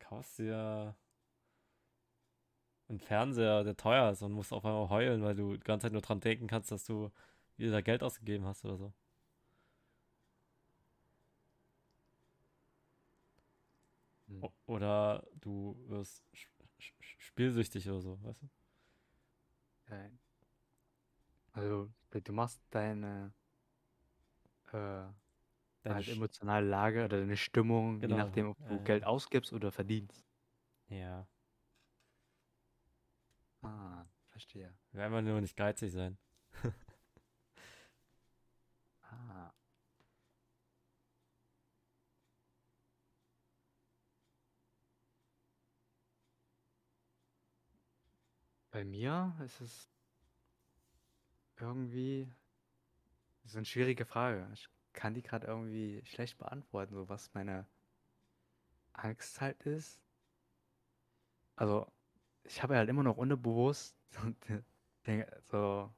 kaufst 0.00 0.38
dir 0.38 0.94
einen 2.90 3.00
Fernseher, 3.00 3.64
der 3.64 3.76
teuer 3.76 4.10
ist 4.12 4.22
und 4.22 4.32
musst 4.32 4.52
auf 4.52 4.64
einmal 4.66 4.90
heulen, 4.90 5.22
weil 5.22 5.34
du 5.36 5.54
die 5.56 5.60
ganze 5.64 5.86
Zeit 5.86 5.92
nur 5.94 6.02
dran 6.02 6.20
denken 6.20 6.48
kannst, 6.48 6.72
dass 6.72 6.84
du 6.84 7.10
wieder 7.58 7.82
Geld 7.82 8.02
ausgegeben 8.02 8.46
hast 8.46 8.64
oder 8.66 8.76
so. 8.78 8.92
hm, 14.28 14.46
oder 14.66 15.24
du 15.40 15.76
wirst 15.88 16.24
spielsüchtig 17.18 17.88
oder 17.88 18.00
so, 18.00 18.18
weißt 18.22 18.42
du? 18.42 18.48
okay. 19.86 20.10
Also, 21.52 21.88
du 22.10 22.32
machst 22.32 22.60
deine 22.70 23.32
äh, 24.72 25.02
Deine 25.82 25.94
halt 25.94 26.08
emotionale 26.08 26.66
Lage 26.66 27.04
oder 27.04 27.18
deine 27.20 27.36
Stimmung, 27.36 28.04
je 28.04 28.08
Genau, 28.08 28.16
nachdem, 28.16 28.48
ob 28.50 28.58
du 28.68 28.80
ja, 28.80 28.82
Geld 28.82 29.04
ja. 29.04 29.06
ausgibst 29.06 29.52
oder 29.52 29.72
verdienst. 29.72 30.24
Ja, 30.88 31.26
Ah, 33.62 34.04
verstehe. 34.28 34.72
wir 34.92 35.04
einfach 35.04 35.22
nur 35.22 35.40
nicht 35.40 35.56
geizig 35.56 35.92
sein. 35.92 36.18
Ah. 39.02 39.52
Bei 48.70 48.84
mir 48.84 49.34
ist 49.44 49.60
es 49.60 49.90
irgendwie 51.58 52.32
das 53.42 53.52
ist 53.52 53.56
eine 53.56 53.66
schwierige 53.66 54.04
Frage. 54.04 54.48
Ich 54.52 54.68
kann 54.92 55.14
die 55.14 55.22
gerade 55.22 55.46
irgendwie 55.46 56.02
schlecht 56.04 56.38
beantworten, 56.38 56.94
so 56.94 57.08
was 57.08 57.32
meine 57.34 57.66
Angst 58.92 59.40
halt 59.40 59.62
ist. 59.62 60.00
Also, 61.56 61.90
ich 62.50 62.62
habe 62.62 62.76
halt 62.76 62.88
immer 62.88 63.04
noch 63.04 63.16
unterbewusst 63.16 63.94
so, 65.44 65.90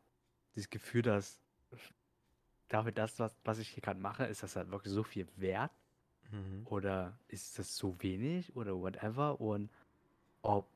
dieses 0.54 0.68
Gefühl, 0.68 1.02
dass 1.02 1.40
dafür 2.68 2.92
das, 2.92 3.18
was, 3.18 3.34
was 3.44 3.58
ich 3.58 3.68
hier 3.68 3.82
gerade 3.82 3.98
mache, 4.00 4.24
ist 4.24 4.42
das 4.42 4.56
halt 4.56 4.70
wirklich 4.70 4.92
so 4.92 5.02
viel 5.02 5.26
wert 5.36 5.72
Mhm. 6.30 6.66
oder 6.66 7.18
ist 7.28 7.58
das 7.58 7.76
so 7.76 8.00
wenig 8.02 8.54
oder 8.56 8.76
whatever 8.78 9.40
und 9.40 9.70
ob 10.42 10.66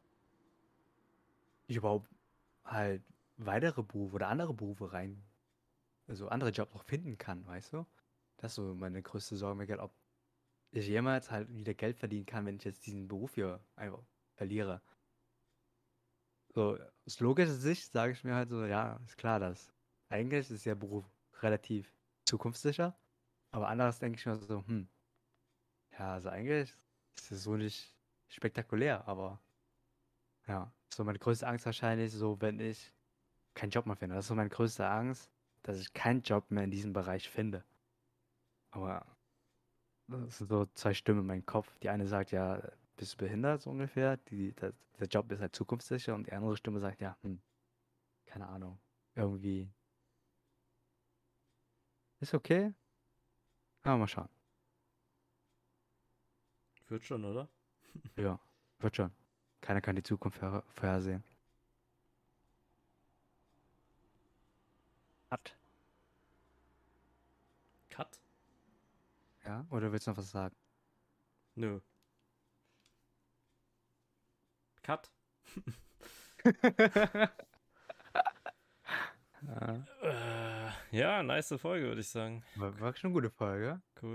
ich 1.66 1.77
überhaupt 1.77 2.09
halt 2.64 3.03
weitere 3.37 3.83
Berufe 3.83 4.16
oder 4.16 4.29
andere 4.29 4.55
Berufe 4.55 4.93
rein, 4.93 5.22
also 6.09 6.29
andere 6.29 6.51
Jobs 6.51 6.74
noch 6.74 6.85
finden 6.85 7.18
kann, 7.18 7.47
weißt 7.47 7.74
du? 7.74 7.87
Das 8.39 8.53
ist 8.53 8.57
so 8.57 8.74
meine 8.74 9.03
größte 9.03 9.37
Sorge, 9.37 9.66
mir 9.66 9.83
ob 9.83 9.93
ich 10.72 10.87
jemals 10.89 11.31
halt 11.31 11.55
wieder 11.55 11.74
Geld 11.74 11.99
verdienen 11.99 12.27
kann, 12.27 12.45
wenn 12.47 12.57
ich 12.57 12.64
jetzt 12.64 12.87
diesen 12.87 13.09
Beruf 13.09 13.35
hier 13.35 13.61
einfach 13.77 14.03
verliere. 14.35 14.83
So, 16.57 16.79
aus 17.05 17.21
logischer 17.21 17.53
Sicht 17.53 17.93
sage 17.93 18.13
ich 18.13 18.25
mir 18.25 18.35
halt 18.35 18.49
so, 18.49 18.65
ja, 18.65 18.99
ist 19.05 19.19
klar, 19.19 19.39
dass 19.39 19.75
eigentlich 20.09 20.51
ist 20.51 20.65
der 20.65 20.75
Beruf 20.75 21.05
relativ 21.43 21.93
zukunftssicher, 22.25 22.97
aber 23.51 23.69
anderes 23.69 23.99
denke 23.99 24.19
ich 24.19 24.25
mir 24.25 24.37
so, 24.37 24.67
hm, 24.67 24.89
ja, 25.99 26.15
also 26.15 26.31
eigentlich 26.31 26.75
ist 27.15 27.31
es 27.31 27.43
so 27.43 27.59
nicht 27.59 27.95
spektakulär, 28.29 29.07
aber 29.07 29.39
ja, 30.47 30.73
so 30.95 31.05
meine 31.05 31.19
größte 31.19 31.47
Angst 31.47 31.67
wahrscheinlich 31.67 32.11
so, 32.11 32.41
wenn 32.41 32.59
ich 32.59 32.91
keinen 33.53 33.69
Job 33.69 33.85
mehr 33.85 33.97
finde. 33.97 34.15
Das 34.15 34.25
ist 34.25 34.29
so 34.29 34.35
meine 34.35 34.49
größte 34.49 34.89
Angst, 34.89 35.31
dass 35.63 35.79
ich 35.79 35.93
keinen 35.93 36.23
Job 36.23 36.51
mehr 36.51 36.65
in 36.65 36.71
diesem 36.71 36.95
Bereich 36.95 37.29
finde. 37.29 37.67
Aber 38.71 39.05
das 40.09 40.39
sind 40.39 40.49
so 40.49 40.65
zwei 40.73 40.95
Stimmen 40.95 41.21
in 41.21 41.27
meinem 41.27 41.45
Kopf. 41.45 41.77
Die 41.81 41.91
eine 41.91 42.07
sagt 42.07 42.31
ja, 42.31 42.63
bist 42.97 43.14
du 43.14 43.18
behindert 43.18 43.62
so 43.62 43.70
ungefähr? 43.70 44.16
Die, 44.18 44.53
der, 44.55 44.72
der 44.99 45.07
Job 45.09 45.30
ist 45.32 45.40
halt 45.40 45.55
zukunftssicher 45.57 46.14
und 46.14 46.26
die 46.26 46.32
andere 46.32 46.57
Stimme 46.57 46.80
sagt 46.80 47.01
ja, 47.01 47.16
hm, 47.22 47.40
keine 48.26 48.49
Ahnung, 48.49 48.78
irgendwie 49.16 49.70
ist 52.20 52.34
okay. 52.34 52.72
Aber 53.82 53.97
mal 53.99 54.07
schauen. 54.09 54.28
Wird 56.88 57.05
schon, 57.05 57.24
oder? 57.24 57.49
Ja, 58.16 58.40
wird 58.80 58.97
schon. 58.97 59.12
Keiner 59.61 59.80
kann 59.82 59.97
die 59.97 60.03
Zukunft 60.03 60.38
vorher- 60.38 60.64
vorhersehen. 60.74 61.24
Hat. 65.30 65.55
Cut? 67.90 68.20
Ja? 69.44 69.64
Oder 69.70 69.92
willst 69.92 70.07
du 70.07 70.11
noch 70.11 70.18
was 70.18 70.30
sagen? 70.30 70.55
Nö. 71.57 71.80
Cut? 74.87 75.11
Ja, 79.43 79.87
Äh, 80.03 80.70
ja, 80.97 81.22
nice 81.22 81.55
Folge, 81.59 81.87
würde 81.89 82.01
ich 82.01 82.09
sagen. 82.09 82.45
war, 82.55 82.78
war 82.80 82.95
schon 82.97 83.09
eine 83.09 83.14
gute 83.14 83.30
Folge. 83.30 83.80
Cool. 84.01 84.14